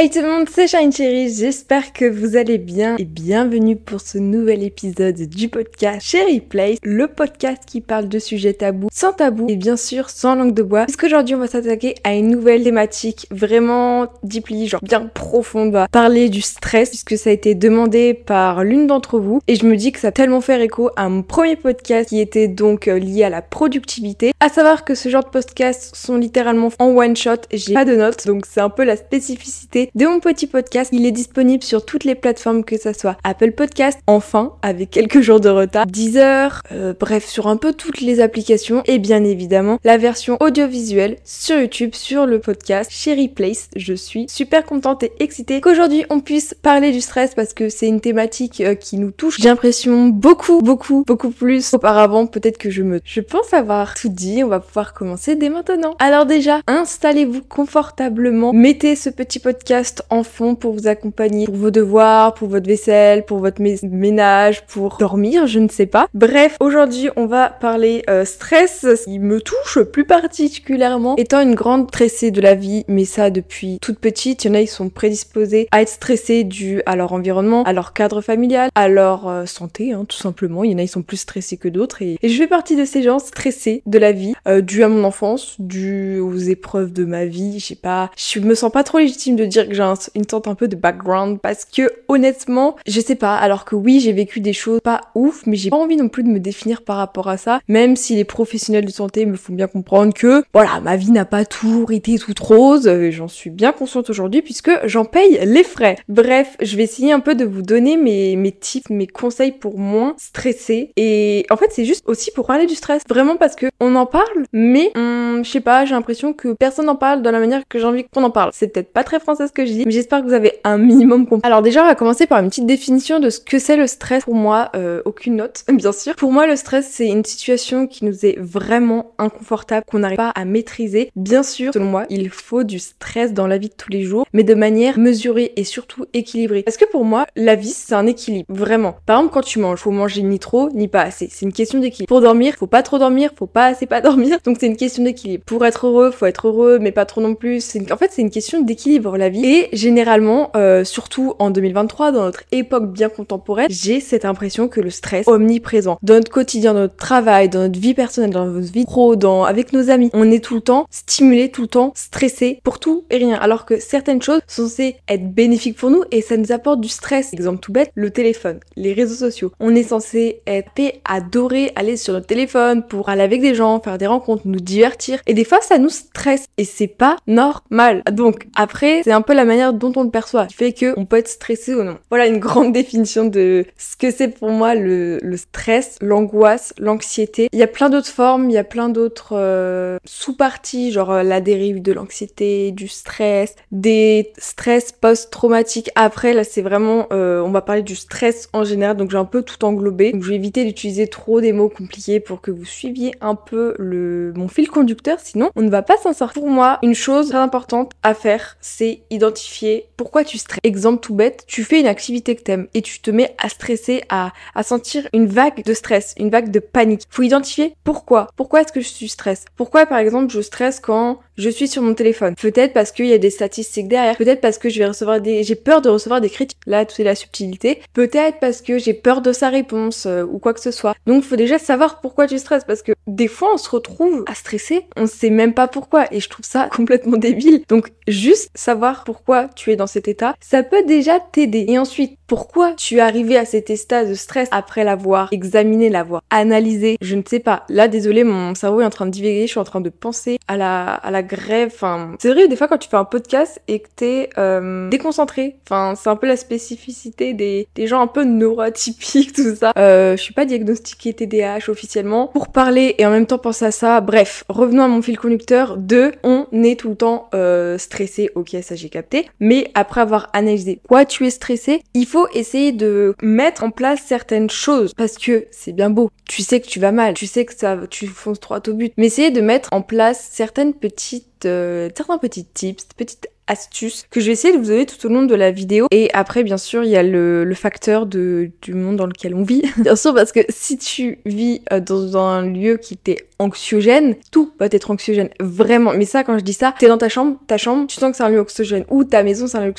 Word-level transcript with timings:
Hey 0.00 0.10
tout 0.10 0.20
le 0.20 0.28
monde, 0.28 0.48
c'est 0.48 0.68
Shine 0.68 0.92
Cherry, 0.92 1.28
j'espère 1.28 1.92
que 1.92 2.04
vous 2.04 2.36
allez 2.36 2.58
bien 2.58 2.94
et 2.98 3.04
bienvenue 3.04 3.74
pour 3.74 4.00
ce 4.00 4.16
nouvel 4.16 4.62
épisode 4.62 5.16
du 5.16 5.48
podcast 5.48 6.06
Cherry 6.06 6.38
Place, 6.38 6.78
le 6.84 7.08
podcast 7.08 7.64
qui 7.66 7.80
parle 7.80 8.08
de 8.08 8.20
sujets 8.20 8.52
tabous, 8.52 8.90
sans 8.92 9.12
tabou 9.12 9.46
et 9.48 9.56
bien 9.56 9.76
sûr 9.76 10.08
sans 10.08 10.36
langue 10.36 10.54
de 10.54 10.62
bois. 10.62 10.84
Puisqu'aujourd'hui 10.84 11.34
on 11.34 11.40
va 11.40 11.48
s'attaquer 11.48 11.96
à 12.04 12.14
une 12.14 12.28
nouvelle 12.28 12.62
thématique 12.62 13.26
vraiment 13.32 14.06
deeply, 14.22 14.68
genre 14.68 14.80
bien 14.84 15.10
profonde, 15.12 15.70
on 15.70 15.72
va 15.72 15.88
parler 15.88 16.28
du 16.28 16.42
stress 16.42 16.90
puisque 16.90 17.18
ça 17.18 17.30
a 17.30 17.32
été 17.32 17.56
demandé 17.56 18.14
par 18.14 18.62
l'une 18.62 18.86
d'entre 18.86 19.18
vous 19.18 19.40
et 19.48 19.56
je 19.56 19.66
me 19.66 19.74
dis 19.74 19.90
que 19.90 19.98
ça 19.98 20.08
a 20.08 20.12
tellement 20.12 20.40
fait 20.40 20.64
écho 20.64 20.90
à 20.94 21.08
mon 21.08 21.24
premier 21.24 21.56
podcast 21.56 22.10
qui 22.10 22.20
était 22.20 22.46
donc 22.46 22.86
euh, 22.86 23.00
lié 23.00 23.24
à 23.24 23.30
la 23.30 23.42
productivité. 23.42 24.30
À 24.38 24.48
savoir 24.48 24.84
que 24.84 24.94
ce 24.94 25.08
genre 25.08 25.24
de 25.24 25.30
podcasts 25.30 25.96
sont 25.96 26.18
littéralement 26.18 26.70
en 26.78 26.96
one 26.96 27.16
shot, 27.16 27.48
j'ai 27.52 27.74
pas 27.74 27.84
de 27.84 27.96
notes 27.96 28.28
donc 28.28 28.46
c'est 28.48 28.60
un 28.60 28.70
peu 28.70 28.84
la 28.84 28.94
spécificité 28.94 29.87
de 29.94 30.06
mon 30.06 30.20
petit 30.20 30.46
podcast. 30.46 30.90
Il 30.92 31.06
est 31.06 31.12
disponible 31.12 31.62
sur 31.62 31.84
toutes 31.84 32.04
les 32.04 32.14
plateformes, 32.14 32.64
que 32.64 32.78
ce 32.78 32.92
soit 32.92 33.16
Apple 33.24 33.52
Podcast, 33.52 33.98
enfin, 34.06 34.52
avec 34.62 34.90
quelques 34.90 35.20
jours 35.20 35.40
de 35.40 35.48
retard, 35.48 35.86
Deezer, 35.86 36.62
euh, 36.72 36.94
bref, 36.98 37.26
sur 37.26 37.46
un 37.46 37.56
peu 37.56 37.72
toutes 37.72 38.00
les 38.00 38.20
applications 38.20 38.82
et 38.86 38.98
bien 38.98 39.24
évidemment 39.24 39.78
la 39.84 39.96
version 39.96 40.36
audiovisuelle 40.40 41.16
sur 41.24 41.58
YouTube, 41.58 41.94
sur 41.94 42.26
le 42.26 42.38
podcast 42.38 42.90
Cherry 42.90 43.28
Place. 43.28 43.68
Je 43.76 43.94
suis 43.94 44.26
super 44.28 44.64
contente 44.64 45.02
et 45.02 45.12
excitée 45.20 45.60
qu'aujourd'hui 45.60 46.04
on 46.10 46.20
puisse 46.20 46.54
parler 46.54 46.92
du 46.92 47.00
stress 47.00 47.34
parce 47.34 47.54
que 47.54 47.68
c'est 47.68 47.88
une 47.88 48.00
thématique 48.00 48.60
euh, 48.60 48.74
qui 48.74 48.98
nous 48.98 49.10
touche. 49.10 49.38
J'ai 49.40 49.48
l'impression 49.48 50.08
beaucoup, 50.08 50.60
beaucoup, 50.62 51.04
beaucoup 51.06 51.30
plus 51.30 51.74
auparavant. 51.74 52.26
Peut-être 52.26 52.58
que 52.58 52.70
je 52.70 52.82
me, 52.82 53.00
je 53.04 53.20
pense 53.20 53.52
avoir 53.52 53.94
tout 53.94 54.08
dit. 54.08 54.42
On 54.44 54.48
va 54.48 54.60
pouvoir 54.60 54.94
commencer 54.94 55.36
dès 55.36 55.48
maintenant. 55.48 55.94
Alors 55.98 56.26
déjà, 56.26 56.60
installez-vous 56.66 57.42
confortablement, 57.42 58.52
mettez 58.52 58.96
ce 58.96 59.10
petit 59.10 59.38
podcast 59.38 59.77
en 60.10 60.22
fond 60.22 60.54
pour 60.54 60.72
vous 60.72 60.86
accompagner 60.86 61.46
pour 61.46 61.56
vos 61.56 61.70
devoirs, 61.70 62.34
pour 62.34 62.48
votre 62.48 62.66
vaisselle, 62.66 63.24
pour 63.24 63.38
votre 63.38 63.60
ménage, 63.60 64.66
pour 64.66 64.96
dormir, 64.98 65.46
je 65.46 65.58
ne 65.58 65.68
sais 65.68 65.86
pas. 65.86 66.08
Bref, 66.14 66.56
aujourd'hui 66.60 67.10
on 67.16 67.26
va 67.26 67.48
parler 67.48 68.02
euh, 68.08 68.24
stress, 68.24 68.86
qui 69.04 69.18
me 69.18 69.40
touche 69.40 69.80
plus 69.80 70.04
particulièrement, 70.04 71.16
étant 71.16 71.40
une 71.40 71.54
grande 71.54 71.88
stressée 71.88 72.30
de 72.30 72.40
la 72.40 72.54
vie, 72.54 72.84
mais 72.88 73.04
ça 73.04 73.30
depuis 73.30 73.78
toute 73.80 73.98
petite, 73.98 74.44
il 74.44 74.48
y 74.48 74.50
en 74.50 74.54
a 74.54 74.60
ils 74.60 74.66
sont 74.66 74.88
prédisposés 74.88 75.68
à 75.70 75.82
être 75.82 75.88
stressés 75.88 76.44
dû 76.44 76.82
à 76.86 76.96
leur 76.96 77.12
environnement, 77.12 77.62
à 77.64 77.72
leur 77.72 77.92
cadre 77.92 78.20
familial, 78.20 78.70
à 78.74 78.88
leur 78.88 79.28
euh, 79.28 79.46
santé, 79.46 79.92
hein, 79.92 80.04
tout 80.08 80.16
simplement. 80.16 80.64
Il 80.64 80.72
y 80.72 80.74
en 80.74 80.78
a 80.78 80.82
ils 80.82 80.88
sont 80.88 81.02
plus 81.02 81.18
stressés 81.18 81.56
que 81.56 81.68
d'autres 81.68 82.02
et, 82.02 82.18
je 82.22 82.36
fais 82.36 82.46
partie 82.46 82.76
de 82.76 82.84
ces 82.84 83.02
gens 83.02 83.18
stressés 83.18 83.82
de 83.86 83.98
la 83.98 84.12
vie, 84.12 84.34
euh, 84.46 84.60
dû 84.60 84.82
à 84.82 84.88
mon 84.88 85.04
enfance, 85.04 85.56
dû 85.58 86.18
aux 86.18 86.36
épreuves 86.36 86.92
de 86.92 87.04
ma 87.04 87.24
vie, 87.24 87.58
je 87.58 87.66
sais 87.66 87.74
pas, 87.74 88.10
je 88.16 88.40
me 88.40 88.54
sens 88.54 88.70
pas 88.70 88.84
trop 88.84 88.98
légitime 88.98 89.36
de 89.36 89.44
dire 89.44 89.57
que 89.66 89.74
j'ai 89.74 89.82
une 90.14 90.28
sorte 90.28 90.48
un 90.48 90.54
peu 90.54 90.68
de 90.68 90.76
background 90.76 91.38
parce 91.40 91.64
que 91.64 91.90
honnêtement, 92.08 92.76
je 92.86 93.00
sais 93.00 93.14
pas, 93.14 93.36
alors 93.36 93.64
que 93.64 93.74
oui, 93.74 94.00
j'ai 94.00 94.12
vécu 94.12 94.40
des 94.40 94.52
choses 94.52 94.80
pas 94.82 95.00
ouf, 95.14 95.46
mais 95.46 95.56
j'ai 95.56 95.70
pas 95.70 95.76
envie 95.76 95.96
non 95.96 96.08
plus 96.08 96.22
de 96.22 96.28
me 96.28 96.40
définir 96.40 96.82
par 96.82 96.96
rapport 96.96 97.28
à 97.28 97.36
ça, 97.36 97.60
même 97.68 97.96
si 97.96 98.14
les 98.14 98.24
professionnels 98.24 98.84
de 98.84 98.90
santé 98.90 99.26
me 99.26 99.36
font 99.36 99.52
bien 99.52 99.66
comprendre 99.66 100.12
que 100.14 100.42
voilà, 100.52 100.80
ma 100.80 100.96
vie 100.96 101.10
n'a 101.10 101.24
pas 101.24 101.44
toujours 101.44 101.92
été 101.92 102.18
toute 102.18 102.38
rose, 102.38 102.90
j'en 103.10 103.28
suis 103.28 103.50
bien 103.50 103.72
consciente 103.72 104.10
aujourd'hui 104.10 104.42
puisque 104.42 104.70
j'en 104.84 105.04
paye 105.04 105.38
les 105.44 105.64
frais. 105.64 105.96
Bref, 106.08 106.56
je 106.60 106.76
vais 106.76 106.84
essayer 106.84 107.12
un 107.12 107.20
peu 107.20 107.34
de 107.34 107.44
vous 107.44 107.62
donner 107.62 107.96
mes, 107.96 108.36
mes 108.36 108.52
tips, 108.52 108.90
mes 108.90 109.06
conseils 109.06 109.52
pour 109.52 109.78
moins 109.78 110.14
stresser 110.18 110.92
et 110.96 111.46
en 111.50 111.56
fait, 111.56 111.70
c'est 111.70 111.84
juste 111.84 112.04
aussi 112.06 112.30
pour 112.30 112.46
parler 112.46 112.66
du 112.66 112.74
stress, 112.74 113.02
vraiment 113.08 113.36
parce 113.36 113.56
que 113.56 113.66
on 113.80 113.94
en 113.94 114.06
parle, 114.06 114.44
mais 114.52 114.92
je 114.94 115.48
sais 115.48 115.60
pas, 115.60 115.84
j'ai 115.84 115.94
l'impression 115.94 116.32
que 116.32 116.52
personne 116.52 116.86
n'en 116.86 116.96
parle 116.96 117.22
de 117.22 117.30
la 117.30 117.38
manière 117.38 117.62
que 117.68 117.78
j'ai 117.78 117.84
envie 117.84 118.04
qu'on 118.04 118.24
en 118.24 118.30
parle. 118.30 118.50
C'est 118.54 118.68
peut-être 118.68 118.92
pas 118.92 119.04
très 119.04 119.20
français 119.20 119.47
que 119.52 119.66
je 119.66 119.72
dis, 119.72 119.84
mais 119.84 119.92
j'espère 119.92 120.20
que 120.20 120.26
vous 120.26 120.32
avez 120.32 120.60
un 120.64 120.78
minimum 120.78 121.26
compris. 121.26 121.46
Alors 121.46 121.62
déjà, 121.62 121.82
on 121.82 121.86
va 121.86 121.94
commencer 121.94 122.26
par 122.26 122.40
une 122.42 122.48
petite 122.48 122.66
définition 122.66 123.20
de 123.20 123.30
ce 123.30 123.40
que 123.40 123.58
c'est 123.58 123.76
le 123.76 123.86
stress. 123.86 124.24
Pour 124.24 124.34
moi, 124.34 124.70
euh, 124.74 125.02
aucune 125.04 125.36
note, 125.36 125.64
bien 125.72 125.92
sûr. 125.92 126.14
Pour 126.16 126.32
moi, 126.32 126.46
le 126.46 126.56
stress, 126.56 126.88
c'est 126.90 127.06
une 127.06 127.24
situation 127.24 127.86
qui 127.86 128.04
nous 128.04 128.26
est 128.26 128.38
vraiment 128.38 129.12
inconfortable, 129.18 129.84
qu'on 129.90 130.00
n'arrive 130.00 130.16
pas 130.16 130.30
à 130.30 130.44
maîtriser. 130.44 131.10
Bien 131.16 131.42
sûr, 131.42 131.72
selon 131.72 131.86
moi, 131.86 132.06
il 132.10 132.30
faut 132.30 132.64
du 132.64 132.78
stress 132.78 133.32
dans 133.32 133.46
la 133.46 133.58
vie 133.58 133.68
de 133.68 133.74
tous 133.74 133.90
les 133.90 134.02
jours, 134.02 134.26
mais 134.32 134.42
de 134.42 134.54
manière 134.54 134.98
mesurée 134.98 135.52
et 135.56 135.64
surtout 135.64 136.06
équilibrée. 136.14 136.62
Parce 136.62 136.76
que 136.76 136.84
pour 136.84 137.04
moi, 137.04 137.26
la 137.36 137.54
vie, 137.54 137.70
c'est 137.70 137.94
un 137.94 138.06
équilibre, 138.06 138.46
vraiment. 138.48 138.96
Par 139.06 139.18
exemple, 139.18 139.34
quand 139.34 139.42
tu 139.42 139.58
manges, 139.58 139.80
faut 139.80 139.90
manger 139.90 140.22
ni 140.22 140.38
trop, 140.38 140.70
ni 140.70 140.88
pas 140.88 141.02
assez. 141.02 141.28
C'est 141.30 141.46
une 141.46 141.52
question 141.52 141.78
d'équilibre. 141.78 142.08
Pour 142.08 142.20
dormir, 142.20 142.54
faut 142.58 142.66
pas 142.66 142.82
trop 142.82 142.98
dormir, 142.98 143.30
faut 143.36 143.46
pas 143.46 143.66
assez 143.66 143.86
pas 143.86 144.00
dormir. 144.08 144.38
Donc 144.44 144.56
c'est 144.60 144.66
une 144.66 144.76
question 144.76 145.02
d'équilibre. 145.02 145.44
Pour 145.44 145.64
être 145.66 145.86
heureux, 145.86 146.10
faut 146.10 146.26
être 146.26 146.48
heureux, 146.48 146.78
mais 146.78 146.92
pas 146.92 147.04
trop 147.04 147.20
non 147.20 147.34
plus. 147.34 147.76
En 147.90 147.96
fait, 147.96 148.10
c'est 148.12 148.22
une 148.22 148.30
question 148.30 148.60
d'équilibre, 148.60 149.16
la 149.16 149.28
vie. 149.28 149.37
Et 149.44 149.68
généralement, 149.72 150.50
euh, 150.56 150.84
surtout 150.84 151.34
en 151.38 151.50
2023, 151.50 152.12
dans 152.12 152.24
notre 152.24 152.42
époque 152.52 152.92
bien 152.92 153.08
contemporaine, 153.08 153.66
j'ai 153.70 154.00
cette 154.00 154.24
impression 154.24 154.68
que 154.68 154.80
le 154.80 154.90
stress 154.90 155.26
est 155.26 155.30
omniprésent. 155.30 155.98
Dans 156.02 156.14
notre 156.14 156.30
quotidien, 156.30 156.74
dans 156.74 156.80
notre 156.80 156.96
travail, 156.96 157.48
dans 157.48 157.60
notre 157.60 157.78
vie 157.78 157.94
personnelle, 157.94 158.30
dans 158.30 158.46
notre 158.46 158.72
vie 158.72 158.84
pro, 158.84 159.16
dans, 159.16 159.44
avec 159.44 159.72
nos 159.72 159.90
amis, 159.90 160.10
on 160.12 160.30
est 160.30 160.42
tout 160.42 160.54
le 160.54 160.60
temps 160.60 160.86
stimulé, 160.90 161.50
tout 161.50 161.62
le 161.62 161.68
temps 161.68 161.92
stressé 161.94 162.60
pour 162.62 162.78
tout 162.78 163.04
et 163.10 163.16
rien. 163.16 163.36
Alors 163.36 163.64
que 163.66 163.80
certaines 163.80 164.22
choses 164.22 164.40
sont 164.46 164.62
censées 164.68 164.96
être 165.08 165.32
bénéfiques 165.32 165.76
pour 165.76 165.90
nous 165.90 166.04
et 166.10 166.22
ça 166.22 166.36
nous 166.36 166.52
apporte 166.52 166.80
du 166.80 166.88
stress. 166.88 167.32
Exemple 167.32 167.60
tout 167.60 167.72
bête, 167.72 167.90
le 167.94 168.10
téléphone, 168.10 168.60
les 168.76 168.92
réseaux 168.92 169.26
sociaux. 169.26 169.52
On 169.60 169.74
est 169.74 169.82
censé 169.82 170.40
être 170.46 170.68
adorer 171.04 171.72
aller 171.74 171.96
sur 171.96 172.12
notre 172.12 172.26
téléphone 172.26 172.84
pour 172.86 173.08
aller 173.08 173.22
avec 173.22 173.40
des 173.40 173.54
gens, 173.54 173.80
faire 173.80 173.98
des 173.98 174.06
rencontres, 174.06 174.42
nous 174.44 174.60
divertir. 174.60 175.20
Et 175.26 175.34
des 175.34 175.44
fois, 175.44 175.60
ça 175.60 175.78
nous 175.78 175.88
stresse 175.88 176.46
et 176.56 176.64
c'est 176.64 176.86
pas 176.86 177.16
normal. 177.26 178.02
Donc 178.12 178.46
après, 178.54 179.02
c'est 179.04 179.12
un 179.12 179.22
la 179.34 179.44
manière 179.44 179.72
dont 179.72 179.92
on 179.96 180.04
le 180.04 180.10
perçoit, 180.10 180.46
qui 180.46 180.54
fait 180.54 180.72
qu'on 180.72 181.04
peut 181.04 181.16
être 181.16 181.28
stressé 181.28 181.74
ou 181.74 181.82
non. 181.82 181.98
Voilà 182.10 182.26
une 182.26 182.38
grande 182.48 182.72
définition 182.72 183.24
de 183.24 183.64
ce 183.76 183.96
que 183.96 184.10
c'est 184.10 184.28
pour 184.28 184.50
moi 184.50 184.74
le, 184.74 185.18
stress, 185.36 185.96
l'angoisse, 186.00 186.72
l'anxiété. 186.78 187.48
Il 187.52 187.58
y 187.58 187.62
a 187.62 187.66
plein 187.66 187.90
d'autres 187.90 188.08
formes, 188.08 188.50
il 188.50 188.54
y 188.54 188.58
a 188.58 188.64
plein 188.64 188.88
d'autres 188.88 189.36
euh, 189.36 189.98
sous-parties, 190.04 190.92
genre 190.92 191.12
euh, 191.12 191.22
la 191.22 191.40
dérive 191.40 191.82
de 191.82 191.92
l'anxiété, 191.92 192.72
du 192.72 192.88
stress, 192.88 193.54
des 193.70 194.32
stress 194.38 194.92
post-traumatiques. 194.92 195.90
Après, 195.94 196.32
là, 196.32 196.44
c'est 196.44 196.62
vraiment, 196.62 197.06
euh, 197.12 197.40
on 197.40 197.50
va 197.50 197.62
parler 197.62 197.82
du 197.82 197.96
stress 197.96 198.48
en 198.52 198.64
général, 198.64 198.96
donc 198.96 199.10
j'ai 199.10 199.16
un 199.16 199.24
peu 199.24 199.42
tout 199.42 199.64
englobé. 199.64 200.12
Je 200.18 200.28
vais 200.28 200.34
éviter 200.34 200.64
d'utiliser 200.64 201.06
trop 201.06 201.40
des 201.40 201.52
mots 201.52 201.68
compliqués 201.68 202.20
pour 202.20 202.40
que 202.40 202.50
vous 202.50 202.64
suiviez 202.64 203.14
un 203.20 203.34
peu 203.34 203.74
le 203.78 204.32
mon 204.36 204.48
fil 204.48 204.68
conducteur, 204.68 205.18
sinon 205.20 205.50
on 205.56 205.62
ne 205.62 205.70
va 205.70 205.82
pas 205.82 205.96
s'en 205.96 206.12
sortir. 206.12 206.42
Pour 206.42 206.50
moi, 206.50 206.78
une 206.82 206.94
chose 206.94 207.28
très 207.30 207.38
importante 207.38 207.92
à 208.02 208.14
faire, 208.14 208.56
c'est 208.60 209.02
identifier 209.18 209.86
pourquoi 209.96 210.24
tu 210.24 210.38
stresses. 210.38 210.60
Exemple 210.62 211.00
tout 211.00 211.14
bête, 211.14 211.44
tu 211.46 211.64
fais 211.64 211.80
une 211.80 211.86
activité 211.86 212.36
que 212.36 212.42
t'aimes 212.42 212.68
et 212.74 212.82
tu 212.82 213.00
te 213.00 213.10
mets 213.10 213.34
à 213.38 213.48
stresser, 213.48 214.02
à, 214.08 214.32
à 214.54 214.62
sentir 214.62 215.08
une 215.12 215.26
vague 215.26 215.64
de 215.64 215.74
stress, 215.74 216.14
une 216.18 216.30
vague 216.30 216.50
de 216.50 216.60
panique. 216.60 217.02
Faut 217.10 217.22
identifier 217.22 217.74
pourquoi. 217.84 218.28
Pourquoi 218.36 218.62
est-ce 218.62 218.72
que 218.72 218.80
je 218.80 218.88
suis 218.88 219.08
stress? 219.08 219.44
Pourquoi 219.56 219.86
par 219.86 219.98
exemple 219.98 220.32
je 220.32 220.40
stresse 220.40 220.80
quand 220.80 221.18
je 221.38 221.48
suis 221.48 221.68
sur 221.68 221.82
mon 221.82 221.94
téléphone 221.94 222.34
Peut-être 222.34 222.72
parce 222.72 222.92
qu'il 222.92 223.06
y 223.06 223.12
a 223.12 223.18
des 223.18 223.30
statistiques 223.30 223.88
derrière. 223.88 224.16
Peut-être 224.16 224.40
parce 224.40 224.58
que 224.58 224.68
je 224.68 224.78
vais 224.78 224.86
recevoir 224.86 225.20
des, 225.20 225.44
j'ai 225.44 225.54
peur 225.54 225.80
de 225.80 225.88
recevoir 225.88 226.20
des 226.20 226.28
critiques. 226.28 226.58
Là, 226.66 226.84
tout 226.84 227.00
est 227.00 227.04
la 227.04 227.14
subtilité. 227.14 227.80
Peut-être 227.92 228.38
parce 228.40 228.60
que 228.60 228.78
j'ai 228.78 228.94
peur 228.94 229.22
de 229.22 229.32
sa 229.32 229.48
réponse 229.48 230.06
euh, 230.06 230.24
ou 230.24 230.38
quoi 230.38 230.52
que 230.52 230.60
ce 230.60 230.72
soit. 230.72 230.94
Donc, 231.06 231.22
faut 231.22 231.36
déjà 231.36 231.58
savoir 231.58 232.00
pourquoi 232.00 232.26
tu 232.26 232.38
stresses 232.38 232.64
parce 232.64 232.82
que 232.82 232.92
des 233.06 233.28
fois, 233.28 233.54
on 233.54 233.56
se 233.56 233.70
retrouve 233.70 234.24
à 234.26 234.34
stresser, 234.34 234.86
on 234.96 235.06
sait 235.06 235.30
même 235.30 235.54
pas 235.54 235.68
pourquoi 235.68 236.12
et 236.12 236.20
je 236.20 236.28
trouve 236.28 236.44
ça 236.44 236.68
complètement 236.72 237.16
débile. 237.16 237.62
Donc, 237.68 237.92
juste 238.08 238.50
savoir 238.54 239.04
pourquoi 239.04 239.48
tu 239.54 239.70
es 239.70 239.76
dans 239.76 239.86
cet 239.86 240.08
état, 240.08 240.34
ça 240.40 240.62
peut 240.62 240.84
déjà 240.84 241.20
t'aider. 241.20 241.66
Et 241.68 241.78
ensuite, 241.78 242.17
pourquoi 242.28 242.74
tu 242.74 242.96
es 242.96 243.00
arrivé 243.00 243.38
à 243.38 243.46
cet 243.46 243.70
état 243.70 244.04
de 244.04 244.12
stress 244.12 244.48
après 244.52 244.84
l'avoir 244.84 245.28
examiné, 245.32 245.88
l'avoir 245.88 246.22
analysé? 246.28 246.98
Je 247.00 247.16
ne 247.16 247.22
sais 247.26 247.40
pas. 247.40 247.64
Là, 247.70 247.88
désolé, 247.88 248.22
mon 248.22 248.54
cerveau 248.54 248.82
est 248.82 248.84
en 248.84 248.90
train 248.90 249.06
de 249.06 249.10
divaguer, 249.10 249.46
je 249.46 249.52
suis 249.52 249.58
en 249.58 249.64
train 249.64 249.80
de 249.80 249.88
penser 249.88 250.38
à 250.46 250.58
la, 250.58 250.92
à 250.92 251.10
la 251.10 251.22
grève. 251.22 251.70
Enfin, 251.74 252.14
c'est 252.20 252.30
vrai, 252.30 252.46
des 252.46 252.54
fois, 252.54 252.68
quand 252.68 252.76
tu 252.76 252.90
fais 252.90 252.98
un 252.98 253.06
podcast 253.06 253.62
et 253.66 253.80
que 253.80 253.88
t'es 253.96 254.28
euh, 254.36 254.90
déconcentré, 254.90 255.56
enfin, 255.64 255.94
c'est 255.96 256.10
un 256.10 256.16
peu 256.16 256.26
la 256.26 256.36
spécificité 256.36 257.32
des, 257.32 257.66
des 257.74 257.86
gens 257.86 258.02
un 258.02 258.06
peu 258.06 258.24
neuroatypiques, 258.24 259.32
tout 259.34 259.56
ça. 259.56 259.72
Euh, 259.78 260.14
je 260.14 260.22
suis 260.22 260.34
pas 260.34 260.44
diagnostiquée 260.44 261.14
TDAH 261.14 261.70
officiellement. 261.70 262.26
Pour 262.28 262.48
parler 262.48 262.94
et 262.98 263.06
en 263.06 263.10
même 263.10 263.26
temps 263.26 263.38
penser 263.38 263.64
à 263.64 263.70
ça, 263.70 264.02
bref, 264.02 264.44
revenons 264.50 264.82
à 264.82 264.88
mon 264.88 265.00
fil 265.00 265.18
conducteur. 265.18 265.78
De, 265.78 266.12
on 266.24 266.46
est 266.52 266.78
tout 266.78 266.90
le 266.90 266.96
temps 266.96 267.30
euh, 267.34 267.78
stressé, 267.78 268.30
ok, 268.34 268.54
ça 268.60 268.74
j'ai 268.74 268.90
capté. 268.90 269.30
Mais 269.40 269.70
après 269.72 270.02
avoir 270.02 270.28
analysé 270.34 270.78
quoi 270.86 271.06
tu 271.06 271.26
es 271.26 271.30
stressé, 271.30 271.80
il 271.94 272.04
faut 272.04 272.17
essayer 272.32 272.72
de 272.72 273.14
mettre 273.22 273.64
en 273.64 273.70
place 273.70 274.00
certaines 274.04 274.50
choses 274.50 274.94
parce 274.94 275.16
que 275.16 275.46
c'est 275.50 275.72
bien 275.72 275.90
beau. 275.90 276.10
Tu 276.28 276.42
sais 276.42 276.60
que 276.60 276.66
tu 276.66 276.80
vas 276.80 276.92
mal, 276.92 277.14
tu 277.14 277.26
sais 277.26 277.44
que 277.44 277.54
ça, 277.54 277.78
tu 277.88 278.06
fonces 278.06 278.40
droit 278.40 278.60
au 278.66 278.74
but, 278.74 278.92
mais 278.96 279.06
essayer 279.06 279.30
de 279.30 279.40
mettre 279.40 279.68
en 279.72 279.82
place 279.82 280.28
certaines 280.30 280.74
petites, 280.74 281.46
euh, 281.46 281.88
certains 281.96 282.18
petits 282.18 282.44
tips, 282.44 282.86
petites 282.96 283.28
astuces 283.48 284.06
que 284.10 284.20
je 284.20 284.26
vais 284.26 284.32
essayer 284.32 284.54
de 284.54 284.58
vous 284.58 284.68
donner 284.68 284.86
tout 284.86 285.04
au 285.06 285.08
long 285.08 285.22
de 285.22 285.34
la 285.34 285.50
vidéo. 285.50 285.86
Et 285.90 286.10
après, 286.12 286.44
bien 286.44 286.58
sûr, 286.58 286.84
il 286.84 286.90
y 286.90 286.96
a 286.96 287.02
le, 287.02 287.50
facteur 287.54 288.06
de, 288.06 288.50
du 288.62 288.74
monde 288.74 288.96
dans 288.96 289.06
lequel 289.06 289.34
on 289.34 289.42
vit. 289.42 289.62
bien 289.78 289.96
sûr, 289.96 290.14
parce 290.14 290.32
que 290.32 290.40
si 290.48 290.78
tu 290.78 291.18
vis 291.24 291.62
euh, 291.72 291.80
dans 291.80 292.16
un 292.16 292.42
lieu 292.42 292.76
qui 292.76 292.96
t'est 292.96 293.27
anxiogène. 293.38 294.16
Tout 294.30 294.52
peut 294.58 294.68
être 294.70 294.90
anxiogène, 294.90 295.30
vraiment. 295.40 295.92
Mais 295.94 296.04
ça, 296.04 296.24
quand 296.24 296.38
je 296.38 296.44
dis 296.44 296.52
ça, 296.52 296.74
t'es 296.78 296.88
dans 296.88 296.98
ta 296.98 297.08
chambre, 297.08 297.36
ta 297.46 297.56
chambre, 297.56 297.86
tu 297.86 297.96
sens 297.96 298.10
que 298.10 298.16
c'est 298.16 298.22
un 298.22 298.28
lieu 298.28 298.40
anxiogène, 298.40 298.84
ou 298.90 299.04
ta 299.04 299.22
maison, 299.22 299.46
c'est 299.46 299.58
un 299.58 299.66
lieu 299.66 299.74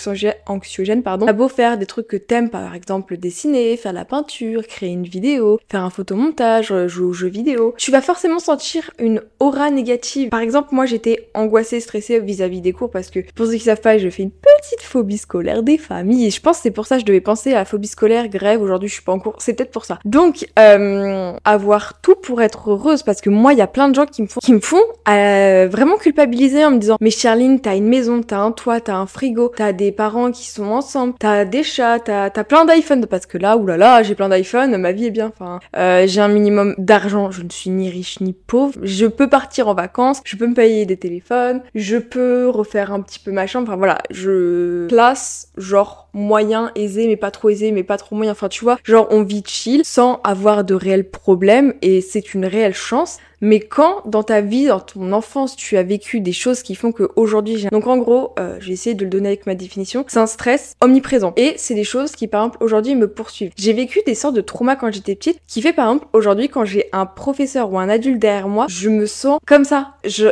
anxiogène, 0.48 1.04
pardon. 1.04 1.26
T'as 1.26 1.34
beau 1.34 1.48
faire 1.48 1.78
des 1.78 1.86
trucs 1.86 2.08
que 2.08 2.18
t'aimes, 2.18 2.50
par 2.50 2.76
exemple 2.76 3.18
dessiner, 3.18 3.76
faire 3.78 3.94
la 3.94 4.06
peinture, 4.06 4.66
créer 4.68 4.90
une 4.90 5.04
vidéo, 5.04 5.60
faire 5.70 5.84
un 5.84 5.90
photomontage, 5.90 6.72
euh, 6.72 6.88
jouer 6.88 7.06
aux 7.06 7.14
jeux 7.14 7.28
vidéo, 7.28 7.74
tu 7.78 7.92
vas 7.92 8.02
forcément 8.02 8.40
sentir 8.40 8.92
une 9.00 9.22
aura 9.40 9.70
négative. 9.70 10.30
Par 10.30 10.40
exemple, 10.40 10.70
moi, 10.72 10.86
j'étais 10.86 11.30
angoissée, 11.34 11.80
stressée 11.80 12.20
vis-à-vis 12.20 12.62
des 12.62 12.74
cours 12.74 12.92
parce 12.92 13.10
que, 13.10 13.20
pour 13.36 13.46
ceux 13.46 13.54
qui 13.54 13.60
savent 13.60 13.82
pas, 13.82 13.98
je 13.98 14.10
fais 14.10 14.24
une 14.24 14.32
petite 14.32 14.82
phobie 14.82 15.18
scolaire 15.18 15.64
des 15.64 15.78
familles. 15.78 16.32
Je 16.32 16.42
pense 16.42 16.58
que 16.58 16.64
c'est 16.64 16.72
pour 16.72 16.86
ça 16.86 16.96
que 16.96 17.02
je 17.02 17.06
devais 17.06 17.22
penser 17.22 17.52
à 17.52 17.56
la 17.56 17.66
phobie 17.66 17.88
scolaire, 17.88 18.28
grève. 18.30 18.62
Aujourd'hui, 18.62 18.90
je 18.90 18.96
suis 18.96 19.04
pas 19.04 19.12
en 19.12 19.20
cours. 19.20 19.36
C'est 19.40 19.54
peut-être 19.54 19.72
pour 19.72 19.86
ça. 19.86 20.00
Donc, 20.06 20.48
euh, 20.58 21.34
avoir 21.44 22.02
tout 22.02 22.16
pour 22.16 22.42
être 22.42 22.72
heureuse 22.72 23.04
parce 23.04 23.22
que 23.22 23.30
moi, 23.30 23.49
il 23.52 23.58
y 23.58 23.62
a 23.62 23.68
plein 23.68 23.90
de 23.90 23.96
gens 23.96 24.06
qui 24.06 24.22
me 24.22 24.28
font, 24.28 24.40
qui 24.40 24.54
me 24.54 24.60
font 24.60 24.82
euh, 25.08 25.68
vraiment 25.72 25.98
culpabiliser 25.98 26.66
en 26.66 26.72
me 26.72 26.78
disant, 26.78 26.98
mais 27.02 27.12
Charline, 27.12 27.60
t'as 27.60 27.76
une 27.76 27.88
maison, 27.88 28.22
t'as 28.22 28.40
un 28.40 28.52
toit, 28.52 28.82
t'as 28.82 28.96
un 28.96 29.08
frigo, 29.08 29.52
t'as 29.56 29.74
des 29.74 29.92
parents 29.92 30.32
qui 30.32 30.48
sont 30.48 30.66
ensemble, 30.66 31.14
t'as 31.20 31.46
des 31.46 31.64
chats, 31.64 32.00
t'as 32.00 32.26
as, 32.26 32.44
plein 32.44 32.66
d'iPhone 32.66 33.06
parce 33.06 33.26
que 33.26 33.38
là, 33.38 33.58
oulala, 33.58 34.04
j'ai 34.04 34.16
plein 34.16 34.30
d'iPhone, 34.30 34.76
ma 34.78 34.92
vie 34.92 35.06
est 35.06 35.12
bien. 35.12 35.32
Enfin, 35.34 35.60
euh, 35.76 36.06
j'ai 36.08 36.22
un 36.22 36.28
minimum 36.28 36.76
d'argent, 36.78 37.32
je 37.32 37.44
ne 37.44 37.50
suis 37.50 37.70
ni 37.70 37.90
riche 37.90 38.20
ni 38.22 38.34
pauvre. 38.34 38.74
Je 38.82 39.06
peux 39.06 39.30
partir 39.30 39.68
en 39.68 39.74
vacances, 39.74 40.22
je 40.24 40.36
peux 40.36 40.48
me 40.48 40.54
payer 40.54 40.86
des 40.86 40.98
téléphones, 40.98 41.62
je 41.76 41.98
peux 41.98 42.50
refaire 42.50 42.92
un 42.92 43.02
petit 43.02 43.20
peu 43.20 43.32
ma 43.32 43.48
chambre. 43.48 43.68
Enfin 43.70 43.78
voilà, 43.78 44.00
je 44.12 44.88
place 44.88 45.50
genre 45.58 46.10
moyen, 46.14 46.72
aisé, 46.76 47.08
mais 47.08 47.18
pas 47.18 47.32
trop 47.32 47.50
aisé, 47.50 47.72
mais 47.72 47.84
pas 47.84 47.98
trop 47.98 48.16
moyen. 48.16 48.32
Enfin 48.32 48.50
tu 48.50 48.64
vois, 48.64 48.78
genre 48.84 49.08
on 49.12 49.24
vit 49.24 49.44
chill 49.46 49.82
sans 49.86 50.20
avoir 50.24 50.64
de 50.64 50.74
réels 50.74 51.10
problèmes 51.10 51.74
et 51.82 52.02
c'est 52.02 52.34
une 52.34 52.46
réelle 52.46 52.74
chance. 52.74 53.18
Mais 53.42 53.60
quand 53.60 54.02
dans 54.06 54.24
ta 54.24 54.42
vie, 54.42 54.68
dans 54.68 54.80
ton 54.80 55.12
enfance, 55.12 55.56
tu 55.56 55.78
as 55.78 55.84
vécu 55.84 56.20
des 56.20 56.32
choses 56.32 56.64
qui 56.64 56.76
font 56.76 56.92
que 56.92 57.10
aujourd'hui 57.16 57.58
j'ai... 57.58 57.70
Donc 57.70 57.88
en 57.88 57.98
gros, 57.98 58.34
euh, 58.40 58.58
j'ai 58.60 58.74
essayé 58.74 58.96
de 58.96 59.04
le 59.04 59.10
donner 59.10 59.30
avec 59.30 59.46
ma 59.46 59.56
définition, 59.56 60.06
c'est 60.08 60.20
un 60.20 60.28
stress 60.28 60.74
omniprésent. 60.82 61.34
Et 61.38 61.54
c'est 61.58 61.76
des 61.76 61.84
choses 61.84 62.12
qui 62.12 62.28
par 62.28 62.44
exemple 62.44 62.64
aujourd'hui 62.64 62.96
me 62.96 63.08
poursuivent. 63.08 63.52
J'ai 63.58 63.74
vécu 63.74 64.00
des 64.06 64.16
sortes 64.16 64.36
de 64.36 64.42
traumas 64.42 64.76
quand 64.76 64.92
j'étais 64.92 65.16
petite 65.16 65.40
qui 65.48 65.62
fait 65.62 65.74
par 65.74 65.88
exemple 65.88 66.08
aujourd'hui 66.14 66.50
quand 66.50 66.66
j'ai 66.66 66.90
un 66.92 67.06
professeur 67.06 67.72
ou 67.72 67.80
un 67.80 67.90
adulte 67.90 68.20
derrière 68.20 68.48
moi, 68.48 68.66
je 68.70 68.90
me 68.90 69.06
sens 69.06 69.40
comme 69.46 69.66
ça. 69.66 69.94
Je... 70.06 70.28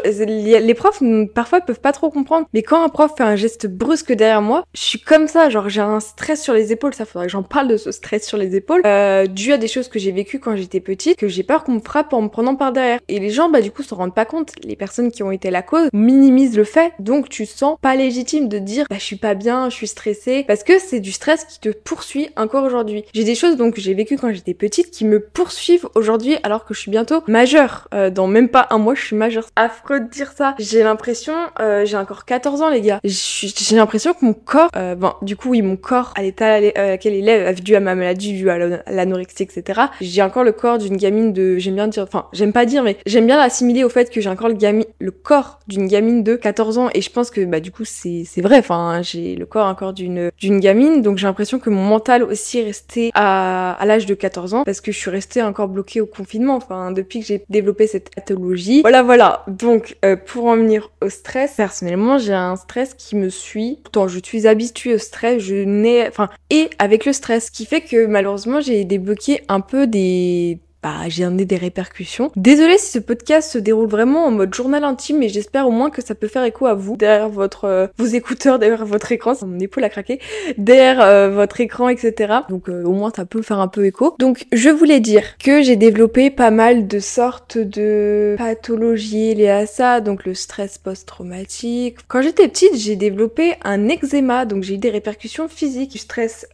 Les 0.59 0.73
profs 0.73 1.01
parfois 1.33 1.61
peuvent 1.61 1.79
pas 1.79 1.91
trop 1.91 2.09
comprendre, 2.09 2.47
mais 2.53 2.63
quand 2.63 2.83
un 2.83 2.89
prof 2.89 3.11
fait 3.17 3.23
un 3.23 3.35
geste 3.35 3.67
brusque 3.67 4.13
derrière 4.13 4.41
moi, 4.41 4.63
je 4.73 4.81
suis 4.81 4.99
comme 4.99 5.27
ça, 5.27 5.49
genre 5.49 5.69
j'ai 5.69 5.81
un 5.81 5.99
stress 5.99 6.41
sur 6.41 6.53
les 6.53 6.71
épaules, 6.71 6.93
ça 6.93 7.05
faudrait 7.05 7.27
que 7.27 7.31
j'en 7.31 7.43
parle 7.43 7.67
de 7.67 7.77
ce 7.77 7.91
stress 7.91 8.25
sur 8.25 8.37
les 8.37 8.55
épaules, 8.55 8.81
euh, 8.85 9.25
dû 9.27 9.53
à 9.53 9.57
des 9.57 9.67
choses 9.67 9.87
que 9.87 9.99
j'ai 9.99 10.11
vécues 10.11 10.39
quand 10.39 10.55
j'étais 10.55 10.79
petite, 10.79 11.17
que 11.17 11.27
j'ai 11.27 11.43
peur 11.43 11.63
qu'on 11.63 11.73
me 11.73 11.79
frappe 11.79 12.13
en 12.13 12.21
me 12.21 12.29
prenant 12.29 12.55
par 12.55 12.71
derrière. 12.71 12.96
Et 13.07 13.19
les 13.19 13.29
gens, 13.29 13.49
bah 13.49 13.61
du 13.61 13.71
coup, 13.71 13.83
se 13.83 13.93
rendent 13.93 14.15
pas 14.15 14.25
compte. 14.25 14.53
Les 14.63 14.75
personnes 14.75 15.11
qui 15.11 15.23
ont 15.23 15.31
été 15.31 15.49
la 15.51 15.61
cause 15.61 15.89
minimisent 15.93 16.57
le 16.57 16.63
fait. 16.63 16.93
Donc 16.99 17.29
tu 17.29 17.45
sens 17.45 17.77
pas 17.81 17.95
légitime 17.95 18.47
de 18.47 18.59
dire, 18.59 18.85
bah 18.89 18.97
je 18.99 19.03
suis 19.03 19.15
pas 19.15 19.33
bien, 19.33 19.69
je 19.69 19.75
suis 19.75 19.87
stressée, 19.87 20.43
parce 20.47 20.63
que 20.63 20.79
c'est 20.79 20.99
du 20.99 21.11
stress 21.11 21.45
qui 21.45 21.59
te 21.59 21.69
poursuit 21.69 22.29
encore 22.35 22.63
aujourd'hui. 22.63 23.03
J'ai 23.13 23.23
des 23.23 23.35
choses 23.35 23.57
donc 23.57 23.75
que 23.75 23.81
j'ai 23.81 23.93
vécues 23.93 24.17
quand 24.17 24.31
j'étais 24.33 24.53
petite 24.53 24.91
qui 24.91 25.05
me 25.05 25.19
poursuivent 25.19 25.87
aujourd'hui 25.95 26.37
alors 26.43 26.65
que 26.65 26.73
je 26.73 26.79
suis 26.79 26.91
bientôt 26.91 27.23
majeure. 27.27 27.87
Euh, 27.93 28.09
dans 28.09 28.27
même 28.27 28.49
pas 28.49 28.67
un 28.69 28.77
mois, 28.77 28.95
je 28.95 29.03
suis 29.03 29.15
majeure. 29.15 29.45
Affreux 29.55 29.99
de 29.99 30.09
dire 30.09 30.31
ça. 30.35 30.55
J'ai 30.59 30.83
l'impression, 30.83 31.33
euh, 31.59 31.85
j'ai 31.85 31.97
encore 31.97 32.25
14 32.25 32.61
ans 32.61 32.69
les 32.69 32.81
gars. 32.81 32.99
J'ai 33.03 33.75
l'impression 33.75 34.13
que 34.13 34.25
mon 34.25 34.33
corps, 34.33 34.69
euh, 34.75 34.95
bon 34.95 35.13
du 35.21 35.35
coup 35.35 35.49
oui 35.49 35.61
mon 35.61 35.77
corps 35.77 36.13
à 36.15 36.21
l'état 36.21 36.55
à 36.55 36.59
laquelle 36.59 37.15
il 37.15 37.29
est 37.29 37.61
dû 37.61 37.75
à 37.75 37.79
ma 37.79 37.95
maladie, 37.95 38.33
dû 38.33 38.49
à 38.49 38.57
l'anorexie, 38.57 39.43
etc. 39.43 39.81
J'ai 40.01 40.21
encore 40.21 40.43
le 40.43 40.51
corps 40.51 40.77
d'une 40.77 40.97
gamine 40.97 41.33
de, 41.33 41.57
j'aime 41.57 41.75
bien 41.75 41.87
dire, 41.87 42.03
enfin 42.03 42.27
j'aime 42.33 42.53
pas 42.53 42.65
dire, 42.65 42.83
j'aime 43.05 43.25
bien 43.25 43.37
l'assimiler 43.37 43.83
au 43.83 43.89
fait 43.89 44.09
que 44.09 44.21
j'ai 44.21 44.29
encore 44.29 44.49
le, 44.49 44.55
le 44.99 45.11
corps 45.11 45.59
d'une 45.67 45.87
gamine 45.87 46.23
de 46.23 46.35
14 46.35 46.77
ans 46.77 46.89
et 46.93 47.01
je 47.01 47.09
pense 47.09 47.29
que 47.29 47.43
bah 47.45 47.59
du 47.59 47.71
coup 47.71 47.85
c'est 47.85 48.25
vrai. 48.37 48.59
Enfin 48.59 49.01
j'ai 49.01 49.35
le 49.35 49.45
corps 49.45 49.67
encore 49.67 49.93
d'une 49.93 50.31
d'une 50.37 50.59
gamine, 50.59 51.01
donc 51.01 51.17
j'ai 51.17 51.27
l'impression 51.27 51.59
que 51.59 51.69
mon 51.69 51.83
mental 51.83 52.23
aussi 52.23 52.59
est 52.59 52.63
resté 52.63 53.11
à, 53.13 53.73
à 53.73 53.85
l'âge 53.85 54.05
de 54.05 54.13
14 54.13 54.53
ans 54.53 54.63
parce 54.63 54.81
que 54.81 54.91
je 54.91 54.97
suis 54.97 55.09
restée 55.09 55.41
encore 55.41 55.67
bloquée 55.67 56.01
au 56.01 56.05
confinement. 56.05 56.55
Enfin 56.55 56.91
depuis 56.91 57.19
que 57.21 57.25
j'ai 57.25 57.43
développé 57.49 57.87
cette 57.87 58.13
pathologie. 58.13 58.81
Voilà 58.81 59.03
voilà. 59.03 59.43
Donc 59.47 59.97
euh, 60.05 60.15
pour 60.15 60.45
en 60.45 60.55
venir 60.55 60.91
au 61.01 61.09
stress, 61.09 61.53
personnellement 61.55 62.17
j'ai 62.17 62.33
un 62.33 62.55
stress 62.55 62.93
qui 62.93 63.15
me 63.15 63.29
suit. 63.29 63.79
Pourtant 63.83 64.07
je 64.07 64.19
suis 64.23 64.47
habituée 64.47 64.95
au 64.95 64.99
stress, 64.99 65.41
je 65.41 65.55
n'ai 65.55 66.07
enfin 66.07 66.29
et 66.49 66.69
avec 66.79 67.05
le 67.05 67.13
stress 67.13 67.49
qui 67.49 67.65
fait 67.65 67.81
que 67.81 68.05
malheureusement 68.05 68.61
j'ai 68.61 68.83
débloqué 68.85 69.41
un 69.47 69.61
peu 69.61 69.87
des 69.87 70.59
bah, 70.87 71.25
amené 71.25 71.45
des 71.45 71.57
répercussions. 71.57 72.31
Désolée 72.37 72.77
si 72.77 72.91
ce 72.91 72.99
podcast 72.99 73.51
se 73.51 73.57
déroule 73.57 73.89
vraiment 73.89 74.25
en 74.25 74.31
mode 74.31 74.53
journal 74.53 74.83
intime, 74.85 75.17
mais 75.19 75.27
j'espère 75.27 75.67
au 75.67 75.71
moins 75.71 75.89
que 75.89 76.01
ça 76.01 76.15
peut 76.15 76.27
faire 76.27 76.43
écho 76.45 76.65
à 76.65 76.75
vous 76.75 76.95
derrière 76.95 77.27
votre 77.27 77.65
euh, 77.65 77.87
vos 77.97 78.05
écouteurs, 78.05 78.57
derrière 78.57 78.85
votre 78.85 79.11
écran, 79.11 79.33
mon 79.45 79.59
épaule 79.59 79.83
a 79.83 79.89
craqué, 79.89 80.19
derrière 80.57 81.01
euh, 81.01 81.29
votre 81.29 81.59
écran, 81.59 81.89
etc. 81.89 82.35
Donc 82.49 82.69
euh, 82.69 82.83
au 82.83 82.93
moins 82.93 83.11
ça 83.13 83.25
peut 83.25 83.41
faire 83.41 83.59
un 83.59 83.67
peu 83.67 83.85
écho. 83.85 84.15
Donc 84.19 84.45
je 84.53 84.69
voulais 84.69 85.01
dire 85.01 85.37
que 85.39 85.61
j'ai 85.61 85.75
développé 85.75 86.29
pas 86.29 86.51
mal 86.51 86.87
de 86.87 86.99
sortes 86.99 87.57
de 87.57 88.35
pathologies 88.37 89.35
liées 89.35 89.49
à 89.49 89.65
ça, 89.65 89.99
donc 89.99 90.23
le 90.25 90.35
stress 90.35 90.77
post-traumatique. 90.77 91.97
Quand 92.07 92.21
j'étais 92.21 92.47
petite, 92.47 92.75
j'ai 92.75 92.95
développé 92.95 93.55
un 93.63 93.89
eczéma, 93.89 94.45
donc 94.45 94.63
j'ai 94.63 94.75
eu 94.75 94.77
des 94.77 94.91
répercussions 94.91 95.49
physiques, 95.49 95.91
du 95.91 95.97
stress 95.97 96.47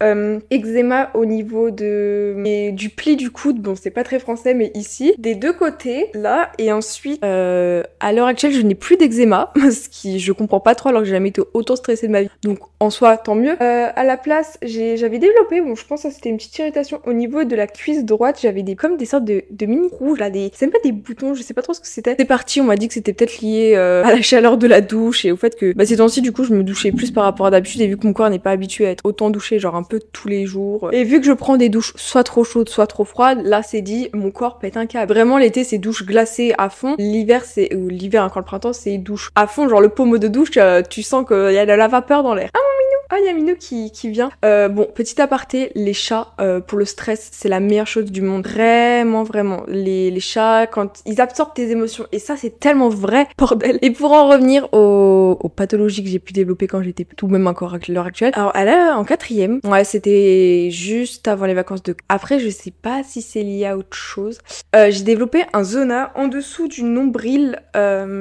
eczéma 0.49 1.11
au 1.13 1.25
niveau 1.25 1.69
de 1.69 2.71
du 2.71 2.89
pli 2.89 3.15
du 3.15 3.29
coude. 3.29 3.61
Bon, 3.61 3.75
c'est 3.75 3.91
pas 3.91 4.03
très 4.03 4.19
français, 4.23 4.53
mais 4.53 4.71
ici, 4.73 5.13
des 5.17 5.35
deux 5.35 5.53
côtés, 5.53 6.07
là, 6.13 6.51
et 6.57 6.71
ensuite, 6.71 7.23
euh, 7.23 7.83
à 7.99 8.13
l'heure 8.13 8.27
actuelle, 8.27 8.53
je 8.53 8.61
n'ai 8.61 8.75
plus 8.75 8.97
d'eczéma, 8.97 9.53
ce 9.71 9.89
qui 9.89 10.19
je 10.19 10.31
comprends 10.31 10.59
pas 10.59 10.75
trop 10.75 10.89
alors 10.89 11.01
que 11.01 11.07
j'ai 11.07 11.13
jamais 11.13 11.29
été 11.29 11.41
autant 11.53 11.75
stressée 11.75 12.07
de 12.07 12.11
ma 12.11 12.23
vie. 12.23 12.29
Donc 12.43 12.59
en 12.79 12.89
soi, 12.89 13.17
tant 13.17 13.35
mieux. 13.35 13.55
Euh, 13.61 13.89
à 13.95 14.03
la 14.03 14.17
place, 14.17 14.57
j'avais 14.61 15.19
développé, 15.19 15.61
bon, 15.61 15.75
je 15.75 15.85
pense 15.85 16.03
que 16.03 16.11
c'était 16.11 16.29
une 16.29 16.37
petite 16.37 16.57
irritation 16.57 16.99
au 17.05 17.13
niveau 17.13 17.43
de 17.43 17.55
la 17.55 17.67
cuisse 17.67 18.03
droite. 18.03 18.39
J'avais 18.41 18.63
des 18.63 18.75
comme 18.75 18.97
des 18.97 19.05
sortes 19.05 19.25
de, 19.25 19.43
de 19.49 19.65
mini 19.65 19.89
rouges 19.91 20.19
là, 20.19 20.29
des, 20.29 20.51
c'est 20.53 20.65
même 20.65 20.73
pas 20.73 20.79
des 20.83 20.91
boutons, 20.91 21.33
je 21.33 21.43
sais 21.43 21.53
pas 21.53 21.61
trop 21.61 21.73
ce 21.73 21.79
que 21.79 21.87
c'était. 21.87 22.15
C'est 22.17 22.25
parti, 22.25 22.61
on 22.61 22.65
m'a 22.65 22.75
dit 22.75 22.87
que 22.87 22.93
c'était 22.93 23.13
peut-être 23.13 23.41
lié 23.41 23.73
euh, 23.75 24.03
à 24.03 24.15
la 24.15 24.21
chaleur 24.21 24.57
de 24.57 24.67
la 24.67 24.81
douche 24.81 25.25
et 25.25 25.31
au 25.31 25.37
fait 25.37 25.55
que, 25.55 25.73
bah 25.73 25.85
ces 25.85 25.97
temps-ci, 25.97 26.21
du 26.21 26.31
coup, 26.31 26.43
je 26.43 26.53
me 26.53 26.63
douchais 26.63 26.91
plus 26.91 27.11
par 27.11 27.23
rapport 27.23 27.45
à 27.45 27.51
d'habitude 27.51 27.81
et 27.81 27.87
vu 27.87 27.97
que 27.97 28.05
mon 28.05 28.13
corps 28.13 28.29
n'est 28.29 28.39
pas 28.39 28.51
habitué 28.51 28.87
à 28.87 28.91
être 28.91 29.05
autant 29.05 29.29
douché, 29.29 29.59
genre 29.59 29.75
un 29.75 29.83
peu 29.83 29.99
tous 30.11 30.27
les 30.27 30.45
jours. 30.45 30.89
Et 30.91 31.03
vu 31.03 31.19
que 31.19 31.25
je 31.25 31.33
prends 31.33 31.57
des 31.57 31.69
douches 31.69 31.93
soit 31.95 32.23
trop 32.23 32.43
chaudes, 32.43 32.69
soit 32.69 32.87
trop 32.87 33.05
froides, 33.05 33.41
là 33.43 33.63
c'est 33.63 33.81
dit, 33.81 34.09
mon 34.13 34.31
corps 34.31 34.59
pète 34.59 34.77
un 34.77 34.85
câble. 34.85 35.13
Vraiment, 35.13 35.37
l'été, 35.37 35.63
c'est 35.63 35.77
douche 35.77 36.05
glacée 36.05 36.53
à 36.57 36.69
fond. 36.69 36.95
L'hiver, 36.97 37.45
c'est, 37.45 37.73
ou 37.75 37.89
l'hiver, 37.89 38.23
encore 38.23 38.39
le 38.39 38.45
printemps, 38.45 38.73
c'est 38.73 38.97
douche 38.97 39.31
à 39.35 39.47
fond. 39.47 39.67
Genre, 39.67 39.81
le 39.81 39.89
pommeau 39.89 40.17
de 40.17 40.27
douche, 40.27 40.51
euh, 40.57 40.81
tu 40.87 41.03
sens 41.03 41.25
qu'il 41.27 41.53
y 41.53 41.57
a 41.57 41.65
de 41.65 41.71
la 41.71 41.87
vapeur 41.87 42.23
dans 42.23 42.33
l'air. 42.33 42.49
Ah, 42.53 42.59
mon 42.59 42.92
minou! 43.33 43.53
Ah, 43.53 43.55
qui, 43.59 43.91
qui 43.91 44.09
vient. 44.09 44.31
Euh, 44.43 44.67
bon, 44.69 44.87
petit 44.93 45.21
aparté, 45.21 45.71
les 45.75 45.93
chats, 45.93 46.33
euh, 46.39 46.59
pour 46.59 46.77
le 46.77 46.85
stress, 46.85 47.29
c'est 47.31 47.49
la 47.49 47.59
meilleure 47.59 47.87
chose 47.87 48.11
du 48.11 48.21
monde. 48.21 48.45
Vraiment, 48.47 49.23
vraiment. 49.23 49.63
Les, 49.67 50.11
les 50.11 50.19
chats, 50.19 50.67
quand 50.67 51.01
ils 51.05 51.21
absorbent 51.21 51.53
tes 51.53 51.69
émotions, 51.71 52.05
et 52.11 52.19
ça, 52.19 52.35
c'est 52.35 52.59
tellement 52.59 52.89
vrai, 52.89 53.27
bordel. 53.37 53.79
Et 53.81 53.91
pour 53.91 54.11
en 54.11 54.27
revenir 54.29 54.73
aux, 54.73 55.51
pathologies 55.55 56.03
que 56.03 56.09
j'ai 56.09 56.19
pu 56.19 56.33
développer 56.33 56.67
quand 56.67 56.81
j'étais 56.81 57.05
tout 57.05 57.27
même 57.27 57.47
encore 57.47 57.75
à 57.75 57.77
l'heure 57.87 58.05
actuelle. 58.05 58.31
Alors, 58.35 58.51
elle 58.55 58.69
est 58.69 58.89
en 58.91 59.03
quatrième. 59.03 59.59
Ouais, 59.63 59.83
c'était 59.83 60.69
juste 60.71 61.27
avant 61.27 61.45
les 61.45 61.53
vacances 61.53 61.83
de... 61.83 61.95
Après, 62.09 62.39
je 62.39 62.49
sais 62.49 62.71
pas 62.71 63.03
si 63.03 63.21
c'est 63.21 63.43
lié 63.43 63.65
à 63.65 63.77
autre 63.77 63.95
chose. 63.95 64.39
Euh, 64.75 64.89
j'ai 64.89 65.03
développé 65.03 65.43
un 65.53 65.63
zona 65.63 66.11
en 66.15 66.27
dessous 66.27 66.67
du 66.67 66.83
nombril. 66.83 67.61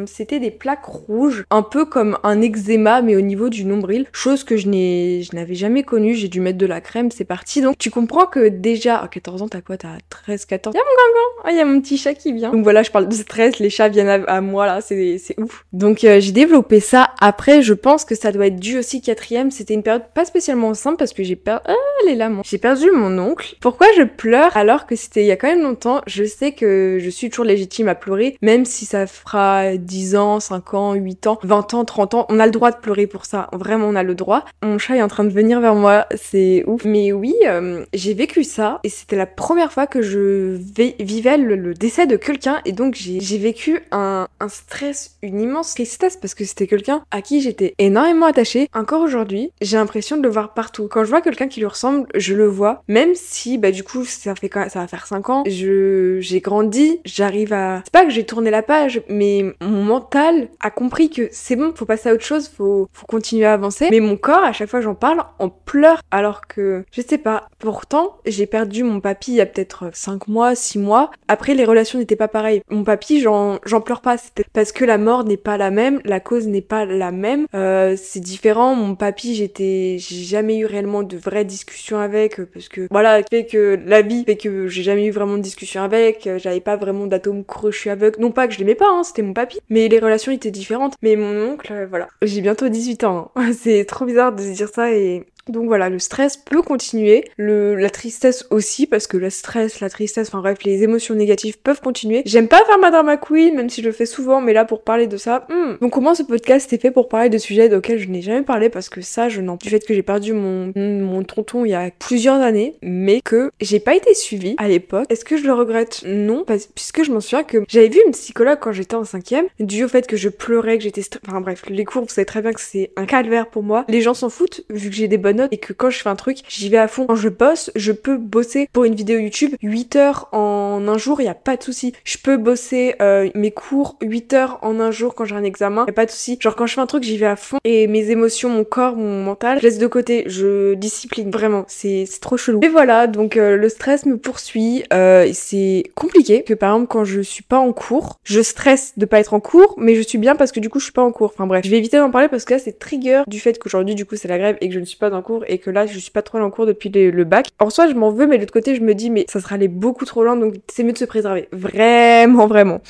C'était 0.07 0.41
des 0.41 0.51
plaques 0.51 0.85
rouges, 0.85 1.45
un 1.51 1.63
peu 1.63 1.85
comme 1.85 2.19
un 2.23 2.41
eczéma, 2.43 3.03
mais 3.03 3.17
au 3.17 3.21
niveau 3.21 3.49
du 3.49 3.65
nombril. 3.65 4.07
Chose 4.13 4.45
que 4.45 4.57
je 4.57 4.69
n'ai 4.69 4.82
je 5.23 5.35
n'avais 5.37 5.55
jamais 5.55 5.83
connu, 5.83 6.15
j'ai 6.15 6.29
dû 6.29 6.41
mettre 6.41 6.59
de 6.59 6.67
la 6.67 6.81
crème, 6.81 7.11
c'est 7.11 7.25
parti. 7.25 7.61
Donc 7.61 7.79
tu 7.79 7.91
comprends 7.91 8.27
que 8.27 8.49
déjà, 8.49 8.99
à 8.99 9.09
14 9.09 9.43
ans, 9.43 9.49
t'as 9.49 9.61
quoi? 9.61 9.77
T'as 9.77 9.99
13, 10.09 10.45
14 10.47 10.75
Y'a 10.75 10.81
mon 10.81 10.85
gangan 10.85 11.43
Ah, 11.45 11.53
y'a 11.53 11.65
mon 11.65 11.81
petit 11.81 11.99
chat 11.99 12.15
qui 12.15 12.33
vient. 12.33 12.53
Donc 12.53 12.63
voilà, 12.63 12.83
je 12.83 12.91
parle 12.91 13.09
de 13.09 13.15
stress, 13.15 13.59
les 13.59 13.71
chats 13.71 13.89
viennent 13.89 14.25
à, 14.27 14.41
moi 14.41 14.67
là, 14.67 14.81
c'est 14.81 15.19
ouf. 15.39 15.65
Donc 15.73 16.05
euh, 16.05 16.21
j'ai 16.21 16.33
développé 16.33 16.81
ça. 16.81 17.11
Après, 17.21 17.63
je 17.63 17.75
pense 17.75 18.05
que 18.05 18.15
ça 18.15 18.33
doit 18.33 18.47
être 18.47 18.61
dû 18.61 18.79
aussi 18.79 19.01
quatrième. 19.01 19.51
C'était 19.51 19.75
une 19.75 19.83
période 19.83 20.05
pas 20.15 20.25
spécialement 20.25 20.75
simple 20.75 20.97
parce 20.97 21.13
que 21.13 21.23
j'ai 21.23 21.37
perdu... 21.37 21.63
Ah, 21.69 21.75
les 22.07 22.15
laments. 22.15 22.43
J'ai 22.45 22.59
perdu 22.59 22.91
mon 22.91 23.19
oncle. 23.19 23.57
Pourquoi 23.61 23.87
je 23.97 24.03
pleure 24.03 24.57
alors 24.57 24.87
que 24.87 24.97
c'était 24.97 25.23
il 25.23 25.27
y 25.27 25.31
a 25.31 25.37
quand 25.37 25.49
même 25.49 25.63
longtemps? 25.63 26.03
Je 26.07 26.25
sais 26.25 26.53
que 26.53 26.99
je 27.01 27.11
suis 27.11 27.31
toujours 27.31 27.45
légitime 27.45 27.89
à 27.89 27.95
pleurer, 27.95 28.37
même 28.43 28.65
si 28.65 28.85
ça 28.87 29.07
fera 29.07 29.77
10 29.77 30.17
ans, 30.17 30.41
5 30.41 30.75
ans, 30.75 30.95
8 30.95 31.27
ans, 31.27 31.39
20 31.43 31.75
ans, 31.75 31.85
30 31.85 32.15
ans. 32.15 32.27
On 32.29 32.41
a 32.41 32.47
le 32.47 32.53
droit 32.53 32.71
de 32.71 32.77
pleurer 32.77 33.07
pour 33.07 33.25
ça. 33.25 33.49
Vraiment, 33.53 33.87
on 33.87 33.95
a 33.95 34.03
le 34.03 34.15
droit 34.15 34.45
mon 34.73 34.79
chat 34.79 34.97
est 34.97 35.03
en 35.03 35.09
train 35.09 35.25
de 35.25 35.31
venir 35.31 35.61
vers 35.61 35.75
moi, 35.75 36.07
c'est 36.15 36.65
ouf. 36.67 36.85
Mais 36.85 37.13
oui, 37.13 37.35
euh, 37.47 37.85
j'ai 37.93 38.15
vécu 38.15 38.43
ça 38.43 38.81
et 38.85 38.89
c'était 38.89 39.17
la 39.17 39.27
première 39.27 39.71
fois 39.71 39.87
que 39.87 40.01
je 40.01 40.59
vivais 40.99 41.37
le, 41.37 41.75
décès 41.75 42.07
de 42.07 42.17
quelqu'un 42.17 42.61
et 42.65 42.73
donc 42.73 42.95
j'ai 42.95 43.39
vécu 43.39 43.81
un, 43.93 44.27
stress, 44.49 45.19
une 45.23 45.41
immense 45.41 45.75
tristesse 45.75 46.17
parce 46.17 46.35
que 46.35 46.45
c'était 46.45 46.67
quelqu'un 46.67 47.05
à 47.11 47.23
qui 47.23 47.41
j'étais 47.41 47.75
énormément 47.79 48.27
attachée. 48.27 48.69
Encore 48.75 49.03
aujourd'hui, 49.03 49.51
j'ai 49.61 49.77
l'impression 49.77 50.17
de 50.17 50.23
le 50.23 50.29
voir 50.29 50.55
partout. 50.55 50.89
Quand 50.91 51.05
je 51.05 51.11
vois 51.11 51.21
quelqu'un 51.21 51.49
qui 51.49 51.61
lui 51.61 51.67
ressemble, 51.67 52.07
je 52.15 52.35
le 52.35 52.47
vois, 52.47 52.83
même 52.89 53.15
si 53.15 53.59
bah 53.59 53.71
du 53.71 53.85
coup 53.85 54.05
ça 54.05 54.35
fait 54.35 54.51
ça 54.53 54.81
va 54.81 54.87
faire 54.87 55.07
5 55.07 55.29
ans, 55.31 55.43
je 55.47 56.19
j'ai 56.21 56.41
grandi, 56.41 57.01
j'arrive 57.05 57.53
à 57.53 57.83
c'est 57.85 57.93
pas 57.93 58.05
que 58.05 58.11
j'ai 58.11 58.25
tourné 58.25 58.51
la 58.51 58.63
page, 58.63 59.03
mais 59.09 59.45
mon 59.61 59.83
mental 59.83 60.49
a 60.61 60.71
compris 60.71 61.11
que 61.11 61.29
c'est 61.31 61.57
bon, 61.57 61.73
faut 61.75 61.85
passer 61.85 62.09
à 62.09 62.15
autre 62.15 62.25
chose, 62.25 62.49
faut 62.49 62.89
faut 62.93 63.07
continuer 63.07 63.45
à 63.45 63.53
avancer. 63.53 63.89
Mais 63.91 64.01
mon 64.01 64.17
corps, 64.17 64.45
à 64.53 64.55
chaque 64.55 64.69
fois 64.69 64.83
j'en 64.83 64.95
parle, 64.95 65.23
en 65.39 65.49
pleure 65.49 66.03
alors 66.11 66.47
que 66.47 66.85
je 66.93 67.01
sais 67.01 67.17
pas. 67.17 67.49
Pourtant, 67.59 68.19
j'ai 68.27 68.47
perdu 68.47 68.83
mon 68.83 69.01
papy 69.01 69.33
il 69.33 69.37
y 69.37 69.41
a 69.41 69.47
peut-être 69.47 69.89
5 69.95 70.29
mois, 70.29 70.55
6 70.55 70.79
mois. 70.79 71.11
Après 71.27 71.55
les 71.55 71.65
relations 71.65 71.99
n'étaient 71.99 72.17
pas 72.17 72.29
pareilles. 72.29 72.61
Mon 72.69 72.85
papy, 72.85 73.21
j'en 73.23 73.59
pleure 73.83 74.03
pas, 74.03 74.19
c'était 74.19 74.45
parce 74.53 74.73
que 74.73 74.85
la 74.85 74.99
mort 74.99 75.25
n'est 75.25 75.39
pas 75.39 75.57
la 75.57 75.71
même, 75.71 76.03
la 76.05 76.21
cause 76.21 76.49
n'est 76.49 76.61
pas 76.61 76.85
la 76.85 77.13
même. 77.13 77.47
Euh, 77.55 77.97
c'est 77.97 78.21
différent. 78.21 78.75
Mon 78.75 78.95
papy, 78.95 79.35
j'étais 79.35 79.97
j'ai 79.99 80.23
jamais 80.23 80.59
eu 80.59 80.67
réellement 80.67 81.03
de 81.03 81.17
vraies 81.17 81.47
discussions 81.47 81.99
avec 81.99 82.43
parce 82.53 82.69
que 82.69 82.89
voilà, 82.91 83.23
fait 83.31 83.47
que 83.47 83.81
la 83.87 84.03
vie 84.03 84.25
fait 84.27 84.37
que 84.37 84.69
j'ai 84.69 84.83
jamais 84.83 85.07
eu 85.07 85.13
vraiment 85.13 85.39
de 85.39 85.43
discussion 85.43 85.83
avec, 85.83 86.29
j'avais 86.37 86.61
pas 86.61 86.77
vraiment 86.77 87.07
d'atome 87.07 87.43
crochu 87.43 87.89
avec. 87.89 88.19
Non 88.19 88.33
pas 88.33 88.49
que 88.49 88.53
je 88.53 88.59
l'aimais 88.59 88.75
pas, 88.75 88.91
hein, 88.91 89.03
c'était 89.03 89.23
mon 89.23 89.33
papy, 89.33 89.61
mais 89.71 89.89
les 89.89 89.99
relations 89.99 90.31
étaient 90.31 90.51
différentes. 90.51 90.95
Mais 91.01 91.17
mon 91.17 91.53
oncle, 91.53 91.73
euh, 91.73 91.87
voilà, 91.89 92.09
j'ai 92.21 92.43
bientôt 92.43 92.69
18 92.69 93.05
ans. 93.05 93.33
Hein. 93.35 93.53
C'est 93.63 93.85
trop 93.85 94.05
bizarre 94.05 94.33
de 94.33 94.42
se 94.43 94.51
dire 94.51 94.69
ça 94.69 94.93
et 94.93 95.27
donc 95.49 95.67
voilà, 95.67 95.89
le 95.89 95.99
stress 95.99 96.37
peut 96.37 96.63
continuer, 96.63 97.25
le, 97.37 97.75
la 97.75 97.91
tristesse 97.91 98.47
aussi, 98.51 98.87
parce 98.87 99.07
que 99.07 99.17
le 99.17 99.31
stress, 99.31 99.81
la 99.81 99.91
tristesse, 99.91 100.29
enfin 100.29 100.41
bref, 100.41 100.59
les 100.65 100.83
émotions 100.83 101.15
négatives 101.15 101.59
peuvent 101.59 101.81
continuer. 101.81 102.23
J'aime 102.27 102.49
pas 102.49 102.65
faire 102.65 102.79
ma 102.79 102.91
drama 102.91 103.17
queen, 103.17 103.55
même 103.55 103.69
si 103.71 103.83
je 103.83 103.87
le 103.87 103.93
fais 103.93 104.07
souvent, 104.07 104.41
mais 104.41 104.53
là 104.53 104.65
pour 104.65 104.83
parler 104.83 105.07
de 105.07 105.17
ça, 105.17 105.47
hmm. 105.49 105.79
donc 105.81 105.93
comment 105.93 106.15
ce 106.15 106.23
podcast 106.23 106.73
est 106.73 106.79
fait 106.79 106.91
pour 106.91 107.09
parler 107.09 107.29
de 107.29 107.39
sujets 107.39 107.73
auxquels 107.75 107.99
je 107.99 108.09
n'ai 108.09 108.23
jamais 108.23 108.43
parlé, 108.43 108.69
parce 108.69 108.89
que 108.89 109.01
ça, 109.01 109.29
je 109.29 109.41
n'en 109.41 109.57
du 109.57 109.69
fait 109.69 109.85
que 109.87 109.95
j'ai 109.95 110.03
perdu 110.03 110.33
mon, 110.33 110.73
mon 110.77 111.23
tonton 111.23 111.65
il 111.65 111.71
y 111.71 111.75
a 111.75 111.91
plusieurs 111.99 112.41
années, 112.41 112.77
mais 112.83 113.21
que 113.21 113.51
j'ai 113.61 113.81
pas 113.81 113.95
été 113.95 114.15
suivie 114.15 114.55
à 114.59 114.69
l'époque. 114.69 115.07
Est-ce 115.09 115.25
que 115.25 115.37
je 115.37 115.45
le 115.45 115.53
regrette? 115.53 116.03
Non, 116.07 116.45
parce, 116.45 116.67
puisque 116.67 117.05
je 117.05 117.13
m'en 117.13 117.21
souviens 117.21 117.45
que 117.45 117.59
j'avais 117.69 117.89
vu 117.89 118.01
une 118.07 118.13
psychologue 118.13 118.59
quand 118.61 118.73
j'étais 118.73 118.95
en 118.95 119.05
cinquième, 119.05 119.47
dû 119.61 119.85
au 119.85 119.89
fait 119.89 120.07
que 120.07 120.17
je 120.17 120.29
pleurais, 120.29 120.79
que 120.79 120.85
j'étais... 120.85 121.03
Enfin 121.27 121.41
bref, 121.41 121.63
les 121.69 121.85
cours, 121.85 122.03
vous 122.03 122.09
savez 122.09 122.25
très 122.25 122.43
bien 122.43 122.53
que 122.53 122.61
c'est 122.61 122.91
un 122.97 123.07
calvaire 123.07 123.49
pour 123.49 123.63
moi. 123.63 123.85
Les 123.89 124.01
gens 124.01 124.15
s'en 124.15 124.29
foutent, 124.29 124.65
vu 124.71 124.91
que 124.91 124.97
j'ai 124.97 125.09
des 125.09 125.19
bonnes 125.19 125.32
et 125.51 125.59
que 125.59 125.73
quand 125.73 125.91
je 125.91 126.01
fais 126.01 126.09
un 126.09 126.17
truc, 126.17 126.39
j'y 126.49 126.69
vais 126.69 126.79
à 126.79 126.89
fond. 126.89 127.07
Quand 127.07 127.15
je 127.15 127.29
bosse, 127.29 127.71
je 127.75 127.93
peux 127.93 128.17
bosser 128.17 128.69
pour 128.73 128.85
une 128.85 128.95
vidéo 128.95 129.19
YouTube 129.19 129.55
8 129.63 129.97
heures 129.97 130.29
en 130.33 130.87
un 130.89 130.99
jour, 130.99 131.21
il 131.21 131.25
y 131.25 131.29
a 131.29 131.35
pas 131.35 131.57
de 131.57 131.63
souci. 131.63 131.93
Je 132.05 132.19
peux 132.19 132.37
bosser 132.37 132.95
euh, 133.01 133.31
mes 133.35 133.51
cours 133.51 133.97
8 134.03 134.33
heures 134.35 134.59
en 134.63 134.81
un 134.81 134.91
jour 134.91 135.15
quand 135.15 135.25
j'ai 135.25 135.35
un 135.35 135.45
examen, 135.45 135.85
y 135.87 135.91
a 135.91 135.93
pas 135.93 136.07
de 136.07 136.11
souci. 136.11 136.39
Genre 136.41 136.57
quand 136.57 136.67
je 136.67 136.75
fais 136.75 136.81
un 136.81 136.87
truc, 136.87 137.03
j'y 137.03 137.17
vais 137.17 137.27
à 137.27 137.37
fond 137.37 137.59
et 137.65 137.87
mes 137.87 138.11
émotions, 138.11 138.49
mon 138.49 138.65
corps, 138.65 138.97
mon 138.97 139.23
mental, 139.23 139.59
je 139.59 139.65
laisse 139.65 139.79
de 139.79 139.87
côté, 139.87 140.25
je 140.27 140.75
discipline 140.75 141.31
vraiment. 141.31 141.65
C'est 141.69 142.07
trop 142.21 142.37
chelou. 142.37 142.61
Et 142.63 142.69
voilà, 142.69 143.07
donc 143.07 143.37
euh, 143.37 143.57
le 143.57 143.69
stress 143.69 144.07
me 144.07 144.17
poursuit, 144.17 144.85
euh, 144.93 145.29
c'est 145.33 145.85
compliqué 145.95 146.43
que 146.43 146.55
par 146.55 146.75
exemple 146.75 146.89
quand 146.89 147.05
je 147.05 147.21
suis 147.21 147.43
pas 147.43 147.59
en 147.59 147.73
cours, 147.73 148.19
je 148.25 148.41
stresse 148.41 148.93
de 148.97 149.07
pas 149.07 149.21
être 149.21 149.35
en 149.35 149.41
cours, 149.41 149.75
mais 149.79 149.95
je 149.95 150.03
suis 150.03 150.19
bien 150.19 150.37
parce 150.37 150.53
que 150.53 150.61
du 150.61 150.69
coup 150.69 150.79
je 150.79 150.85
suis 150.85 150.93
pas 150.93 151.03
en 151.03 151.13
cours. 151.13 151.31
Enfin 151.35 151.47
bref, 151.47 151.65
je 151.65 151.71
vais 151.71 151.79
éviter 151.79 151.99
d'en 151.99 152.11
parler 152.11 152.29
parce 152.29 152.45
que 152.45 152.55
là 152.55 152.59
c'est 152.59 152.79
trigger 152.79 153.23
du 153.27 153.41
fait 153.41 153.59
qu'aujourd'hui 153.59 153.95
du 153.95 154.05
coup 154.05 154.17
c'est 154.17 154.29
la 154.29 154.39
grève 154.39 154.57
et 154.61 154.69
que 154.69 154.75
je 154.75 154.81
ne 154.81 154.85
suis 154.85 154.99
pas 154.99 155.11
et 155.47 155.59
que 155.59 155.71
là 155.71 155.87
je 155.87 155.99
suis 155.99 156.11
pas 156.11 156.23
trop 156.23 156.39
en 156.39 156.51
cours 156.51 156.67
depuis 156.67 156.91
le 156.91 157.25
bac. 157.25 157.49
En 157.59 157.71
soi 157.71 157.89
je 157.89 157.95
m'en 157.95 158.11
veux 158.11 158.27
mais 158.27 158.37
de 158.37 158.43
l'autre 158.43 158.53
côté 158.53 158.75
je 158.75 158.81
me 158.81 158.95
dis 158.95 159.11
mais 159.11 159.25
ça 159.29 159.41
sera 159.41 159.55
aller 159.55 159.69
beaucoup 159.69 160.05
trop 160.05 160.25
loin 160.25 160.37
donc 160.37 160.55
c'est 160.69 160.83
mieux 160.83 160.93
de 160.93 160.99
se 160.99 161.05
préserver. 161.05 161.49
Vraiment 161.53 162.47
vraiment. 162.47 162.81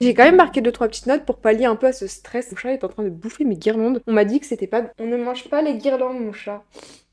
J'ai 0.00 0.14
quand 0.14 0.24
même 0.24 0.36
marqué 0.36 0.60
deux 0.60 0.72
trois 0.72 0.88
petites 0.88 1.06
notes 1.06 1.24
pour 1.24 1.36
pallier 1.36 1.66
un 1.66 1.76
peu 1.76 1.86
à 1.86 1.92
ce 1.92 2.06
stress. 2.06 2.50
Mon 2.50 2.56
chat 2.56 2.72
est 2.72 2.84
en 2.84 2.88
train 2.88 3.02
de 3.02 3.10
bouffer 3.10 3.44
mes 3.44 3.56
guirlandes. 3.56 4.02
On 4.06 4.12
m'a 4.12 4.24
dit 4.24 4.40
que 4.40 4.46
c'était 4.46 4.66
pas... 4.66 4.84
On 4.98 5.06
ne 5.06 5.16
mange 5.16 5.48
pas 5.48 5.60
les 5.60 5.74
guirlandes 5.74 6.20
mon 6.20 6.32
chat. 6.32 6.62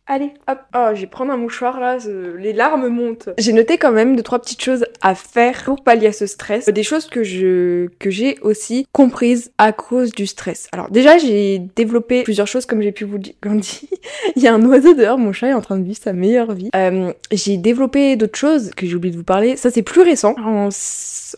Allez, 0.09 0.31
hop. 0.47 0.59
Oh, 0.73 0.89
je 0.93 1.01
vais 1.01 1.07
prendre 1.07 1.33
un 1.33 1.37
mouchoir 1.37 1.81
là, 1.81 1.97
les 2.37 2.53
larmes 2.53 2.87
montent. 2.87 3.27
J'ai 3.37 3.51
noté 3.51 3.77
quand 3.77 3.91
même 3.91 4.15
deux 4.15 4.23
trois 4.23 4.39
petites 4.39 4.61
choses 4.61 4.85
à 5.01 5.15
faire 5.15 5.65
pour 5.65 5.83
pallier 5.83 6.07
à 6.07 6.11
ce 6.13 6.25
stress, 6.25 6.69
des 6.69 6.83
choses 6.83 7.07
que 7.07 7.23
je 7.23 7.87
que 7.99 8.09
j'ai 8.09 8.39
aussi 8.41 8.87
comprises 8.93 9.51
à 9.57 9.73
cause 9.73 10.11
du 10.11 10.25
stress. 10.25 10.69
Alors 10.71 10.89
déjà, 10.89 11.17
j'ai 11.17 11.59
développé 11.75 12.23
plusieurs 12.23 12.47
choses 12.47 12.65
comme 12.65 12.81
j'ai 12.81 12.93
pu 12.93 13.03
vous 13.03 13.17
le 13.17 13.23
dire. 13.23 13.33
Il 14.37 14.41
y 14.41 14.47
a 14.47 14.53
un 14.53 14.63
oiseau 14.63 14.93
dehors, 14.93 15.17
mon 15.17 15.33
chat 15.33 15.49
est 15.49 15.53
en 15.53 15.61
train 15.61 15.77
de 15.77 15.83
vivre 15.83 15.99
sa 16.01 16.13
meilleure 16.13 16.53
vie. 16.53 16.69
Euh, 16.73 17.11
j'ai 17.33 17.57
développé 17.57 18.15
d'autres 18.15 18.39
choses 18.39 18.71
que 18.77 18.87
j'ai 18.87 18.95
oublié 18.95 19.11
de 19.11 19.17
vous 19.17 19.25
parler. 19.25 19.57
Ça 19.57 19.71
c'est 19.71 19.83
plus 19.83 20.01
récent. 20.01 20.35
En 20.37 20.69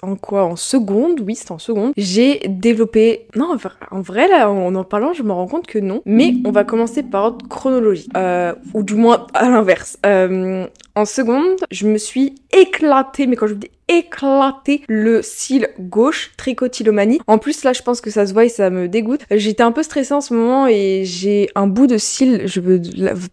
en 0.02 0.16
quoi? 0.16 0.44
En 0.44 0.56
seconde, 0.56 1.22
oui, 1.22 1.36
c'est 1.36 1.52
en 1.52 1.58
seconde. 1.58 1.94
J'ai 1.98 2.42
développé. 2.48 3.28
Non, 3.36 3.56
en 3.92 4.02
vrai, 4.02 4.28
là, 4.28 4.50
en 4.50 4.76
en 4.76 4.84
parlant, 4.84 5.14
je 5.14 5.24
me 5.24 5.32
rends 5.32 5.48
compte 5.48 5.68
que 5.68 5.80
non. 5.80 6.02
Mais 6.06 6.36
on 6.46 6.52
va 6.52 6.64
commencer 6.64 7.04
par 7.04 7.26
ordre 7.26 7.48
chronologique. 7.48 8.12
Euh, 8.16 8.54
ou 8.74 8.84
du 8.84 8.96
moins 8.96 9.28
à 9.34 9.50
l'inverse. 9.50 9.98
Euh, 10.06 10.68
en 11.00 11.06
seconde, 11.06 11.56
je 11.72 11.88
me 11.88 11.98
suis 11.98 12.36
éclatée, 12.52 13.26
mais 13.26 13.38
quand 13.38 13.48
je 13.48 13.54
vous 13.54 13.60
dis 13.60 13.72
éclaté 13.90 14.84
le 14.88 15.22
cil 15.22 15.68
gauche, 15.80 16.32
tricotylomanie. 16.38 17.20
En 17.28 17.40
plus, 17.40 17.64
là, 17.64 17.74
je 17.74 17.82
pense 17.82 18.00
que 18.02 18.12
ça 18.12 18.28
se 18.28 18.34
voit 18.34 18.46
et 18.46 18.50
ça 18.50 18.70
me 18.70 18.88
dégoûte. 18.88 19.22
J'étais 19.32 19.64
un 19.64 19.72
peu 19.72 19.84
stressée 19.84 20.14
en 20.14 20.22
ce 20.22 20.34
moment 20.34 20.68
et 20.68 21.02
j'ai 21.04 21.50
un 21.56 21.68
bout 21.68 21.88
de 21.88 21.98
cil, 21.98 22.44
je 22.46 22.62
veux, 22.62 22.80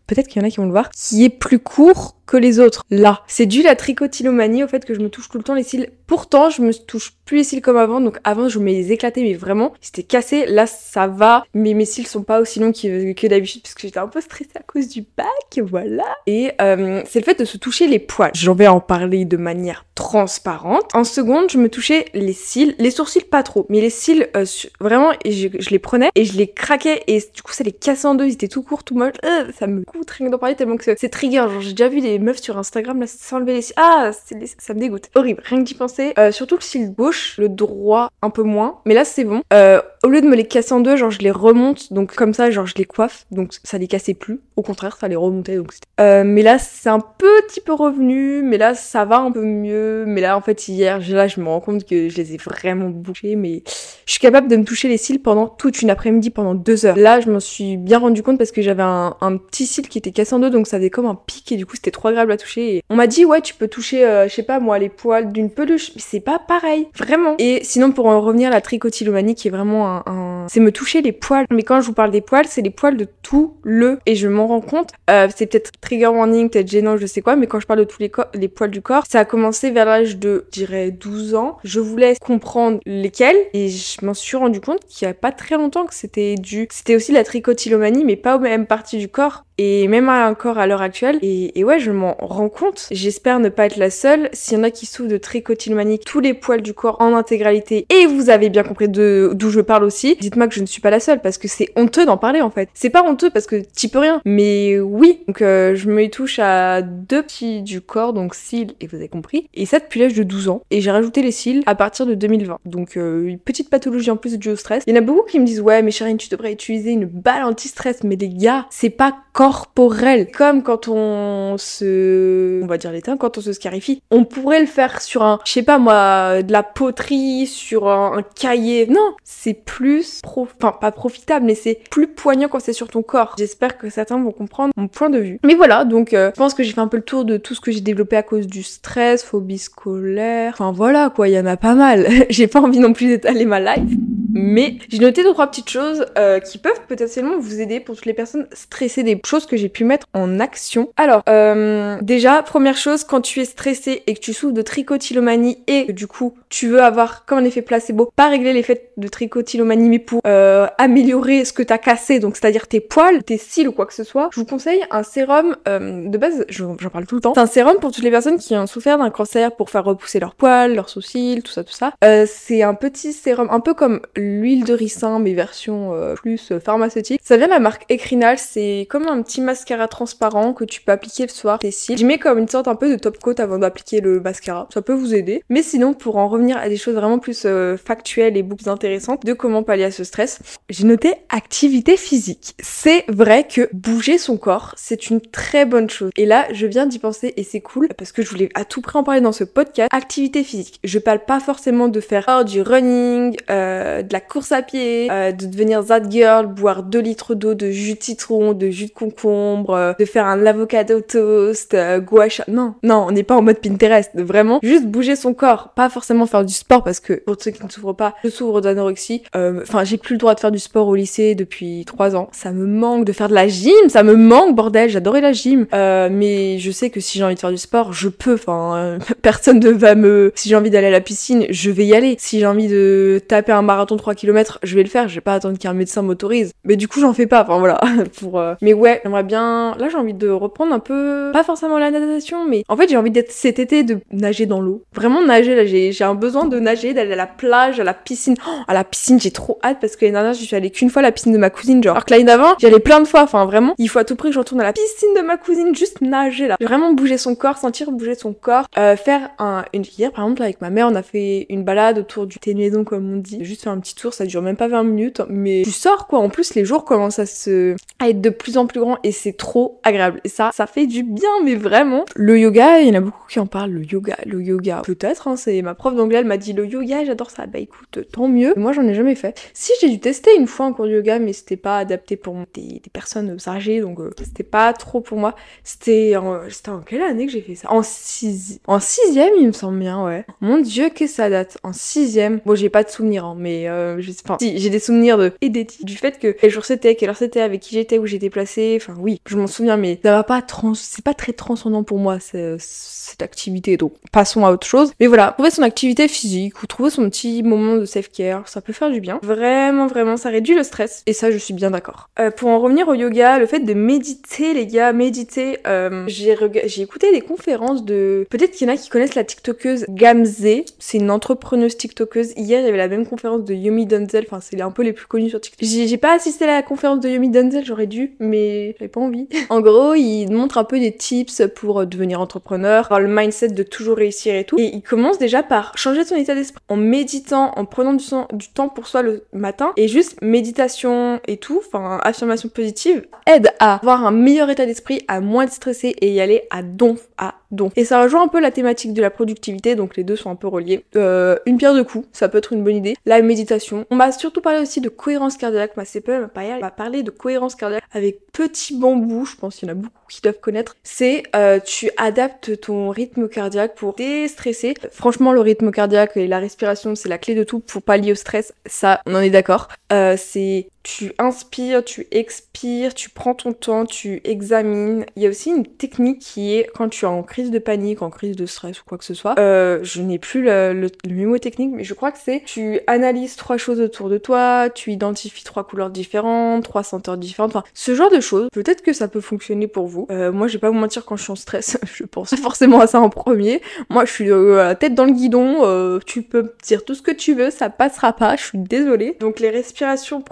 peut-être 0.07 0.27
qu'il 0.29 0.41
y 0.41 0.45
en 0.45 0.49
a 0.49 0.51
qui 0.51 0.57
vont 0.57 0.65
le 0.65 0.73
voir, 0.73 0.91
qui 0.91 1.25
est 1.25 1.31
plus 1.31 1.59
court 1.59 2.17
que 2.27 2.37
les 2.37 2.59
autres. 2.59 2.85
Là, 2.91 3.23
c'est 3.29 3.47
dû 3.47 3.61
à 3.61 3.65
la 3.65 3.77
tricotylomanie, 3.77 4.65
au 4.65 4.69
fait 4.69 4.85
que 4.85 4.95
je 4.95 5.01
me 5.01 5.09
touche 5.09 5.29
tout 5.29 5.39
le 5.39 5.45
temps 5.45 5.55
les 5.55 5.63
cils. 5.63 5.91
Pourtant, 6.09 6.51
je 6.51 6.61
me 6.61 6.73
touche 6.73 7.13
plus 7.25 7.39
les 7.39 7.45
cils 7.45 7.61
comme 7.61 7.77
avant, 7.77 8.01
donc 8.01 8.19
avant, 8.25 8.49
je 8.49 8.59
me 8.59 8.67
les 8.67 8.91
éclatais, 8.91 9.23
mais 9.23 9.35
vraiment, 9.35 9.73
c'était 9.81 10.03
cassé. 10.03 10.47
Là, 10.47 10.67
ça 10.67 11.07
va, 11.07 11.45
mais 11.55 11.75
mes 11.75 11.85
cils 11.85 12.07
sont 12.07 12.23
pas 12.23 12.41
aussi 12.41 12.59
longs 12.59 12.73
que, 12.73 13.13
que 13.13 13.27
d'habitude, 13.29 13.63
parce 13.63 13.75
que 13.75 13.83
j'étais 13.83 14.01
un 14.01 14.09
peu 14.09 14.21
stressée 14.21 14.51
à 14.57 14.63
cause 14.63 14.89
du 14.89 15.05
bac, 15.17 15.61
voilà. 15.63 16.07
Et 16.27 16.51
euh, 16.61 17.03
c'est 17.07 17.21
le 17.21 17.25
fait 17.25 17.39
de 17.39 17.45
se 17.45 17.56
toucher 17.57 17.87
les 17.87 17.99
poils. 17.99 18.31
J'en 18.35 18.55
vais 18.55 18.67
en 18.67 18.81
parler 18.81 19.25
de 19.25 19.37
manière 19.37 19.85
transparente. 19.97 20.95
En 20.95 21.05
seconde, 21.05 21.51
je 21.51 21.59
me 21.59 21.69
touchais 21.69 22.05
les 22.15 22.35
cils, 22.35 22.75
les 22.79 22.91
sourcils 22.91 23.25
pas 23.25 23.43
trop, 23.43 23.67
mais 23.71 23.81
les 23.81 23.91
cils, 23.91 24.29
euh, 24.37 24.45
vraiment, 24.79 25.13
je, 25.25 25.49
les 25.71 25.79
prenais 25.79 26.11
et 26.15 26.25
je 26.25 26.37
les 26.37 26.49
craquais, 26.49 27.03
et 27.07 27.19
du 27.19 27.43
coup, 27.43 27.53
ça 27.53 27.65
les 27.65 27.73
cassait 27.73 28.07
en 28.07 28.15
deux, 28.15 28.27
ils 28.27 28.35
étaient 28.35 28.47
tout 28.47 28.63
courts, 28.63 28.85
tout 28.85 28.95
moches. 28.95 29.15
Euh, 29.25 29.51
ça 29.59 29.67
me 29.67 29.83
coûte 29.85 30.11
rien 30.11 30.29
d'en 30.29 30.39
parler 30.39 30.55
tellement 30.55 30.77
que 30.77 30.85
c'est 30.97 31.09
trigger. 31.09 31.49
Genre, 31.49 31.61
j'ai 31.61 31.73
déjà 31.73 31.89
vu 31.89 32.01
des 32.01 32.19
meufs 32.19 32.41
sur 32.41 32.59
Instagram 32.59 33.01
là 33.01 33.07
s'enlever 33.07 33.55
les 33.55 33.63
cils. 33.63 33.75
Ah, 33.77 34.11
ça 34.59 34.75
me 34.75 34.81
dégoûte. 34.81 35.09
Horrible, 35.15 35.43
rien 35.45 35.59
que 35.61 35.65
d'y 35.65 35.75
penser. 35.75 36.13
Euh, 36.19 36.31
surtout 36.31 36.57
le 36.57 36.63
cil 36.63 36.93
gauche, 36.93 37.37
le 37.39 37.49
droit 37.49 38.11
un 38.23 38.31
peu 38.31 38.43
moins. 38.43 38.81
Mais 38.85 38.95
là 38.95 39.05
c'est 39.05 39.25
bon. 39.25 39.43
Euh, 39.53 39.81
au 40.05 40.09
lieu 40.09 40.21
de 40.21 40.27
me 40.27 40.37
les 40.37 40.47
casser 40.47 40.75
en 40.75 40.81
deux, 40.81 40.97
genre 40.97 41.11
je 41.11 41.21
les 41.21 41.31
remonte, 41.31 41.93
donc 41.93 42.15
comme 42.15 42.35
ça, 42.35 42.51
genre 42.51 42.67
je 42.67 42.75
les 42.77 42.85
coiffe, 42.85 43.27
donc 43.31 43.55
ça 43.65 43.79
les 43.79 43.89
cassait 43.89 44.15
plus. 44.15 44.41
Au 44.57 44.63
contraire, 44.63 44.97
ça 45.01 45.09
les 45.09 45.17
remontait. 45.17 45.57
Donc 45.57 45.73
mais 45.99 46.43
là 46.43 46.59
c'est 46.59 46.91
un 46.91 47.01
petit 47.47 47.61
peu 47.61 47.73
revenu, 47.73 48.43
mais 48.43 48.59
là 48.59 48.75
ça 48.75 49.05
va 49.05 49.19
un 49.19 49.31
peu 49.31 49.45
mieux. 49.45 50.05
Mais 50.07 50.21
là 50.21 50.37
en 50.37 50.41
fait 50.41 50.69
hier, 50.69 51.01
là 51.11 51.27
je 51.29 51.41
me 51.41 51.49
rends 51.49 51.61
compte 51.61 51.85
que 51.85 52.09
je 52.09 52.17
les 52.17 52.35
ai 52.35 52.37
vraiment 52.37 52.89
bouchés, 52.89 53.37
mais 53.37 53.63
je 54.07 54.13
suis 54.13 54.21
capable 54.21 54.49
de 54.49 54.57
me 54.57 54.65
toucher 54.65 54.89
les 54.89 54.97
cils 54.97 55.21
pendant 55.21 55.47
toute 55.49 55.83
une 55.83 55.91
après-midi, 55.91 56.31
pendant 56.31 56.55
deux 56.55 56.87
heures. 56.87 56.97
Là 56.97 57.21
je 57.21 57.31
m'en 57.31 57.41
suis 57.41 57.77
bien 57.77 57.99
rendu 57.99 58.23
compte 58.23 58.39
parce 58.39 58.53
que 58.53 58.63
j'avais 58.63 58.83
un, 58.83 59.15
petit 59.51 59.67
cil 59.67 59.89
qui 59.89 59.99
était 59.99 60.13
cassé 60.13 60.35
en 60.35 60.39
deux, 60.39 60.51
donc 60.51 60.67
ça 60.67 60.79
faisait 60.79 60.91
comme 60.91 61.07
un 61.07 61.15
pic 61.15 61.51
et 61.53 61.57
du 61.57 61.67
coup 61.67 61.77
c'était 61.77 61.91
trop 61.91 62.09
agréable 62.09 62.33
à 62.33 62.37
toucher. 62.37 62.77
Et 62.77 62.83
on 62.91 62.97
m'a 62.97 63.07
dit 63.07 63.25
ouais 63.25 63.41
tu 63.41 63.55
peux 63.55 63.69
toucher, 63.69 64.05
euh, 64.05 64.29
je 64.29 64.35
sais 64.35 64.43
pas 64.43 64.61
moi, 64.61 64.79
les 64.79 64.89
poils 64.89 65.33
d'une 65.33 65.51
peluche, 65.51 65.93
mais 65.95 66.03
c'est 66.05 66.21
pas 66.21 66.39
pareil, 66.39 66.89
vraiment. 66.97 67.35
Et 67.39 67.61
sinon 67.63 67.93
pour 67.93 68.07
en 68.07 68.21
revenir 68.21 68.49
à 68.49 68.53
la 68.53 68.61
tricotylomanie 68.61 69.35
qui 69.35 69.49
est 69.49 69.51
vraiment 69.51 70.07
un, 70.07 70.36
c'est 70.49 70.61
me 70.61 70.73
toucher 70.73 71.03
les 71.03 71.13
poils. 71.13 71.47
Mais 71.51 71.63
quand 71.63 71.81
je 71.81 71.87
vous 71.87 71.93
parle 71.93 72.11
des 72.11 72.21
poils, 72.21 72.47
c'est 72.47 72.63
les 72.63 72.71
poils 72.71 72.97
de 72.97 73.07
tout 73.23 73.57
le 73.63 73.99
et 74.07 74.15
je 74.15 74.29
m'en 74.29 74.47
rends 74.47 74.61
compte. 74.61 74.91
Euh, 75.11 75.29
c'est 75.35 75.47
peut-être 75.47 75.73
trigger 75.81 76.09
warning, 76.09 76.51
peut-être 76.51 76.71
gênant, 76.71 76.97
je 76.97 77.07
sais 77.07 77.23
quoi, 77.23 77.37
mais 77.37 77.47
quand 77.47 77.61
je 77.61 77.67
parle 77.67 77.81
de 77.81 77.85
tous 77.85 77.99
les, 78.01 78.49
poils 78.49 78.71
du 78.71 78.83
corps, 78.83 79.05
ça 79.09 79.21
a 79.21 79.25
commencé 79.25 79.71
vers 79.71 79.85
l'âge 79.85 80.17
de, 80.19 80.47
je 80.53 80.61
dirais 80.61 80.91
12 80.91 81.35
ans. 81.35 81.59
Je 81.65 81.81
voulais 81.81 82.15
comprendre 82.21 82.81
lesquels 82.87 83.37
et 83.53 83.69
je 83.69 84.05
m'en 84.05 84.15
suis 84.15 84.37
rendu 84.37 84.61
compte 84.61 84.81
qu'il 84.87 85.07
y 85.07 85.11
a 85.11 85.15
pas 85.15 85.33
très 85.33 85.57
longtemps 85.57 85.87
que 85.87 85.95
c'était 85.95 86.35
du, 86.37 86.69
c'était 86.71 86.97
aussi 86.97 87.13
la 87.13 87.25
tricotylomanie, 87.25 88.05
mais 88.05 88.17
pas 88.17 88.37
aux 88.37 88.41
mêmes 88.41 88.67
parties 88.67 88.99
du 88.99 89.09
corps 89.09 89.45
et 89.59 89.89
même 89.89 90.09
encore 90.09 90.59
à 90.59 90.67
l'heure 90.67 90.83
actuelle. 90.83 91.19
Et, 91.23 91.65
ouais, 91.65 91.81
je 91.81 91.91
m'en 91.91 92.15
rends 92.19 92.49
compte. 92.49 92.87
J'espère 92.91 93.41
ne 93.41 93.49
pas 93.49 93.67
être 93.67 93.77
la 93.77 93.91
seule. 93.91 94.29
S'il 94.33 94.59
y 94.59 94.61
en 94.61 94.65
a 94.65 94.71
qui 94.71 94.87
souffrent 94.87 95.11
de 95.11 95.17
tricotylomanie, 95.17 95.99
tous 95.99 96.21
les 96.21 96.35
poils 96.35 96.63
du 96.63 96.75
corps 96.75 97.01
en 97.01 97.15
intégralité, 97.15 97.87
et 97.91 98.07
vous 98.07 98.31
avez 98.31 98.51
bien 98.51 98.63
compris 98.63 98.89
d'où 98.89 99.51
je 99.51 99.61
parle 99.61 99.85
aussi, 99.85 100.17
que 100.49 100.55
je 100.55 100.61
ne 100.61 100.67
suis 100.67 100.81
pas 100.81 100.91
la 100.91 101.01
seule 101.01 101.21
parce 101.21 101.39
que 101.39 101.49
c'est 101.49 101.71
honteux 101.77 102.05
d'en 102.05 102.17
parler 102.17 102.43
en 102.43 102.51
fait. 102.51 102.69
C'est 102.75 102.91
pas 102.91 103.03
honteux 103.03 103.31
parce 103.31 103.47
que 103.47 103.57
t'y 103.57 103.89
peux 103.89 103.99
rien, 103.99 104.21
mais 104.25 104.79
oui. 104.79 105.21
Donc 105.27 105.43
euh, 105.43 105.75
je 105.75 105.89
me 105.89 106.09
touche 106.09 106.39
à 106.39 106.83
deux 106.83 107.23
petits 107.23 107.63
du 107.63 107.81
corps, 107.81 108.13
donc 108.13 108.35
cils 108.35 108.75
et 108.81 108.87
vous 108.87 108.97
avez 108.97 109.09
compris, 109.09 109.49
et 109.55 109.67
ça 109.67 109.79
depuis 109.79 110.01
l'âge 110.01 110.15
de 110.15 110.23
12 110.23 110.49
ans. 110.49 110.63
Et 110.71 110.81
j'ai 110.81 110.91
rajouté 110.91 111.23
les 111.23 111.33
cils 111.33 111.63
à 111.67 111.75
partir 111.75 112.07
de 112.07 112.15
2020. 112.15 112.59
Donc 112.65 112.97
euh, 112.97 113.27
une 113.27 113.39
petite 113.39 113.71
pathologie 113.71 114.11
en 114.11 114.17
plus 114.17 114.39
du 114.39 114.51
au 114.51 114.57
stress. 114.57 114.85
Il 114.87 114.95
y 114.95 114.99
en 114.99 115.01
a 115.01 115.05
beaucoup 115.05 115.27
qui 115.27 115.41
me 115.41 115.47
disent 115.47 115.61
ouais 115.61 115.83
mais 115.83 115.91
Charine 115.91 116.19
tu 116.19 116.29
devrais 116.29 116.53
utiliser 116.53 116.91
une 116.93 117.07
balle 117.07 117.45
anti-stress, 117.45 118.05
mais 118.05 118.17
les 118.17 118.29
gars 118.29 118.67
c'est 118.71 118.91
pas 118.91 119.17
corporel. 119.33 120.31
Comme 120.31 120.63
quand 120.63 120.89
on 120.89 121.57
se, 121.59 122.63
on 122.63 122.67
va 122.67 122.79
dire 122.79 122.91
l'éteint, 122.91 123.17
quand 123.17 123.39
on 123.39 123.41
se 123.41 123.53
scarifie, 123.53 124.03
on 124.11 124.25
pourrait 124.25 124.61
le 124.61 124.67
faire 124.67 125.03
sur 125.03 125.23
un, 125.23 125.39
je 125.45 125.53
sais 125.53 125.63
pas 125.63 125.79
moi, 125.79 126.43
de 126.43 126.51
la 126.53 126.63
poterie, 126.63 127.47
sur 127.47 127.89
un, 127.89 128.23
cahier. 128.35 128.87
Non, 128.87 129.15
c'est 129.25 129.55
plus 129.55 130.21
enfin 130.27 130.73
pas 130.73 130.93
profitable, 130.93 131.47
mais 131.47 131.55
c'est 131.55 131.81
plus 131.91 132.09
poignant 132.09 132.49
quand 132.49 132.61
c'est 132.61 132.73
sur 132.73 132.89
ton 132.89 133.03
corps. 133.03 133.35
J'espère 133.39 133.79
que 133.79 133.91
certains 133.91 134.19
vont 134.23 134.33
comprendre 134.33 134.73
mon 134.77 134.89
point 134.89 135.11
de 135.11 135.19
vue. 135.19 135.39
Mais 135.45 135.55
voilà, 135.55 135.85
donc 135.85 136.13
euh, 136.13 136.31
je 136.35 136.39
pense 136.39 136.55
que 136.55 136.63
j'ai 136.63 136.73
fait 136.73 136.81
un 136.81 136.89
peu 136.89 136.99
le 136.99 137.03
tour 137.03 137.25
de 137.25 137.37
tout 137.37 137.55
ce 137.55 137.61
que 137.61 137.71
j'ai 137.71 137.81
développé 137.81 138.17
à 138.17 138.23
cause 138.23 138.47
du 138.47 138.63
stress, 138.63 139.23
phobie 139.23 139.59
scolaire. 139.59 140.53
Enfin 140.55 140.73
voilà 140.73 141.11
quoi, 141.15 141.29
il 141.29 141.35
y 141.35 141.39
en 141.39 141.47
a 141.47 141.57
pas 141.57 141.75
mal. 141.75 142.07
j'ai 142.31 142.47
pas 142.47 142.61
envie 142.61 142.79
non 142.79 142.93
plus 142.93 143.07
d'étaler 143.07 143.45
ma 143.45 143.61
life. 143.61 143.91
Mais 144.37 144.77
j'ai 144.89 144.99
noté 144.99 145.23
deux 145.23 145.33
trois 145.33 145.47
petites 145.47 145.71
choses 145.71 146.07
euh, 146.19 146.41
qui 146.41 146.59
peuvent 146.59 146.81
potentiellement 146.89 147.39
vous 147.39 147.61
aider 147.61 147.81
pour 147.81 147.97
toutes 147.97 148.07
les 148.07 148.15
personnes 148.15 148.47
stressées 148.53 149.03
des 149.03 149.21
choses 149.25 149.47
que 149.47 149.57
j'ai 149.57 149.69
pu 149.69 149.85
mettre 149.85 150.07
en 150.13 150.41
action. 150.41 150.91
Alors 150.97 151.23
euh, 151.29 151.99
déjà 152.03 152.43
première 152.43 152.77
chose 152.77 153.05
quand 153.05 153.21
tu 153.21 153.41
es 153.41 153.45
stressé 153.45 154.03
et 154.07 154.15
que 154.15 154.21
tu 154.21 154.33
souffres 154.33 154.53
de 154.53 154.63
tricotylomanie 154.63 155.59
et 155.67 155.87
que 155.87 155.93
du 155.93 156.07
coup 156.07 156.35
tu 156.49 156.69
veux 156.69 156.83
avoir 156.83 157.25
comme 157.25 157.39
un 157.39 157.45
effet 157.45 157.63
placebo 157.63 158.11
pas 158.15 158.29
régler 158.29 158.53
l'effet 158.53 158.91
de 158.97 159.09
tricotylomanie 159.09 159.89
mais 159.89 159.99
pour 159.99 160.21
euh, 160.27 160.67
améliorer 160.79 161.45
ce 161.45 161.53
que 161.53 161.63
t'as 161.63 161.79
cassé 161.79 162.19
donc 162.19 162.37
c'est-à-dire 162.37 162.67
tes 162.67 162.81
poils, 162.81 163.23
tes 163.25 163.39
cils 163.39 163.69
ou 163.69 163.73
quoi 163.73 163.87
que 163.87 163.95
ce 163.95 164.05
soit, 164.05 164.29
je 164.33 164.41
vous 164.41 164.47
conseille 164.47 164.83
un 164.91 165.03
sérum 165.03 165.57
euh, 165.69 166.09
de 166.09 166.19
base 166.19 166.45
j'en 166.49 166.77
parle 166.93 167.07
tout 167.07 167.17
le 167.17 167.21
temps. 167.21 167.35
C'est 167.35 167.41
un 167.41 167.47
sérum 167.47 167.77
pour 167.81 167.93
toutes 167.93 168.05
les 168.05 168.11
personnes 168.11 168.39
qui 168.39 168.55
ont 168.55 168.67
souffert 168.67 168.99
d'un 168.99 169.11
cancer 169.11 169.55
pour 169.55 169.71
faire 169.71 169.85
repousser 169.85 170.21
leurs 170.21 170.35
poils, 170.35 170.75
leurs 170.75 170.89
sourcils, 170.89 171.43
tout 171.43 171.53
ça 171.53 171.65
tout 171.65 171.73
ça. 171.73 171.93
Euh, 172.05 172.27
c'est 172.29 172.63
un 172.63 172.75
petit 172.75 173.13
sérum 173.13 173.49
un 173.51 173.61
peu 173.61 173.75
comme 173.75 174.01
l'huile 174.27 174.65
de 174.65 174.75
ricin, 174.75 175.19
mais 175.19 175.35
version 175.35 175.95
euh, 175.95 176.15
plus 176.15 176.53
euh, 176.53 176.61
pharmaceutique. 176.61 177.21
Ça 177.23 177.37
vient 177.37 177.47
de 177.47 177.53
la 177.53 177.59
marque 177.59 177.91
Ecrinal, 177.91 178.39
c'est 178.39 178.87
comme 178.91 179.07
un 179.07 179.23
petit 179.23 179.41
mascara 179.41 179.89
transparent 179.89 180.53
que 180.53 180.65
tu 180.65 180.81
peux 180.81 180.93
appliquer 180.93 181.25
le 181.25 181.31
soir 181.31 181.59
tes 181.59 181.71
cils. 181.71 181.99
Je 181.99 182.05
mets 182.05 182.19
comme 182.19 182.39
une 182.39 182.49
sorte 182.49 182.69
un 182.69 182.75
peu 182.75 182.91
de 182.91 182.97
top 182.97 183.19
coat 183.19 183.35
avant 183.39 183.59
d'appliquer 183.59 184.01
le 184.01 184.21
mascara. 184.21 184.69
Ça 184.73 184.83
peut 184.83 184.93
vous 184.93 185.15
aider. 185.15 185.43
Mais 185.49 185.63
sinon, 185.63 185.95
pour 185.95 186.17
en 186.17 186.29
revenir 186.29 186.57
à 186.59 186.69
des 186.69 186.77
choses 186.77 186.95
vraiment 186.95 187.19
plus 187.19 187.45
euh, 187.45 187.77
factuelles 187.77 188.37
et 188.37 188.43
beaucoup 188.43 188.65
plus 188.65 188.71
intéressantes 188.71 189.25
de 189.25 189.33
comment 189.33 189.63
pallier 189.63 189.85
à 189.85 189.91
ce 189.91 190.05
stress, 190.05 190.41
j'ai 190.69 190.85
noté 190.85 191.15
activité 191.29 191.97
physique. 191.97 192.55
C'est 192.61 193.05
vrai 193.09 193.47
que 193.47 193.69
bouger 193.73 194.19
son 194.19 194.37
corps, 194.37 194.75
c'est 194.77 195.11
une 195.11 195.21
très 195.21 195.65
bonne 195.65 195.91
chose. 195.91 196.11
Et 196.17 196.27
là, 196.27 196.47
je 196.53 196.67
viens 196.67 196.87
d'y 196.87 196.99
penser 196.99 197.35
et 197.37 197.43
c'est 197.43 197.61
cool 197.61 197.89
parce 197.97 198.13
que 198.13 198.23
je 198.23 198.31
voulais 198.31 198.49
à 198.55 198.65
tout 198.65 198.81
prix 198.81 198.99
en 198.99 199.05
parler 199.05 199.21
dans 199.21 199.33
ce 199.33 199.45
podcast. 199.45 199.89
Activité 199.93 200.43
physique. 200.43 200.81
Je 200.85 200.99
parle 200.99 201.25
pas 201.25 201.41
forcément 201.41 201.89
de 201.89 202.01
faire 202.01 202.27
du 202.45 202.63
running, 202.63 203.37
euh, 203.51 204.03
de 204.03 204.13
la 204.13 204.16
course 204.21 204.53
à 204.53 204.63
pied, 204.63 205.09
euh, 205.11 205.33
de 205.33 205.47
devenir 205.47 205.85
that 205.85 206.09
girl, 206.09 206.47
boire 206.47 206.83
2 206.83 206.99
litres 207.01 207.35
d'eau, 207.35 207.55
de 207.55 207.71
jus 207.71 207.95
de 207.95 208.03
citron, 208.03 208.53
de 208.53 208.69
jus 208.71 208.87
de 208.87 208.93
concombre, 208.93 209.71
euh, 209.71 209.93
de 209.99 210.05
faire 210.05 210.27
un 210.27 210.45
avocado 210.47 211.01
toast, 211.01 211.75
euh, 211.75 212.01
gouache. 212.01 212.43
Non, 212.49 212.75
non, 212.83 213.07
on 213.09 213.13
n'est 213.13 213.23
pas 213.23 213.37
en 213.37 213.43
mode 213.43 213.59
Pinterest. 213.59 214.11
Vraiment, 214.15 214.61
juste 214.63 214.87
bouger 214.87 215.17
son 215.17 215.35
corps, 215.35 215.71
pas 215.75 215.89
forcément 215.89 216.27
faire 216.27 216.45
du 216.45 216.55
sport 216.55 216.85
parce 216.85 217.01
que 217.01 217.15
pour 217.15 217.37
ceux 217.39 217.51
qui 217.51 217.65
ne 217.65 217.71
souffrent 217.71 217.95
pas, 217.95 218.15
je 218.25 218.29
souffre 218.29 218.61
d'anorexie. 218.61 219.23
Enfin, 219.35 219.85
j'ai 219.85 219.97
plus 219.97 220.15
le 220.15 220.19
droit 220.19 220.35
de 220.35 220.41
faire 220.41 220.53
du 220.53 220.59
sport 220.59 220.89
au 220.89 220.95
lycée 220.95 221.35
depuis 221.35 221.85
3 221.87 222.17
ans. 222.17 222.29
Ça 222.33 222.53
me 222.53 222.67
manque 222.67 223.05
de 223.05 223.13
faire 223.13 223.29
de 223.29 223.35
la 223.35 223.49
gym, 223.49 223.89
ça 223.89 224.03
me 224.03 224.17
manque, 224.17 224.55
bordel. 224.55 224.89
J'adorais 224.91 225.21
la 225.21 225.33
gym, 225.33 225.67
mais 225.73 226.59
je 226.59 226.71
sais 226.71 226.91
que 226.91 227.01
si 227.01 227.19
j'ai 227.19 227.25
envie 227.25 227.35
de 227.35 227.41
faire 227.41 227.51
du 227.51 227.59
sport, 227.59 227.93
je 227.93 228.09
peux. 228.09 228.35
Enfin, 228.35 228.99
personne 229.23 229.61
ne 229.61 229.71
va 229.71 229.95
me. 229.95 230.33
Si 230.35 230.49
j'ai 230.49 230.57
envie 230.57 230.71
d'aller 230.71 230.89
à 230.89 230.91
la 230.91 231.01
piscine, 231.01 231.47
je 231.51 231.71
vais 231.71 231.87
y 231.87 231.95
aller. 231.95 232.17
Si 232.19 232.41
j'ai 232.41 232.47
envie 232.47 232.69
de 232.69 233.21
taper 233.27 233.53
un 233.53 233.63
marathon 233.63 233.96
3 233.97 234.15
km, 234.15 234.59
je 234.63 234.75
vais 234.75 234.83
le 234.83 234.89
faire. 234.89 235.09
Je 235.09 235.15
vais 235.15 235.21
pas 235.21 235.35
attendre 235.35 235.59
qu'un 235.59 235.73
médecin 235.73 236.03
m'autorise. 236.03 236.53
Mais 236.65 236.77
du 236.77 236.89
coup, 236.89 237.01
j'en 237.01 237.13
fais 237.13 237.27
pas. 237.27 237.43
Enfin 237.43 237.59
voilà. 237.59 237.81
Pour. 238.19 238.39
Euh, 238.39 238.55
mais 238.63 238.73
ouais, 238.73 239.01
j'aimerais 239.03 239.23
bien. 239.23 239.77
Là, 239.79 239.89
j'ai 239.89 239.97
envie 239.97 240.15
de 240.15 240.29
reprendre 240.29 240.73
un 240.73 240.79
peu. 240.79 241.31
Pas 241.33 241.45
forcément 241.45 241.79
la 241.79 241.91
natation, 241.91 242.47
mais 242.47 242.65
en 242.69 242.77
fait, 242.77 242.89
j'ai 242.89 242.97
envie 242.97 243.11
d'être 243.11 243.33
cet 243.33 243.59
été 243.59 243.83
de 243.83 243.99
nager 244.13 244.47
dans 244.47 244.61
l'eau. 244.61 244.83
Vraiment 244.95 245.25
nager. 245.25 245.55
Là, 245.55 245.67
j'ai 245.67 246.05
un 246.05 246.15
besoin 246.15 246.47
de 246.47 246.59
nager, 246.59 246.95
d'aller 246.95 247.13
à 247.13 247.17
la 247.17 247.27
plage, 247.27 247.81
à 247.81 247.85
la 247.85 247.95
piscine. 247.95 248.35
Oh, 248.47 248.51
à 248.69 248.75
la 248.75 248.85
piscine, 248.85 249.21
j'ai 249.21 249.31
trop 249.31 249.59
hâte 249.63 249.79
parce 249.81 249.97
que 249.97 250.05
l'année 250.05 250.13
dernière, 250.13 250.35
je 250.35 250.45
suis 250.45 250.57
allée 250.57 250.71
qu'une 250.71 250.91
fois 250.91 251.01
à 251.01 251.03
la 251.03 251.13
piscine 251.13 251.33
de 251.33 251.39
ma 251.39 251.51
cousine. 251.51 251.83
Genre, 251.83 251.95
alors 251.95 252.05
que 252.05 252.13
l'année 252.13 252.25
d'avant, 252.25 252.55
j'y 252.59 252.67
allais 252.67 252.81
plein 252.81 253.01
de 253.01 253.07
fois. 253.07 253.23
Enfin 253.23 253.45
vraiment, 253.45 253.75
il 253.79 253.89
faut 253.89 253.99
à 253.99 254.05
tout 254.05 254.17
prix 254.17 254.29
que 254.29 254.35
je 254.35 254.39
retourne 254.39 254.61
à 254.61 254.65
la 254.65 254.73
piscine 254.73 255.15
de 255.17 255.23
ma 255.23 255.37
cousine, 255.37 255.75
juste 255.75 256.01
nager 256.01 256.49
là. 256.49 256.57
Vraiment 256.61 256.93
bouger 256.93 257.19
son 257.19 257.35
corps, 257.35 257.59
sentir 257.59 257.91
bouger 257.91 258.15
son 258.15 258.33
corps, 258.33 258.67
euh, 258.79 258.97
faire 258.97 259.31
un 259.39 259.65
une 259.73 259.85
hier 259.99 260.13
par 260.13 260.25
exemple 260.25 260.43
avec 260.43 260.61
ma 260.61 260.71
mère, 260.71 260.89
on 260.91 260.95
a 260.95 261.03
fait 261.03 261.47
une 261.49 261.65
balade 261.65 261.99
autour 261.99 262.27
du 262.27 262.39
maison 262.55 262.85
comme 262.85 263.13
on 263.13 263.17
dit. 263.17 263.45
Juste 263.45 263.63
faire 263.63 263.73
un 263.73 263.79
petit 263.87 263.95
tour, 263.95 264.13
ça 264.13 264.27
dure 264.27 264.43
même 264.43 264.57
pas 264.57 264.69
20 264.69 264.83
minutes, 264.85 265.23
mais 265.29 265.63
tu 265.65 265.71
sors 265.71 266.07
quoi. 266.07 266.19
En 266.19 266.29
plus, 266.29 266.55
les 266.55 266.65
jours 266.65 266.85
commencent 266.85 267.19
à 267.19 267.27
se 267.27 267.77
à 267.99 268.11
être 268.11 268.21
de 268.21 268.31
plus 268.31 268.59
en 268.59 268.67
plus 268.67 268.81
grands 268.81 268.99
et 269.05 269.13
c'est 269.13 269.33
trop 269.33 269.81
agréable. 269.83 270.21
Et 270.25 270.29
ça, 270.29 270.51
ça 270.53 270.67
fait 270.67 270.87
du 270.87 271.03
bien, 271.03 271.31
mais 271.45 271.55
vraiment. 271.55 272.05
Le 272.15 272.39
yoga, 272.39 272.81
il 272.81 272.89
y 272.89 272.91
en 272.91 272.95
a 272.95 273.01
beaucoup 273.01 273.27
qui 273.29 273.39
en 273.39 273.47
parlent. 273.47 273.71
Le 273.71 273.85
yoga, 273.85 274.17
le 274.27 274.43
yoga. 274.43 274.83
Peut-être, 274.85 275.29
hein, 275.29 275.37
c'est 275.37 275.63
ma 275.63 275.75
prof 275.75 275.95
d'anglais, 275.95 276.19
elle 276.19 276.27
m'a 276.27 276.37
dit 276.37 276.53
le 276.53 276.67
yoga, 276.67 277.05
j'adore 277.05 277.31
ça. 277.31 277.47
Bah 277.47 277.59
écoute, 277.59 278.01
tant 278.13 278.29
mieux. 278.29 278.55
Moi, 278.57 278.73
j'en 278.73 278.87
ai 278.87 278.95
jamais 278.95 279.15
fait. 279.15 279.39
Si 279.55 279.73
j'ai 279.81 279.89
dû 279.89 280.01
tester 280.01 280.31
une 280.37 280.47
fois 280.47 280.67
un 280.67 280.73
cours 280.73 280.87
de 280.87 280.93
yoga, 280.93 281.19
mais 281.19 281.33
c'était 281.33 281.57
pas 281.57 281.79
adapté 281.79 282.17
pour 282.17 282.37
des, 282.55 282.83
personnes 282.93 283.37
âgées, 283.47 283.81
donc 283.81 284.01
euh, 284.01 284.11
c'était 284.19 284.43
pas 284.43 284.73
trop 284.73 285.01
pour 285.01 285.19
moi. 285.19 285.35
C'était 285.65 286.17
en, 286.17 286.41
c'était 286.51 286.71
en 286.71 286.81
quelle 286.81 287.03
année 287.03 287.27
que 287.27 287.33
j'ai 287.33 287.41
fait 287.41 287.55
ça? 287.55 287.71
En 287.71 287.83
6 287.83 288.61
en 288.67 288.81
sixième, 288.81 289.33
il 289.39 289.47
me 289.47 289.53
semble 289.53 289.79
bien, 289.79 290.05
ouais. 290.05 290.25
Mon 290.41 290.59
dieu, 290.59 290.89
que 290.89 291.07
ça 291.07 291.31
date? 291.31 291.59
En 291.63 291.73
sixième. 291.73 292.41
Bon, 292.45 292.55
j'ai 292.55 292.69
pas 292.69 292.83
de 292.83 292.89
souvenirs, 292.89 293.25
hein, 293.25 293.37
mais 293.39 293.69
euh, 293.69 293.76
enfin, 294.25 294.37
si, 294.41 294.59
j'ai 294.59 294.71
des 294.71 294.79
souvenirs 294.79 295.19
de 295.19 295.33
et 295.41 295.49
des 295.49 295.67
du 295.83 295.97
fait 295.97 296.19
que 296.19 296.29
quel 296.29 296.51
jour 296.51 296.65
c'était, 296.65 296.95
quelle 296.95 297.11
heure 297.11 297.17
c'était, 297.17 297.41
avec 297.41 297.61
qui 297.61 297.75
j'étais, 297.75 297.99
où 297.99 298.07
j'étais 298.07 298.31
placée. 298.31 298.79
Enfin, 298.81 298.95
oui, 298.99 299.21
je 299.27 299.37
m'en 299.37 299.47
souviens, 299.47 299.77
mais 299.77 299.99
ça 300.03 300.13
va 300.13 300.23
pas 300.23 300.43
c'est 300.75 301.05
pas 301.05 301.15
très 301.15 301.33
transcendant 301.33 301.83
pour 301.83 301.99
moi 301.99 302.19
cette 302.21 303.23
activité. 303.23 303.77
Donc, 303.77 303.93
passons 304.13 304.45
à 304.45 304.53
autre 304.53 304.67
chose. 304.67 304.93
Mais 305.01 305.07
voilà, 305.07 305.33
trouver 305.33 305.51
son 305.51 305.63
activité 305.63 306.09
physique 306.09 306.63
ou 306.63 306.67
trouver 306.67 306.91
son 306.91 307.09
petit 307.09 307.43
moment 307.43 307.77
de 307.77 307.85
self-care, 307.85 308.49
ça 308.49 308.61
peut 308.61 308.73
faire 308.73 308.91
du 308.91 309.01
bien. 309.01 309.19
Vraiment, 309.23 309.87
vraiment, 309.87 310.17
ça 310.17 310.31
réduit 310.31 310.55
le 310.55 310.63
stress. 310.63 311.03
Et 311.07 311.13
ça, 311.13 311.31
je 311.31 311.39
suis 311.39 311.55
bien 311.55 311.71
d'accord. 311.71 312.09
Euh, 312.19 312.31
pour 312.31 312.49
en 312.49 312.59
revenir 312.59 312.89
au 312.89 312.95
yoga, 312.95 313.39
le 313.39 313.47
fait 313.47 313.61
de 313.61 313.75
méditer, 313.75 314.55
les 314.55 314.67
gars, 314.67 314.93
méditer. 314.93 315.59
Euh, 315.67 316.05
j'ai 316.07 316.37
j'ai 316.67 316.83
écouté 316.83 317.13
des 317.13 317.21
conférences 317.21 317.85
de. 317.85 318.27
Peut-être 318.31 318.53
qu'il 318.53 318.67
y 318.67 318.71
en 318.71 318.75
a 318.75 318.77
qui 318.77 318.89
connaissent 318.89 319.15
la 319.15 319.25
TikTokeuse 319.25 319.87
Gamze. 319.89 320.47
C'est 320.79 320.99
une 320.99 321.11
entrepreneuse 321.11 321.77
TikTokeuse. 321.77 322.33
Hier, 322.37 322.61
il 322.61 322.65
y 322.65 322.69
avait 322.69 322.77
la 322.77 322.89
même 322.89 323.07
conférence 323.07 323.45
de 323.45 323.55
Yumi 323.67 323.87
Denzel. 323.87 324.25
Enfin, 324.27 324.41
c'est 324.41 324.61
un 324.61 324.71
peu 324.71 324.83
les 324.83 324.93
plus 324.93 325.07
connus 325.07 325.31
sur 325.31 325.41
TikTok. 325.41 325.69
J'ai 325.69 325.97
pas 325.97 326.15
assisté 326.15 326.45
à 326.45 326.49
la 326.49 326.63
conférence 326.63 327.01
de 327.01 327.09
Yumi 327.09 327.29
Denzel, 327.29 327.65
j'aurais 327.65 327.87
dû, 327.87 328.17
mais 328.19 328.75
j'avais 328.79 328.89
pas 328.89 329.01
envie. 329.01 329.29
en 329.51 329.61
gros, 329.61 329.95
il 329.95 330.31
montre 330.31 330.59
un 330.59 330.65
peu 330.65 330.79
des 330.79 330.97
tips 330.97 331.43
pour 331.55 331.87
devenir 331.87 332.21
entrepreneur, 332.21 332.85
avoir 332.85 333.01
le 333.01 333.09
mindset 333.09 333.49
de 333.49 333.63
toujours 333.63 333.97
réussir 333.97 334.35
et 334.35 334.45
tout. 334.45 334.59
Et 334.59 334.75
il 334.75 334.83
commence 334.83 335.19
déjà 335.19 335.43
par 335.43 335.77
changer 335.77 336.05
son 336.05 336.17
état 336.17 336.35
d'esprit 336.35 336.63
en 336.69 336.77
méditant, 336.77 337.53
en 337.57 337.65
prenant 337.65 337.95
du, 337.95 338.49
temps 338.55 338.69
pour 338.69 338.87
soi 338.87 339.03
le 339.03 339.25
matin 339.33 339.73
et 339.77 339.89
juste 339.89 340.21
méditation 340.23 341.21
et 341.27 341.37
tout, 341.37 341.63
enfin 341.65 342.01
affirmation 342.03 342.49
positive, 342.49 343.07
aide 343.27 343.53
à 343.59 343.75
avoir 343.75 344.07
un 344.07 344.11
meilleur 344.11 344.51
état 344.51 344.67
d'esprit, 344.67 345.03
à 345.09 345.21
moins 345.21 345.45
être 345.45 345.53
stressé 345.53 345.95
et 346.01 346.13
y 346.13 346.21
aller 346.21 346.43
à 346.51 346.63
donf, 346.63 347.09
à 347.19 347.35
Et 347.77 347.85
ça 347.85 348.03
rejoint 348.03 348.25
un 348.25 348.29
peu 348.29 348.41
la 348.41 348.51
thématique 348.51 348.93
de 348.93 349.03
la 349.03 349.11
productivité, 349.11 349.75
donc 349.75 349.97
les 349.97 350.05
deux 350.05 350.17
sont 350.17 350.31
un 350.31 350.37
peu 350.37 350.49
reliés. 350.49 350.85
Euh, 350.97 351.37
une 351.47 351.59
pierre 351.59 351.75
de 351.75 351.83
coups, 351.83 352.07
ça 352.13 352.29
peut 352.29 352.39
être 352.39 352.53
une 352.53 352.65
bonne 352.65 352.77
idée. 352.77 352.97
La 353.05 353.23
méditation. 353.23 353.87
On 353.91 353.97
m'a 353.97 354.13
surtout 354.13 354.41
parlé 354.41 354.61
aussi 354.61 354.81
de 354.81 354.89
cohérence 354.89 355.37
cardiaque. 355.37 355.77
Ma 355.77 355.85
CPE 355.85 356.31
m'a 356.61 356.71
parlé 356.71 357.03
de 357.03 357.11
cohérence 357.11 357.55
cardiaque 357.55 357.85
avec 357.93 358.21
petit 358.33 358.77
bambou, 358.77 359.25
je 359.25 359.37
pense 359.37 359.57
qu'il 359.57 359.69
y 359.69 359.71
en 359.71 359.75
a 359.75 359.77
beaucoup 359.77 360.07
qui 360.09 360.21
doivent 360.21 360.41
connaître. 360.41 360.77
C'est 360.83 361.25
euh, 361.35 361.59
tu 361.65 361.91
adaptes 361.97 362.61
ton 362.61 362.91
rythme 362.91 363.29
cardiaque 363.29 363.75
pour 363.75 363.95
déstresser. 363.95 364.75
Franchement, 364.93 365.33
le 365.33 365.41
rythme 365.41 365.71
cardiaque 365.71 366.17
et 366.17 366.27
la 366.27 366.39
respiration, 366.39 366.95
c'est 366.95 367.09
la 367.09 367.19
clé 367.19 367.35
de 367.35 367.45
tout 367.45 367.61
pour 367.61 367.83
pallier 367.83 368.13
au 368.13 368.17
stress. 368.17 368.55
Ça, 368.67 369.01
on 369.07 369.15
en 369.15 369.21
est 369.21 369.31
d'accord. 369.31 369.69
Euh, 369.93 370.17
c'est 370.17 370.69
tu 370.87 371.13
inspires, 371.19 371.85
tu 371.85 372.07
expires, 372.11 372.95
tu 372.95 373.11
prends 373.11 373.35
ton 373.35 373.53
temps, 373.53 373.87
tu 373.87 374.21
examines. 374.25 375.05
Il 375.17 375.23
y 375.23 375.27
a 375.27 375.29
aussi 375.29 375.51
une 375.51 375.67
technique 375.67 376.21
qui 376.21 376.55
est 376.55 376.71
quand 376.75 376.89
tu 376.89 377.05
es 377.05 377.09
en 377.09 377.23
crise 377.23 377.51
de 377.51 377.59
panique, 377.59 378.03
en 378.03 378.11
crise 378.11 378.37
de 378.37 378.47
stress 378.47 378.81
ou 378.81 378.85
quoi 378.87 378.97
que 378.97 379.05
ce 379.05 379.15
soit. 379.15 379.39
Euh, 379.39 379.81
je 379.83 380.01
n'ai 380.01 380.19
plus 380.19 380.43
le, 380.43 380.73
le, 380.73 380.89
le, 381.05 381.39
technique, 381.41 381.73
mais 381.75 381.85
je 381.85 381.93
crois 381.93 382.13
que 382.13 382.19
c'est 382.23 382.43
tu 382.47 382.81
analyses 382.87 383.37
trois 383.37 383.57
choses 383.57 383.81
autour 383.81 384.09
de 384.09 384.19
toi, 384.19 384.69
tu 384.71 384.93
identifies 384.93 385.45
trois 385.45 385.65
couleurs 385.65 385.91
différentes, 385.91 386.65
trois 386.65 386.83
senteurs 386.83 387.17
différentes, 387.17 387.57
enfin 387.57 387.65
ce 387.75 387.95
genre 387.95 388.11
de 388.11 388.21
choses. 388.21 388.49
Peut-être 388.53 388.83
que 388.83 388.93
ça 388.93 389.09
peut 389.09 389.21
fonctionner 389.21 389.67
pour 389.67 389.87
vous. 389.87 390.07
Euh, 390.11 390.33
moi, 390.33 390.47
je 390.47 390.55
vais 390.55 390.61
pas 390.61 390.71
vous 390.71 390.79
mentir 390.79 391.05
quand 391.05 391.17
je 391.17 391.25
suis 391.25 391.33
en 391.33 391.37
stress, 391.37 391.79
je 391.93 392.05
pense 392.05 392.35
forcément 392.37 392.81
à 392.81 392.87
ça 392.87 393.01
en 393.01 393.11
premier. 393.11 393.61
Moi, 393.91 394.05
je 394.05 394.13
suis 394.13 394.31
euh, 394.31 394.57
la 394.57 394.75
tête 394.75 394.95
dans 394.95 395.05
le 395.05 395.13
guidon. 395.13 395.65
Euh, 395.65 395.99
tu 396.07 396.23
peux 396.23 396.53
dire 396.63 396.85
tout 396.85 396.95
ce 396.95 397.03
que 397.03 397.11
tu 397.11 397.35
veux, 397.35 397.51
ça 397.51 397.71
passera 397.71 398.13
pas. 398.13 398.37
Je 398.37 398.45
suis 398.45 398.59
désolée. 398.59 399.17
Donc 399.21 399.41
les 399.41 399.51
respirs 399.51 399.67
respiration 399.67 400.23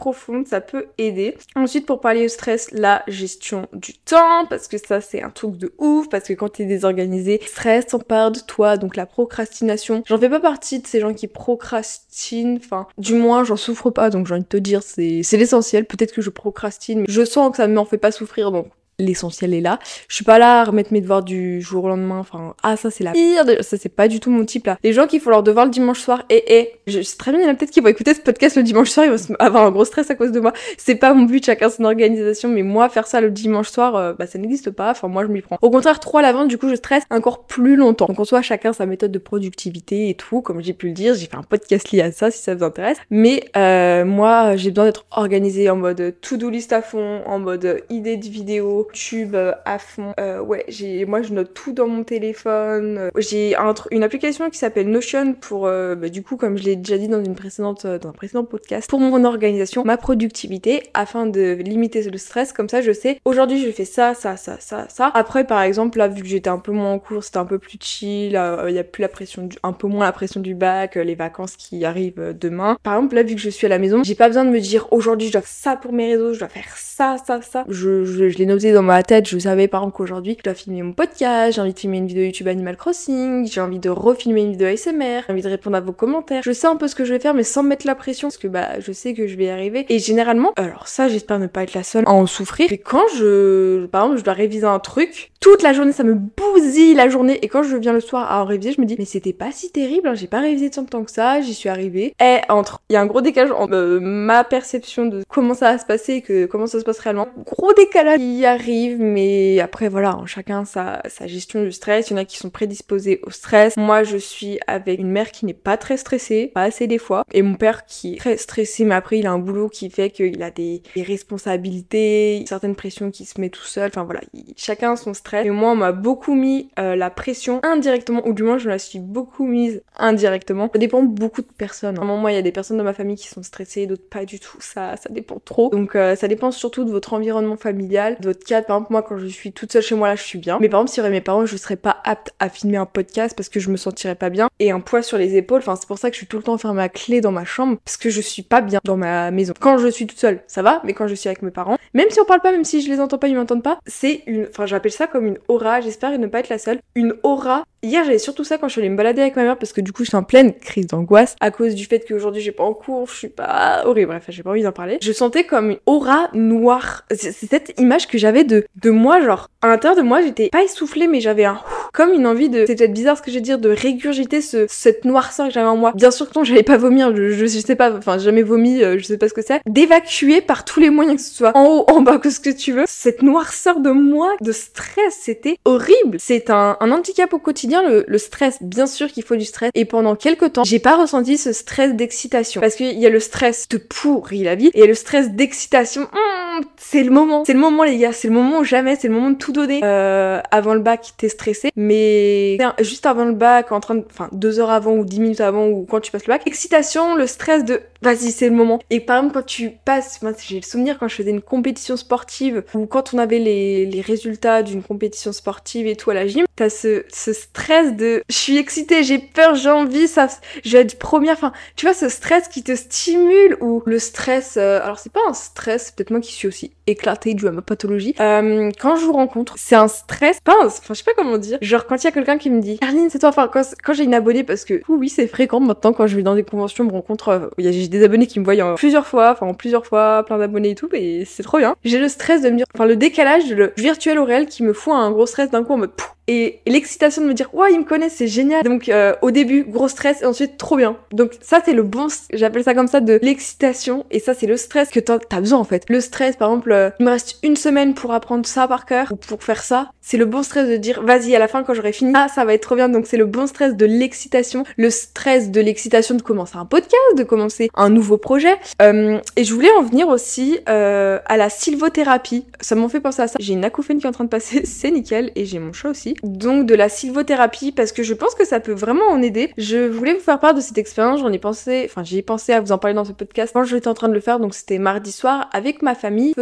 ça 0.47 0.61
peut 0.61 0.87
aider. 0.99 1.37
Ensuite, 1.57 1.87
pour 1.87 2.01
parler 2.01 2.25
au 2.25 2.29
stress, 2.29 2.71
la 2.73 3.03
gestion 3.09 3.69
du 3.73 3.95
temps, 3.95 4.47
parce 4.49 4.69
que 4.69 4.79
ça, 4.79 5.01
c'est 5.01 5.23
un 5.23 5.31
truc 5.31 5.57
de 5.57 5.73
ouf, 5.79 6.09
parce 6.09 6.25
que 6.25 6.33
quand 6.33 6.51
t'es 6.51 6.65
désorganisé, 6.65 7.41
stress 7.47 7.87
s'empare 7.89 8.31
de 8.31 8.41
toi, 8.41 8.77
donc 8.77 8.97
la 8.97 9.07
procrastination. 9.07 10.03
J'en 10.07 10.19
fais 10.19 10.29
pas 10.29 10.41
partie 10.41 10.81
de 10.81 10.87
ces 10.87 11.01
gens 11.01 11.15
qui 11.15 11.27
procrastinent, 11.27 12.59
enfin, 12.59 12.87
du 12.99 13.15
moins, 13.15 13.45
j'en 13.45 13.57
souffre 13.57 13.91
pas, 13.91 14.11
donc 14.11 14.27
j'ai 14.27 14.35
envie 14.35 14.43
de 14.43 14.49
te 14.49 14.57
dire, 14.57 14.83
c'est 14.83 15.23
l'essentiel. 15.33 15.87
Peut-être 15.87 16.13
que 16.13 16.23
je 16.23 16.31
procrastine, 16.31 17.01
mais 17.01 17.07
je 17.09 17.25
sens 17.25 17.51
que 17.51 17.57
ça 17.57 17.67
ne 17.67 17.75
m'en 17.75 17.85
fait 17.85 17.99
pas 17.99 18.13
souffrir, 18.13 18.51
donc 18.51 18.69
l'essentiel 18.99 19.55
est 19.55 19.61
là. 19.61 19.79
Je 20.09 20.15
suis 20.15 20.25
pas 20.25 20.39
là 20.39 20.61
à 20.61 20.65
remettre 20.65 20.93
mes 20.93 21.01
devoirs 21.01 21.23
du 21.23 21.61
jour 21.61 21.85
au 21.85 21.89
lendemain. 21.89 22.19
Enfin, 22.19 22.55
ah, 22.63 22.77
ça 22.77 22.91
c'est 22.91 23.05
la 23.05 23.13
pire. 23.13 23.45
Ça 23.61 23.77
c'est 23.77 23.89
pas 23.89 24.09
du 24.09 24.21
tout 24.21 24.31
mon 24.31 24.45
type 24.45 24.67
là. 24.67 24.79
Les 24.83 24.93
gens 24.93 25.07
qui 25.07 25.21
font 25.21 25.31
leurs 25.31 25.43
devoirs 25.43 25.67
le 25.67 25.71
dimanche 25.71 26.01
soir, 26.01 26.25
et 26.31 26.59
et 26.59 26.73
je 26.87 27.01
sais 27.03 27.17
très 27.17 27.33
bien, 27.33 27.41
il 27.41 27.45
y 27.45 27.47
en 27.47 27.53
a 27.53 27.55
peut-être 27.55 27.71
qui 27.71 27.81
vont 27.81 27.89
écouter 27.89 28.15
ce 28.15 28.21
podcast 28.21 28.57
le 28.57 28.63
dimanche 28.63 28.91
soir, 28.91 29.07
ils 29.07 29.13
vont 29.13 29.35
avoir 29.39 29.65
un 29.65 29.71
gros 29.71 29.85
stress 29.85 30.11
à 30.11 30.15
cause 30.15 30.33
de 30.33 30.41
moi. 30.41 30.53
C'est 30.79 30.97
pas 30.97 31.15
mon 31.15 31.25
but, 31.25 31.45
chacun 31.45 31.69
son 31.69 31.85
organisation, 31.85 32.49
mais 32.49 32.63
moi 32.63 32.89
faire 32.89 33.07
ça 33.07 33.21
le 33.21 33.31
dimanche 33.31 33.69
soir, 33.71 33.97
euh, 33.97 34.13
bah 34.13 34.27
ça 34.27 34.39
n'existe 34.39 34.71
pas. 34.71 34.91
Enfin, 34.91 35.09
moi 35.09 35.25
je 35.25 35.31
m'y 35.31 35.41
prends. 35.41 35.59
Au 35.63 35.71
contraire, 35.71 36.01
trop 36.01 36.19
à 36.19 36.23
l'avant, 36.23 36.45
du 36.45 36.59
coup, 36.59 36.69
je 36.69 36.75
stresse 36.75 37.05
encore 37.11 37.45
plus 37.47 37.77
longtemps. 37.77 38.07
Donc 38.07 38.19
en 38.21 38.25
soit 38.25 38.43
chacun 38.43 38.73
sa 38.73 38.87
méthode 38.87 39.13
de 39.13 39.19
productivité 39.19 40.09
et 40.09 40.15
tout, 40.15 40.41
comme 40.41 40.63
j'ai 40.63 40.73
pu 40.73 40.89
le 40.89 40.93
dire. 40.93 41.15
J'ai 41.15 41.27
fait 41.27 41.37
un 41.37 41.43
podcast 41.43 41.91
lié 41.91 42.03
à 42.03 42.13
ça 42.13 42.31
si 42.31 42.43
ça 42.43 42.55
vous 42.55 42.65
intéresse. 42.65 42.99
Mais 43.11 43.45
euh, 43.57 44.05
moi, 44.05 44.57
j'ai 44.57 44.71
besoin 44.71 44.87
d'être 44.87 45.07
organisée 45.11 45.71
en 45.71 45.77
mode 45.77 46.15
to-do 46.21 46.51
list 46.51 46.73
à 46.73 46.83
fond, 46.83 47.23
en 47.27 47.39
mode 47.39 47.83
idée 47.91 48.17
de 48.17 48.27
vidéo, 48.27 48.84
tube 48.93 49.37
à 49.65 49.79
fond. 49.79 50.13
Euh, 50.21 50.41
ouais, 50.41 50.65
j'ai, 50.69 51.05
moi 51.05 51.23
je 51.23 51.33
note 51.33 51.55
tout 51.55 51.73
dans 51.73 51.87
mon 51.87 52.05
téléphone. 52.05 52.99
Euh, 52.99 53.11
j'ai 53.17 53.57
un, 53.57 53.75
une 53.91 54.03
application 54.03 54.51
qui 54.51 54.59
s'appelle 54.59 54.89
Notion 54.89 55.35
pour, 55.35 55.67
euh, 55.67 55.95
bah, 55.95 56.09
du 56.09 56.23
coup, 56.23 56.37
comme 56.37 56.59
je 56.59 56.65
l'ai 56.65 56.77
déjà 56.77 56.99
dit 56.99 57.09
dans 57.09 57.23
une 57.23 57.35
précédente, 57.35 57.87
dans 57.87 58.09
un 58.09 58.13
précédent 58.13 58.45
podcast, 58.45 58.89
pour 58.89 59.01
mon 59.01 59.25
organisation, 59.25 59.85
ma 59.85 59.97
productivité, 59.97 60.83
afin 60.95 61.27
de 61.27 61.53
limiter 61.55 62.03
le 62.03 62.19
stress. 62.19 62.53
Comme 62.53 62.69
ça, 62.69 62.81
je 62.81 62.93
sais, 62.93 63.19
aujourd'hui 63.25 63.65
je 63.65 63.71
fais 63.71 63.85
ça, 63.85 64.15
ça, 64.15 64.37
ça, 64.37 64.57
ça, 64.61 64.87
ça. 64.89 65.11
Après, 65.15 65.45
par 65.45 65.63
exemple, 65.63 65.99
là, 65.99 66.09
vu 66.09 66.23
que 66.23 66.29
j'étais 66.29 66.51
un 66.51 66.59
peu 66.59 66.73
moins 66.73 66.93
en 66.93 66.99
cours, 66.99 67.25
c'était 67.25 67.39
un 67.39 67.47
peu 67.47 67.59
plus 67.59 67.79
chill, 67.81 68.41
il 68.69 68.75
y 68.75 68.79
a 68.79 68.85
plus 68.85 69.03
la 69.03 69.09
pression, 69.09 69.47
du, 69.47 69.57
un 69.63 69.73
peu 69.73 69.87
moins 69.87 70.05
la 70.05 70.13
pression 70.13 70.41
du 70.41 70.55
bac, 70.55 70.97
les 70.97 71.15
vacances 71.15 71.57
qui 71.57 71.85
arrivent 71.85 72.35
demain. 72.39 72.77
Par 72.83 72.95
exemple, 72.95 73.15
là, 73.15 73.23
vu 73.23 73.35
que 73.35 73.41
je 73.41 73.51
suis 73.51 73.67
à 73.67 73.71
la 73.71 73.79
maison, 73.79 74.03
j'ai 74.05 74.15
pas 74.15 74.29
besoin 74.29 74.45
de 74.45 74.51
me 74.51 74.61
dire 74.61 74.87
aujourd'hui 74.91 75.29
je 75.29 75.33
dois 75.33 75.41
faire 75.41 75.51
ça 75.51 75.77
pour 75.77 75.93
mes 75.93 76.13
réseaux, 76.13 76.35
je 76.35 76.41
dois 76.41 76.49
faire 76.49 76.77
ça, 76.77 77.17
ça, 77.25 77.41
ça. 77.43 77.65
Je, 77.69 78.05
je, 78.05 78.29
je 78.29 78.39
l'ai 78.39 78.47
noté 78.47 78.73
dans 78.75 78.83
ma 78.83 79.03
tête, 79.03 79.29
je 79.29 79.39
savais 79.39 79.69
par 79.69 79.83
exemple 79.83 79.97
qu'aujourd'hui, 79.97 80.37
je 80.39 80.43
dois 80.43 80.55
filmer 80.55 80.83
mon 80.83 80.93
podcast, 80.93 81.55
j'ai 81.55 81.61
envie 81.61 81.73
de 81.73 81.79
filmer 81.79 81.99
une 81.99 82.07
vidéo 82.07 82.25
YouTube 82.25 82.49
Animal 82.49 82.77
Crossing, 82.77 83.47
j'ai 83.51 83.61
envie 83.61 83.79
de 83.79 83.89
refilmer 83.89 84.43
une 84.43 84.51
vidéo 84.51 84.69
ASMR, 84.69 85.23
j'ai 85.27 85.33
envie 85.33 85.43
de 85.43 85.49
répondre 85.49 85.77
à 85.77 85.81
vos 85.81 85.93
commentaires. 85.93 86.43
Je 86.45 86.53
sais 86.53 86.67
un 86.67 86.77
peu 86.77 86.89
ce 86.89 86.95
que 86.95 87.05
je 87.05 87.13
vais 87.13 87.21
faire, 87.21 87.35
mais 87.35 87.45
sans 87.45 87.63
mettre 87.63 87.87
la 87.87 87.95
pression, 87.95 88.29
parce 88.29 88.37
que 88.37 88.49
bah, 88.49 88.81
je 88.81 88.93
sais 88.93 89.15
que 89.15 89.27
je 89.27 89.37
vais 89.37 89.45
y 89.45 89.49
arriver. 89.49 89.87
Et 89.89 89.99
généralement, 89.99 90.53
alors 90.57 90.89
ça, 90.89 91.09
j'espère 91.09 91.39
ne 91.39 91.47
pas 91.47 91.63
être 91.63 91.75
la 91.75 91.83
seule 91.83 92.05
à 92.07 92.13
en 92.13 92.27
souffrir, 92.27 92.67
mais 92.71 92.79
quand 92.79 93.05
je, 93.17 93.87
par 93.87 94.03
exemple, 94.03 94.19
je 94.19 94.25
dois 94.25 94.35
réviser 94.35 94.67
un 94.67 94.81
truc, 94.81 95.31
toute 95.41 95.63
la 95.63 95.73
journée, 95.73 95.93
ça 95.93 96.05
me 96.05 96.15
bousille 96.15 96.95
la 96.95 97.09
journée, 97.09 97.39
et 97.43 97.49
quand 97.49 97.63
je 97.63 97.77
viens 97.77 97.93
le 97.93 98.01
soir 98.01 98.31
à 98.31 98.43
en 98.43 98.45
réviser, 98.45 98.73
je 98.73 98.81
me 98.81 98.87
dis, 98.87 98.97
mais 98.99 99.05
c'était 99.05 99.33
pas 99.33 99.53
si 99.53 99.71
terrible, 99.71 100.09
hein, 100.09 100.15
j'ai 100.15 100.27
pas 100.27 100.41
révisé 100.41 100.71
tant 100.71 100.83
de 100.83 100.89
temps 100.89 101.05
que 101.05 101.11
ça, 101.11 101.41
j'y 101.41 101.55
suis 101.55 101.69
arrivée. 101.69 102.15
Et 102.21 102.39
entre, 102.49 102.81
il 102.91 102.95
y 102.95 102.97
a 102.97 103.01
un 103.01 103.07
gros 103.07 103.21
décalage 103.21 103.53
entre 103.53 103.75
euh, 103.75 104.01
ma 104.01 104.43
perception 104.45 105.07
de 105.07 105.23
comment 105.29 105.55
ça 105.55 105.73
va 105.73 105.79
se 105.79 105.87
passer, 105.87 106.23
que 106.23 106.47
comment 106.47 106.67
ça 106.67 106.81
se 106.81 106.85
passe 106.85 106.99
réellement. 106.99 107.29
Gros 107.47 107.73
décalage 107.73 108.19
qui 108.19 108.45
arrive, 108.45 108.64
mais 108.99 109.61
après, 109.61 109.89
voilà, 109.89 110.19
chacun 110.27 110.65
sa, 110.65 111.03
sa 111.09 111.27
gestion 111.27 111.63
du 111.63 111.73
stress. 111.73 112.11
Il 112.11 112.13
y 112.13 112.17
en 112.17 112.19
a 112.19 112.25
qui 112.25 112.39
sont 112.39 112.51
prédisposés 112.51 113.21
au 113.25 113.31
stress. 113.31 113.77
Moi, 113.77 114.03
je 114.03 114.17
suis 114.17 114.59
avec 114.67 114.99
une 114.99 115.11
mère 115.11 115.31
qui 115.31 115.47
n'est 115.47 115.55
pas 115.55 115.77
très 115.77 115.97
stressée, 115.97 116.51
pas 116.55 116.63
assez 116.63 116.87
des 116.87 116.99
fois. 116.99 117.25
Et 117.33 117.43
mon 117.43 117.55
père 117.55 117.87
qui 117.87 118.15
est 118.15 118.19
très 118.19 118.37
stressé, 118.37 118.85
mais 118.85 118.95
après, 118.95 119.19
il 119.19 119.27
a 119.27 119.33
un 119.33 119.39
boulot 119.39 119.69
qui 119.69 119.91
fait 119.91 120.11
qu'il 120.11 120.43
a 120.43 120.51
des, 120.51 120.83
responsabilités, 120.97 122.45
certaines 122.49 122.75
pressions 122.75 123.11
qui 123.11 123.25
se 123.25 123.41
met 123.41 123.51
tout 123.51 123.65
seul. 123.65 123.89
Enfin 123.89 124.05
voilà, 124.05 124.21
chacun 124.57 124.97
son 124.97 125.15
stress. 125.15 125.47
Et 125.47 125.51
moi, 125.51 125.73
on 125.73 125.77
m'a 125.77 125.93
beaucoup 125.93 126.35
mis 126.35 126.71
euh, 126.79 126.97
la 126.97 127.11
pression 127.11 127.61
indirectement, 127.63 128.27
ou 128.27 128.33
du 128.33 128.43
moins, 128.43 128.59
je 128.59 128.67
me 128.67 128.71
la 128.71 128.79
suis 128.79 128.99
beaucoup 128.99 129.47
mise 129.47 129.83
indirectement. 129.97 130.71
Ça 130.73 130.79
dépend 130.79 131.03
beaucoup 131.03 131.43
de 131.43 131.53
personnes. 131.57 131.99
Hein. 131.99 132.05
Moi, 132.05 132.33
il 132.33 132.35
y 132.35 132.39
a 132.39 132.43
des 132.43 132.53
personnes 132.53 132.79
dans 132.79 132.85
ma 132.85 132.95
famille 132.95 133.17
qui 133.17 133.29
sont 133.29 133.43
stressées, 133.43 133.87
d'autres 133.87 134.09
pas 134.09 134.25
du 134.25 134.39
tout. 134.41 134.57
Ça, 134.61 134.97
ça 134.97 135.09
dépend 135.11 135.41
trop. 135.45 135.71
Donc, 135.71 135.97
euh, 135.97 136.17
ça 136.17 136.29
dépend 136.29 136.51
surtout 136.51 136.85
de 136.85 136.91
votre 136.91 137.13
environnement 137.13 137.57
familial, 137.57 138.17
de 138.21 138.29
votre 138.29 138.47
Par 138.63 138.77
exemple, 138.77 138.93
moi, 138.93 139.03
quand 139.03 139.19
je 139.19 139.27
suis 139.27 139.53
toute 139.53 139.73
seule 139.73 139.83
chez 139.83 139.95
moi 139.95 140.09
là, 140.09 140.17
je 140.17 140.23
suis 140.23 140.39
bien. 140.39 140.59
Mais 140.61 140.69
par 140.69 140.81
exemple, 140.81 140.93
si 140.93 141.01
y 141.01 141.11
mes 141.11 141.21
parents, 141.21 141.47
je 141.47 141.57
serais 141.57 141.77
pas 141.77 142.01
apte 142.05 142.33
à 142.39 142.49
filmer 142.49 142.77
un 142.77 142.87
podcast 142.87 143.37
parce 143.37 143.49
que 143.49 143.61
je 143.61 143.71
me 143.71 143.77
sentirais 143.77 144.15
pas 144.15 144.31
bien. 144.31 144.49
Et 144.59 144.71
un 144.71 144.81
poids 144.81 145.03
sur 145.03 145.19
les 145.19 145.37
épaules, 145.37 145.59
enfin, 145.59 145.77
c'est 145.77 145.87
pour 145.87 145.99
ça 145.99 146.09
que 146.11 146.15
je 146.15 146.19
suis 146.19 146.27
tout 146.27 146.37
le 146.37 146.43
temps 146.43 146.55
enfermée 146.55 146.83
à 146.83 146.89
clé 146.89 147.21
dans 147.21 147.33
ma 147.33 147.45
chambre 147.45 147.79
parce 147.85 147.97
que 147.97 148.11
je 148.11 148.21
suis 148.21 148.43
pas 148.43 148.61
bien 148.61 148.81
dans 148.85 148.97
ma 148.97 149.31
maison. 149.31 149.55
Quand 149.59 149.79
je 149.79 149.89
suis 149.89 150.07
toute 150.07 150.19
seule, 150.19 150.41
ça 150.47 150.63
va, 150.63 150.81
mais 150.85 150.95
quand 150.95 151.07
je 151.07 151.15
suis 151.15 151.29
avec 151.29 151.43
mes 151.43 151.51
parents, 151.51 151.77
même 151.93 152.11
si 152.11 152.21
on 152.21 152.25
parle 152.25 152.41
pas, 152.41 152.53
même 152.53 152.65
si 152.65 152.81
je 152.81 152.91
les 152.91 153.01
entends 153.01 153.19
pas, 153.19 153.29
ils 153.29 153.37
m'entendent 153.37 153.63
pas, 153.63 153.79
c'est 153.87 154.23
une, 154.27 154.47
enfin, 154.49 154.67
j'appelle 154.67 154.93
ça 154.93 155.07
comme 155.07 155.27
une 155.27 155.39
aura, 155.49 155.81
j'espère 155.81 156.19
ne 156.19 156.27
pas 156.27 156.41
être 156.41 156.49
la 156.49 156.59
seule, 156.59 156.81
une 156.95 157.15
aura 157.23 157.65
Hier, 157.85 158.03
j'avais 158.03 158.19
surtout 158.19 158.45
ça 158.45 158.57
quand 158.57 158.67
je 158.67 158.73
suis 158.73 158.81
allée 158.81 158.89
me 158.89 158.97
balader 158.97 159.21
avec 159.21 159.37
ma 159.37 159.43
mère 159.43 159.59
parce 159.59 159.75
que 159.75 159.83
du 159.83 159.93
coup, 159.93 160.05
je 160.05 160.09
suis 160.09 160.17
en 160.17 160.23
pleine 160.23 160.55
crise 160.55 160.87
d'angoisse 160.87 161.37
à 161.41 161.51
cause 161.51 161.75
du 161.75 161.85
fait 161.85 162.03
qu'aujourd'hui, 162.09 162.41
j'ai 162.41 162.51
pas 162.51 162.65
en 162.65 162.73
cours, 162.73 163.07
je 163.09 163.15
suis 163.15 163.29
pas 163.29 163.83
horrible. 163.85 164.07
Bref, 164.07 164.25
j'ai 164.29 164.43
pas 164.43 164.49
envie 164.49 164.63
d'en 164.63 164.73
parler. 164.73 164.97
Je 165.03 165.13
sentais 165.13 165.45
comme 165.45 165.73
une 165.73 165.79
aura 165.85 166.31
noire. 166.33 167.05
C'est 167.11 167.33
cette 167.33 167.79
image 167.79 168.09
que 168.09 168.17
j'avais 168.17 168.45
de, 168.45 168.65
de 168.83 168.89
moi, 168.89 169.21
genre, 169.21 169.51
à 169.61 169.69
l'intérieur 169.69 169.99
de 169.99 170.03
moi, 170.03 170.23
j'étais 170.23 170.49
pas 170.49 170.63
essoufflée, 170.63 171.09
mais 171.09 171.21
j'avais 171.21 171.45
un 171.45 171.61
comme 171.95 172.13
une 172.13 172.27
envie 172.27 172.49
de, 172.49 172.65
c'est 172.67 172.75
peut-être 172.75 172.93
bizarre 172.93 173.17
ce 173.17 173.23
que 173.23 173.31
je 173.31 173.37
vais 173.37 173.41
dire, 173.41 173.59
de 173.59 173.69
régurgiter 173.69 174.41
ce, 174.41 174.67
cette 174.69 175.05
noirceur 175.05 175.47
que 175.47 175.55
j'avais 175.55 175.69
en 175.69 175.77
moi. 175.77 175.93
Bien 175.95 176.11
sûr 176.11 176.29
que 176.29 176.37
non, 176.37 176.45
j'allais 176.45 176.65
pas 176.65 176.77
vomir, 176.77 177.15
je, 177.15 177.31
je, 177.31 177.47
sais 177.47 177.77
pas, 177.77 177.93
enfin, 177.93 178.19
jamais 178.19 178.43
vomi, 178.43 178.83
euh, 178.83 178.99
je 178.99 179.05
sais 179.05 179.17
pas 179.17 179.29
ce 179.29 179.35
que 179.35 179.43
c'est. 179.43 179.61
D'évacuer 179.67 180.41
par 180.41 180.65
tous 180.65 180.81
les 180.81 180.91
moyens, 180.91 181.17
que 181.17 181.23
ce 181.23 181.35
soit 181.35 181.57
en 181.57 181.67
haut, 181.67 181.85
en 181.89 182.01
bas, 182.01 182.19
que 182.19 182.31
ce 182.31 182.41
que 182.41 182.51
tu 182.51 182.73
veux. 182.73 182.85
Cette 182.89 183.23
noirceur 183.23 183.79
de 183.79 183.91
moi, 183.91 184.35
de 184.41 184.51
stress, 184.51 185.17
c'était 185.21 185.57
horrible. 185.65 186.17
C'est 186.19 186.51
un, 186.51 186.77
un 186.81 186.91
handicap 186.91 187.33
au 187.33 187.39
quotidien, 187.39 187.74
le, 187.83 188.19
stress. 188.19 188.59
Bien 188.61 188.87
sûr 188.87 189.09
qu'il 189.09 189.23
faut 189.23 189.37
du 189.37 189.45
stress. 189.45 189.71
Et 189.75 189.85
pendant 189.85 190.17
quelques 190.17 190.55
temps, 190.55 190.65
j'ai 190.65 190.79
pas 190.79 190.97
ressenti 190.97 191.39
ce 191.39 191.53
stress 191.53 191.95
d'excitation. 191.95 192.61
Parce 192.61 192.75
qu'il 192.77 192.99
y 192.99 193.07
a 193.07 193.11
le 193.11 193.21
stress 193.21 193.69
de 193.69 193.79
pourri 193.79 194.43
la 194.43 194.55
vie, 194.55 194.71
et 194.75 194.87
le 194.87 194.95
stress 194.95 195.31
d'excitation. 195.31 196.03
Hum, 196.03 196.65
c'est 196.77 197.03
le 197.03 197.11
moment. 197.11 197.45
C'est 197.45 197.53
le 197.53 197.59
moment, 197.61 197.85
les 197.85 197.99
gars. 197.99 198.13
C'est 198.13 198.29
le 198.29 198.35
moment 198.35 198.65
jamais. 198.65 198.97
C'est 198.97 199.09
le 199.09 199.15
moment 199.15 199.31
de 199.31 199.37
tout 199.37 199.53
donner. 199.53 199.81
Euh, 199.83 200.41
avant 200.51 200.75
le 200.75 200.81
bac, 200.81 201.13
t'es 201.17 201.29
stressé 201.29 201.71
mais 201.77 202.59
juste 202.81 203.07
avant 203.07 203.25
le 203.25 203.33
bac, 203.33 203.73
en 203.73 203.81
train 203.81 203.97
de, 203.97 204.05
enfin, 204.11 204.29
deux 204.33 204.61
heures 204.61 204.71
avant 204.71 204.93
ou 204.93 205.05
dix 205.05 205.21
minutes 205.21 205.41
avant 205.41 205.67
ou 205.67 205.87
quand 205.89 206.01
tu 206.01 206.11
passes 206.11 206.27
le 206.27 206.33
bac, 206.33 206.43
excitation, 206.47 207.15
le 207.17 207.27
stress 207.27 207.65
de 207.65 207.81
vas-y, 208.03 208.31
c'est 208.31 208.49
le 208.49 208.55
moment. 208.55 208.81
Et 208.91 209.01
par 209.01 209.19
exemple, 209.19 209.35
quand 209.35 209.47
tu 209.47 209.71
passes, 209.85 210.21
j'ai 210.47 210.57
le 210.57 210.63
souvenir 210.63 210.99
quand 210.99 211.09
je 211.09 211.15
faisais 211.17 211.31
une 211.31 211.43
compétition 211.43 211.97
sportive 211.97 212.63
ou 212.75 212.87
quand 212.87 213.15
on 213.15 213.19
avait 213.19 213.39
les, 213.39 214.05
résultats 214.05 214.63
d'une 214.63 214.83
compétition 214.83 215.33
sportive 215.33 215.87
et 215.87 215.97
tout 215.97 216.11
à 216.11 216.15
la 216.15 216.27
gym, 216.27 216.45
t'as 216.57 216.69
ce 216.69 217.05
stress 217.11 217.45
de 217.69 218.23
je 218.29 218.35
suis 218.35 218.57
excitée, 218.59 219.03
j'ai 219.03 219.19
peur, 219.19 219.55
j'ai 219.55 219.71
envie, 219.71 220.09
ça, 220.09 220.29
je 220.65 220.73
vais 220.73 220.83
être 220.83 220.99
première. 220.99 221.35
Enfin, 221.35 221.53
tu 221.77 221.87
vois, 221.87 221.95
ce 221.95 222.09
stress 222.09 222.49
qui 222.49 222.63
te 222.63 222.75
stimule 222.75 223.57
ou 223.61 223.83
le 223.87 223.99
stress, 223.99 224.57
euh, 224.57 224.81
alors 224.83 224.99
c'est 224.99 225.13
pas 225.13 225.21
un 225.29 225.35
stress, 225.35 225.87
c'est 225.87 225.97
peut-être 225.97 226.11
moi 226.11 226.21
qui 226.21 226.33
suis 226.33 226.49
aussi 226.49 226.74
éclatée 226.87 227.35
dû 227.35 227.49
à 227.49 227.51
ma 227.51 227.63
pathologie. 227.63 228.15
Euh, 228.21 228.71
quand 228.81 228.97
je 228.97 229.05
vous 229.05 229.13
rencontre, 229.13 229.55
c'est 229.57 229.75
un 229.75 229.89
stress, 229.89 230.39
enfin, 230.47 230.69
je 230.89 230.95
sais 230.95 231.05
pas 231.05 231.13
comment 231.17 231.39
dire, 231.39 231.59
genre 231.61 231.87
quand 231.87 231.97
il 232.03 232.05
y 232.05 232.09
a 232.09 232.13
quelqu'un 232.13 232.39
qui 232.39 232.51
me 232.51 232.61
dit, 232.61 232.79
Carline, 232.79 233.09
c'est 233.11 233.19
toi, 233.19 233.31
enfin, 233.31 233.49
quand, 233.53 233.63
quand 233.83 233.93
j'ai 233.93 234.05
une 234.05 234.15
abonnée, 234.15 234.45
parce 234.45 234.65
que 234.65 234.83
oui, 234.89 235.09
c'est 235.09 235.27
fréquent 235.27 235.61
maintenant 235.61 235.93
quand 235.93 236.07
je 236.07 236.17
vais 236.17 236.23
dans 236.23 236.35
des 236.35 236.43
conventions, 236.43 236.85
me 236.85 236.93
rencontre, 236.93 237.29
euh, 237.29 237.49
il 237.59 237.65
y 237.65 237.85
a 237.85 237.89
des 237.89 238.05
abonnés 238.05 238.27
qui 238.27 238.41
me 238.41 238.45
voient 238.45 238.61
en 238.63 238.75
plusieurs 238.75 239.07
fois, 239.07 239.33
enfin 239.33 239.47
en 239.47 239.55
plusieurs 239.55 239.87
fois, 239.87 240.25
plein 240.25 240.39
d'abonnés 240.39 240.71
et 240.71 240.75
tout, 240.75 240.89
et 240.93 241.25
c'est 241.25 241.43
trop 241.43 241.59
bien. 241.59 241.75
J'ai 241.85 241.99
le 241.99 242.09
stress 242.09 242.43
de 242.43 242.51
me 242.51 242.57
dire, 242.57 242.67
enfin 242.75 242.87
le 242.87 242.97
décalage, 242.97 243.51
le 243.51 243.73
virtuel 243.77 244.19
au 244.19 244.25
réel 244.25 244.47
qui 244.47 244.63
me 244.63 244.73
fout 244.73 244.93
un 244.95 245.11
gros 245.11 245.27
stress 245.27 245.51
d'un 245.51 245.65
coup 245.65 245.73
en 245.73 245.79
mode 245.79 245.93
pouf, 245.93 246.15
et 246.27 246.61
l'excitation 246.67 247.23
de 247.23 247.27
me 247.27 247.35
dire 247.35 247.51
ouais 247.55 247.73
ils 247.73 247.81
me 247.81 247.85
connaissent 247.85 248.15
c'est 248.17 248.29
génial. 248.29 248.63
Donc 248.63 248.89
euh, 248.89 249.15
au 249.21 249.31
début 249.31 249.65
gros 249.65 249.89
stress 249.89 250.23
et 250.23 250.27
ensuite 250.27 250.57
trop 250.57 250.77
bien. 250.77 250.97
Donc 251.13 251.33
ça 251.41 251.61
c'est 251.65 251.75
le 251.75 251.83
bon 251.83 252.07
j'appelle 252.33 252.65
ça 252.65 252.75
comme 252.75 252.87
ça 252.87 253.01
de 253.01 253.19
l'excitation 253.23 254.07
et 254.11 254.21
ça 254.21 254.33
c'est 254.35 254.47
le 254.47 254.57
stress 254.57 254.91
que 254.91 255.01
t'as 255.01 255.19
as 255.31 255.41
besoin 255.41 255.59
en 255.59 255.65
fait. 255.65 255.85
Le 255.89 256.01
stress 256.01 256.37
par 256.37 256.49
exemple 256.49 256.73
euh, 256.75 256.91
il 256.99 257.07
me 257.07 257.11
reste 257.11 257.39
une 257.43 257.57
semaine 257.57 257.95
pour 257.95 258.13
apprendre 258.13 258.47
ça 258.47 258.69
par 258.69 258.87
cœur 258.87 259.09
ou 259.11 259.17
pour 259.17 259.43
faire 259.43 259.63
ça. 259.63 259.91
C'est 260.01 260.17
le 260.17 260.27
bon 260.27 260.43
stress 260.43 260.69
de 260.69 260.77
dire 260.77 261.03
vas-y 261.03 261.35
à 261.35 261.39
la 261.39 261.49
fin 261.49 261.63
quand 261.63 261.75
j'aurai 261.75 261.93
fini 261.93 262.13
ah 262.15 262.29
ça 262.29 262.45
va 262.45 262.55
être 262.55 262.63
trop 262.63 262.77
bien. 262.77 262.89
Donc 262.89 263.07
c'est 263.07 263.17
le 263.17 263.27
bon 263.27 263.47
stress 263.47 263.75
de 263.75 263.87
l'excitation 263.87 264.65
le 264.77 264.91
stress 264.91 265.51
de 265.51 265.61
l'excitation 265.61 266.15
de 266.15 266.23
commencer 266.23 266.57
un 266.57 266.67
podcast 266.67 266.95
de 267.17 267.25
commencer 267.25 267.71
un 267.75 267.91
nouveau 267.91 268.19
projet. 268.19 268.57
Euh, 268.83 269.19
et 269.37 269.45
je 269.45 269.55
voulais 269.55 269.71
en 269.79 269.83
venir 269.83 270.09
aussi 270.09 270.59
à 270.67 271.37
la 271.37 271.49
sylvothérapie. 271.49 272.45
Ça 272.61 272.75
m'en 272.75 272.89
fait 272.89 273.01
penser 273.01 273.23
à 273.23 273.29
ça. 273.29 273.37
J'ai 273.41 273.55
une 273.55 273.65
acouphène 273.65 273.99
qui 273.99 274.07
est 274.07 274.09
en 274.09 274.13
train 274.13 274.25
de 274.25 274.29
passer 274.29 274.63
c'est 274.65 274.91
nickel 274.91 275.31
et 275.37 275.45
j'ai 275.45 275.59
mon 275.59 275.73
chat 275.73 275.89
aussi. 275.89 276.17
Donc 276.23 276.67
de 276.67 276.75
la 276.75 276.89
sylvothérapie 276.89 277.73
parce 277.73 277.93
que 277.93 278.03
je 278.03 278.15
pense 278.15 278.35
que 278.35 278.45
ça 278.45 278.61
peut 278.61 278.73
vraiment 278.73 279.07
en 279.11 279.23
aider. 279.23 279.53
Je 279.57 279.89
voulais 279.89 280.15
vous 280.15 280.21
faire 280.21 280.41
part 280.41 280.55
de 280.55 280.61
cette 280.61 280.79
expérience, 280.79 281.21
j'en 281.21 281.33
ai 281.33 281.39
pensé, 281.39 281.83
enfin 281.87 282.03
j'ai 282.05 282.23
pensé 282.23 282.53
à 282.53 282.61
vous 282.61 282.73
en 282.73 282.79
parler 282.79 282.95
dans 282.95 283.05
ce 283.05 283.13
podcast. 283.13 283.53
Quand 283.55 283.65
j'étais 283.65 283.89
en 283.89 283.95
train 283.95 284.09
de 284.09 284.15
le 284.15 284.21
faire, 284.21 284.41
donc 284.41 284.55
c'était 284.55 284.79
mardi 284.79 285.13
soir 285.13 285.49
avec 285.53 285.83
ma 285.83 285.95
famille, 285.95 286.33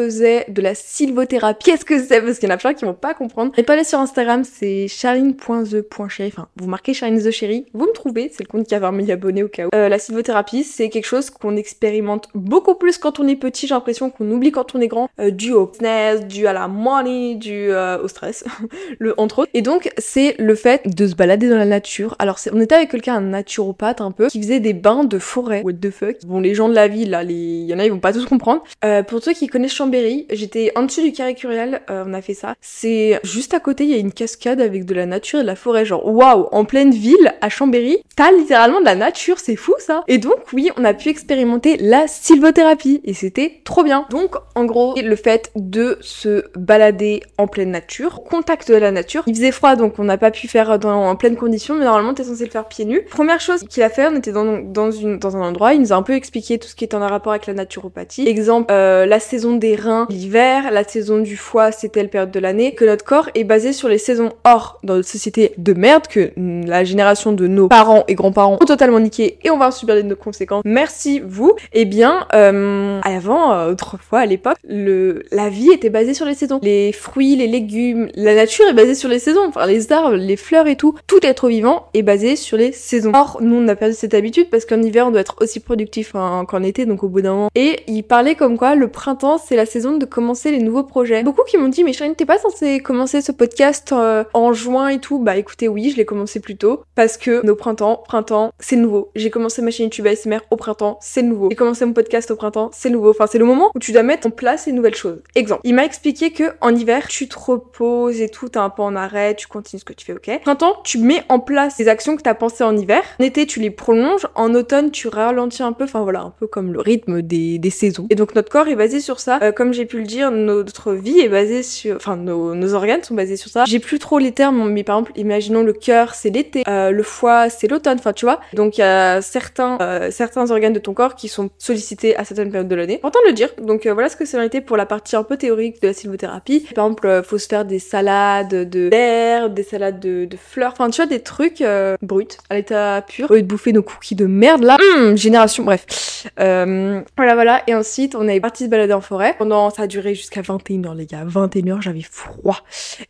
de 0.48 0.62
la 0.62 0.74
sylvothérapie. 0.74 1.64
Qu'est-ce 1.64 1.84
que 1.84 2.02
c'est 2.02 2.20
Parce 2.20 2.38
qu'il 2.38 2.48
y 2.48 2.52
en 2.52 2.54
a 2.54 2.58
plein 2.58 2.74
qui 2.74 2.84
vont 2.84 2.94
pas 2.94 3.14
comprendre. 3.14 3.52
Et 3.56 3.62
pas 3.62 3.74
aller 3.74 3.84
sur 3.84 3.98
Instagram, 3.98 4.44
c'est 4.44 4.88
charline.the.chéri, 4.88 6.32
enfin 6.34 6.48
vous 6.56 6.68
marquez 6.68 6.94
Charline 6.94 7.20
the 7.20 7.32
vous 7.74 7.86
me 7.86 7.92
trouvez, 7.92 8.30
c'est 8.32 8.44
le 8.44 8.48
compte 8.48 8.66
qui 8.66 8.74
a 8.74 8.78
20 8.78 9.04
000 9.06 9.10
abonnés 9.10 9.42
au 9.42 9.48
cas 9.48 9.66
où. 9.66 9.70
Euh, 9.74 9.88
la 9.88 9.98
sylvothérapie, 9.98 10.64
c'est 10.64 10.88
quelque 10.88 11.06
chose 11.06 11.30
qu'on 11.30 11.56
expérimente 11.56 12.28
beaucoup 12.34 12.74
plus 12.74 12.98
quand 12.98 13.20
on 13.20 13.26
est 13.26 13.36
petit, 13.36 13.66
j'ai 13.66 13.74
l'impression 13.74 14.10
qu'on 14.10 14.30
oublie 14.30 14.52
quand 14.52 14.74
on 14.74 14.80
est 14.80 14.88
grand, 14.88 15.08
euh, 15.18 15.30
dû 15.30 15.52
au 15.52 15.66
business, 15.66 16.26
dû 16.26 16.46
à 16.46 16.52
la 16.52 16.68
money, 16.68 17.34
dû 17.34 17.70
euh, 17.70 18.02
au 18.02 18.08
stress, 18.08 18.44
entre 19.16 19.40
autres. 19.40 19.50
Et 19.54 19.62
donc, 19.62 19.90
c'est 19.98 20.36
le 20.38 20.54
fait 20.54 20.82
de 20.86 21.06
se 21.06 21.14
balader 21.14 21.48
dans 21.48 21.58
la 21.58 21.64
nature. 21.64 22.14
Alors, 22.18 22.38
on 22.52 22.60
était 22.60 22.74
avec 22.74 22.90
quelqu'un, 22.90 23.16
un 23.16 23.20
naturopathe 23.20 24.00
un 24.00 24.10
peu, 24.10 24.28
qui 24.28 24.40
faisait 24.40 24.60
des 24.60 24.74
bains 24.74 25.04
de 25.04 25.18
forêt. 25.18 25.62
What 25.62 25.74
the 25.74 25.90
fuck? 25.90 26.16
Bon, 26.26 26.40
les 26.40 26.54
gens 26.54 26.68
de 26.68 26.74
la 26.74 26.88
ville, 26.88 27.10
là, 27.10 27.22
il 27.22 27.64
y 27.64 27.74
en 27.74 27.78
a, 27.78 27.84
ils 27.84 27.90
vont 27.90 27.98
pas 27.98 28.12
tous 28.12 28.26
comprendre. 28.26 28.62
Euh, 28.84 29.02
pour 29.02 29.22
ceux 29.22 29.32
qui 29.32 29.46
connaissent 29.46 29.72
Chambéry, 29.74 30.11
j'étais 30.30 30.72
en 30.76 30.82
dessus 30.82 31.02
du 31.02 31.12
carré 31.12 31.34
curial, 31.34 31.82
on 31.88 32.14
a 32.14 32.22
fait 32.22 32.34
ça. 32.34 32.54
C'est 32.60 33.20
juste 33.24 33.54
à 33.54 33.60
côté, 33.60 33.84
il 33.84 33.90
y 33.90 33.94
a 33.94 33.98
une 33.98 34.12
cascade 34.12 34.60
avec 34.60 34.84
de 34.84 34.94
la 34.94 35.06
nature 35.06 35.40
et 35.40 35.42
de 35.42 35.46
la 35.46 35.56
forêt. 35.56 35.84
Genre, 35.84 36.06
waouh, 36.06 36.48
en 36.52 36.64
pleine 36.64 36.90
ville, 36.90 37.34
à 37.40 37.48
Chambéry, 37.48 37.98
t'as 38.16 38.32
littéralement 38.32 38.80
de 38.80 38.84
la 38.84 38.94
nature, 38.94 39.38
c'est 39.38 39.56
fou 39.56 39.74
ça. 39.78 40.04
Et 40.08 40.18
donc, 40.18 40.52
oui, 40.52 40.70
on 40.76 40.84
a 40.84 40.94
pu 40.94 41.08
expérimenter 41.08 41.76
la 41.78 42.06
sylvothérapie 42.06 43.00
et 43.04 43.14
c'était 43.14 43.60
trop 43.64 43.82
bien. 43.82 44.06
Donc, 44.10 44.36
en 44.54 44.64
gros, 44.64 44.94
le 45.00 45.16
fait 45.16 45.50
de 45.56 45.98
se 46.00 46.44
balader 46.56 47.22
en 47.38 47.46
pleine 47.46 47.70
nature, 47.70 48.22
contact 48.24 48.70
de 48.70 48.76
la 48.76 48.90
nature. 48.90 49.22
Il 49.26 49.34
faisait 49.34 49.52
froid, 49.52 49.76
donc 49.76 49.98
on 49.98 50.04
n'a 50.04 50.18
pas 50.18 50.30
pu 50.30 50.48
faire 50.48 50.70
en 50.84 51.16
pleine 51.16 51.36
condition, 51.36 51.74
mais 51.74 51.84
normalement, 51.84 52.14
t'es 52.14 52.24
censé 52.24 52.44
le 52.44 52.50
faire 52.50 52.66
pieds 52.66 52.84
nus. 52.84 53.02
Première 53.10 53.40
chose 53.40 53.64
qu'il 53.68 53.82
a 53.82 53.90
fait, 53.90 54.06
on 54.06 54.16
était 54.16 54.32
dans 54.32 55.36
un 55.36 55.40
endroit, 55.40 55.74
il 55.74 55.80
nous 55.80 55.92
a 55.92 55.96
un 55.96 56.02
peu 56.02 56.14
expliqué 56.14 56.58
tout 56.58 56.68
ce 56.68 56.74
qui 56.74 56.84
est 56.84 56.94
en 56.94 57.00
rapport 57.00 57.32
avec 57.32 57.46
la 57.46 57.54
naturopathie. 57.54 58.26
Exemple, 58.28 58.72
euh, 58.72 59.06
la 59.06 59.20
saison 59.20 59.56
des 59.56 59.76
reins 59.76 60.01
l'hiver, 60.08 60.70
la 60.70 60.84
saison 60.84 61.18
du 61.18 61.36
foie, 61.36 61.72
c'est 61.72 61.90
telle 61.90 62.08
période 62.08 62.30
de 62.30 62.40
l'année, 62.40 62.74
que 62.74 62.84
notre 62.84 63.04
corps 63.04 63.28
est 63.34 63.44
basé 63.44 63.72
sur 63.72 63.88
les 63.88 63.98
saisons. 63.98 64.30
Or, 64.44 64.78
dans 64.82 64.94
notre 64.94 65.08
société 65.08 65.54
de 65.58 65.72
merde, 65.72 66.06
que 66.06 66.32
la 66.36 66.84
génération 66.84 67.32
de 67.32 67.46
nos 67.46 67.68
parents 67.68 68.04
et 68.08 68.14
grands-parents 68.14 68.58
ont 68.60 68.64
totalement 68.64 69.00
niqué 69.00 69.38
et 69.42 69.50
on 69.50 69.58
va 69.58 69.68
en 69.68 69.70
subir 69.70 69.94
les 69.94 70.08
conséquences. 70.14 70.62
Merci 70.64 71.20
vous. 71.20 71.54
Eh 71.72 71.84
bien, 71.84 72.26
euh, 72.34 73.00
avant, 73.02 73.52
euh, 73.52 73.72
autrefois, 73.72 74.20
à 74.20 74.26
l'époque, 74.26 74.56
le 74.68 75.24
la 75.30 75.48
vie 75.48 75.70
était 75.72 75.90
basée 75.90 76.14
sur 76.14 76.26
les 76.26 76.34
saisons. 76.34 76.60
Les 76.62 76.92
fruits, 76.92 77.36
les 77.36 77.46
légumes, 77.46 78.08
la 78.14 78.34
nature 78.34 78.66
est 78.68 78.74
basée 78.74 78.94
sur 78.94 79.08
les 79.08 79.18
saisons. 79.18 79.46
Enfin, 79.48 79.66
les 79.66 79.92
arbres, 79.92 80.16
les 80.16 80.36
fleurs 80.36 80.66
et 80.66 80.76
tout, 80.76 80.94
tout 81.06 81.24
être 81.24 81.48
vivant 81.48 81.86
est 81.94 82.02
basé 82.02 82.36
sur 82.36 82.56
les 82.56 82.72
saisons. 82.72 83.12
Or, 83.14 83.38
nous, 83.40 83.56
on 83.56 83.68
a 83.68 83.76
perdu 83.76 83.94
cette 83.94 84.14
habitude 84.14 84.50
parce 84.50 84.64
qu'en 84.64 84.82
hiver, 84.82 85.06
on 85.06 85.10
doit 85.10 85.20
être 85.20 85.36
aussi 85.40 85.60
productif 85.60 86.12
qu'en 86.12 86.62
été, 86.62 86.86
donc 86.86 87.02
au 87.02 87.08
bout 87.08 87.22
d'un 87.22 87.32
moment. 87.32 87.50
Et 87.54 87.80
il 87.86 88.02
parlait 88.02 88.34
comme 88.34 88.58
quoi 88.58 88.74
le 88.74 88.88
printemps, 88.88 89.38
c'est 89.38 89.56
la 89.56 89.66
saison 89.66 89.91
de 89.98 90.06
commencer 90.06 90.50
les 90.50 90.60
nouveaux 90.60 90.82
projets. 90.82 91.22
Beaucoup 91.22 91.44
qui 91.44 91.58
m'ont 91.58 91.68
dit, 91.68 91.84
mais 91.84 91.92
Charline, 91.92 92.14
t'es 92.14 92.26
pas 92.26 92.38
censé 92.38 92.80
commencer 92.80 93.20
ce 93.20 93.32
podcast 93.32 93.92
euh, 93.92 94.24
en 94.34 94.52
juin 94.52 94.88
et 94.88 94.98
tout 94.98 95.18
Bah 95.18 95.36
écoutez, 95.36 95.68
oui, 95.68 95.90
je 95.90 95.96
l'ai 95.96 96.04
commencé 96.04 96.40
plus 96.40 96.56
tôt 96.56 96.82
parce 96.94 97.16
que 97.16 97.44
nos 97.44 97.56
printemps, 97.56 98.02
printemps, 98.06 98.52
c'est 98.58 98.76
nouveau. 98.76 99.10
J'ai 99.14 99.30
commencé 99.30 99.62
ma 99.62 99.70
chaîne 99.70 99.86
YouTube 99.86 100.06
ASMR 100.06 100.38
au 100.50 100.56
printemps, 100.56 100.98
c'est 101.00 101.22
nouveau. 101.22 101.48
J'ai 101.50 101.56
commencé 101.56 101.84
mon 101.84 101.92
podcast 101.92 102.30
au 102.30 102.36
printemps, 102.36 102.70
c'est 102.72 102.90
nouveau. 102.90 103.10
Enfin, 103.10 103.26
c'est 103.26 103.38
le 103.38 103.44
moment 103.44 103.70
où 103.74 103.78
tu 103.78 103.92
dois 103.92 104.02
mettre 104.02 104.26
en 104.26 104.30
place 104.30 104.66
les 104.66 104.72
nouvelles 104.72 104.94
choses. 104.94 105.22
Exemple, 105.34 105.62
il 105.64 105.74
m'a 105.74 105.84
expliqué 105.84 106.32
que 106.32 106.44
en 106.60 106.74
hiver, 106.74 107.08
tu 107.08 107.28
te 107.28 107.38
reposes 107.38 108.20
et 108.20 108.28
tout, 108.28 108.48
t'es 108.48 108.58
un 108.58 108.70
peu 108.70 108.82
en 108.82 108.96
arrêt, 108.96 109.34
tu 109.34 109.46
continues 109.46 109.80
ce 109.80 109.84
que 109.84 109.92
tu 109.92 110.06
fais, 110.06 110.12
ok. 110.12 110.40
Printemps, 110.42 110.76
tu 110.84 110.98
mets 110.98 111.22
en 111.28 111.40
place 111.40 111.78
les 111.78 111.88
actions 111.88 112.16
que 112.16 112.22
t'as 112.22 112.34
pensées 112.34 112.64
en 112.64 112.76
hiver. 112.76 113.02
En 113.20 113.24
été, 113.24 113.46
tu 113.46 113.60
les 113.60 113.70
prolonges. 113.70 114.26
En 114.34 114.54
automne, 114.54 114.90
tu 114.90 115.08
ralentis 115.08 115.62
un 115.62 115.72
peu. 115.72 115.84
Enfin 115.84 116.02
voilà, 116.02 116.20
un 116.20 116.30
peu 116.30 116.46
comme 116.46 116.72
le 116.72 116.80
rythme 116.80 117.22
des, 117.22 117.58
des 117.58 117.70
saisons. 117.70 118.06
Et 118.10 118.14
donc 118.14 118.34
notre 118.34 118.50
corps 118.50 118.68
est 118.68 118.76
basé 118.76 119.00
sur 119.00 119.20
ça. 119.20 119.38
Euh, 119.42 119.52
comme 119.52 119.72
j'ai 119.72 119.81
pu 119.86 119.98
le 119.98 120.06
dire, 120.06 120.30
notre 120.30 120.92
vie 120.92 121.20
est 121.20 121.28
basée 121.28 121.62
sur, 121.62 121.96
enfin 121.96 122.16
nos, 122.16 122.74
organes 122.74 123.02
sont 123.02 123.14
basés 123.14 123.36
sur 123.36 123.50
ça. 123.50 123.64
J'ai 123.66 123.78
plus 123.78 123.98
trop 123.98 124.18
les 124.18 124.32
termes, 124.32 124.70
mais 124.70 124.84
par 124.84 124.96
exemple, 124.96 125.12
imaginons 125.16 125.62
le 125.62 125.72
cœur, 125.72 126.14
c'est 126.14 126.30
l'été, 126.30 126.64
euh, 126.68 126.90
le 126.90 127.02
foie, 127.02 127.50
c'est 127.50 127.68
l'automne. 127.68 127.98
Enfin 127.98 128.12
tu 128.12 128.24
vois. 128.24 128.40
Donc 128.52 128.78
il 128.78 128.80
y 128.80 128.84
a 128.84 129.20
certains 129.20 129.78
euh, 129.80 130.10
certains 130.10 130.50
organes 130.50 130.72
de 130.72 130.78
ton 130.78 130.94
corps 130.94 131.14
qui 131.14 131.28
sont 131.28 131.50
sollicités 131.58 132.16
à 132.16 132.24
certaines 132.24 132.50
périodes 132.50 132.68
de 132.68 132.74
l'année. 132.74 132.96
Important 132.96 133.20
de 133.24 133.28
le 133.28 133.34
dire. 133.34 133.50
Donc 133.60 133.86
euh, 133.86 133.92
voilà 133.92 134.08
ce 134.08 134.16
que 134.16 134.24
c'est 134.24 134.42
été 134.44 134.60
pour 134.60 134.76
la 134.76 134.86
partie 134.86 135.14
un 135.16 135.22
peu 135.22 135.36
théorique 135.36 135.80
de 135.82 135.88
la 135.88 135.92
sylvothérapie. 135.92 136.66
Par 136.74 136.86
exemple, 136.86 137.22
faut 137.24 137.38
se 137.38 137.46
faire 137.46 137.64
des 137.64 137.78
salades 137.78 138.48
de 138.48 138.88
d'herbes, 138.88 139.54
des 139.54 139.62
salades 139.62 140.00
de, 140.00 140.28
fleurs, 140.36 140.72
enfin 140.72 140.90
tu 140.90 140.96
vois 140.96 141.06
des 141.06 141.20
trucs 141.20 141.62
bruts 142.02 142.26
à 142.50 142.54
l'état 142.54 143.04
pur. 143.06 143.30
Au 143.30 143.34
lieu 143.34 143.42
de 143.42 143.46
bouffer 143.46 143.72
nos 143.72 143.82
cookies 143.82 144.14
de 144.14 144.26
merde 144.26 144.64
là, 144.64 144.78
hum, 144.96 145.16
génération, 145.16 145.64
bref. 145.64 146.26
voilà 146.36 147.34
voilà. 147.34 147.62
Et 147.66 147.74
ensuite 147.74 148.14
on 148.14 148.26
est 148.28 148.40
parti 148.40 148.64
se 148.64 148.68
balader 148.68 148.92
en 148.92 149.00
forêt. 149.00 149.34
Pendant 149.38 149.61
ça 149.70 149.82
a 149.82 149.86
duré 149.86 150.14
jusqu'à 150.14 150.42
21h 150.42 150.96
les 150.96 151.06
gars. 151.06 151.24
21h 151.24 151.80
j'avais 151.80 152.02
froid. 152.02 152.58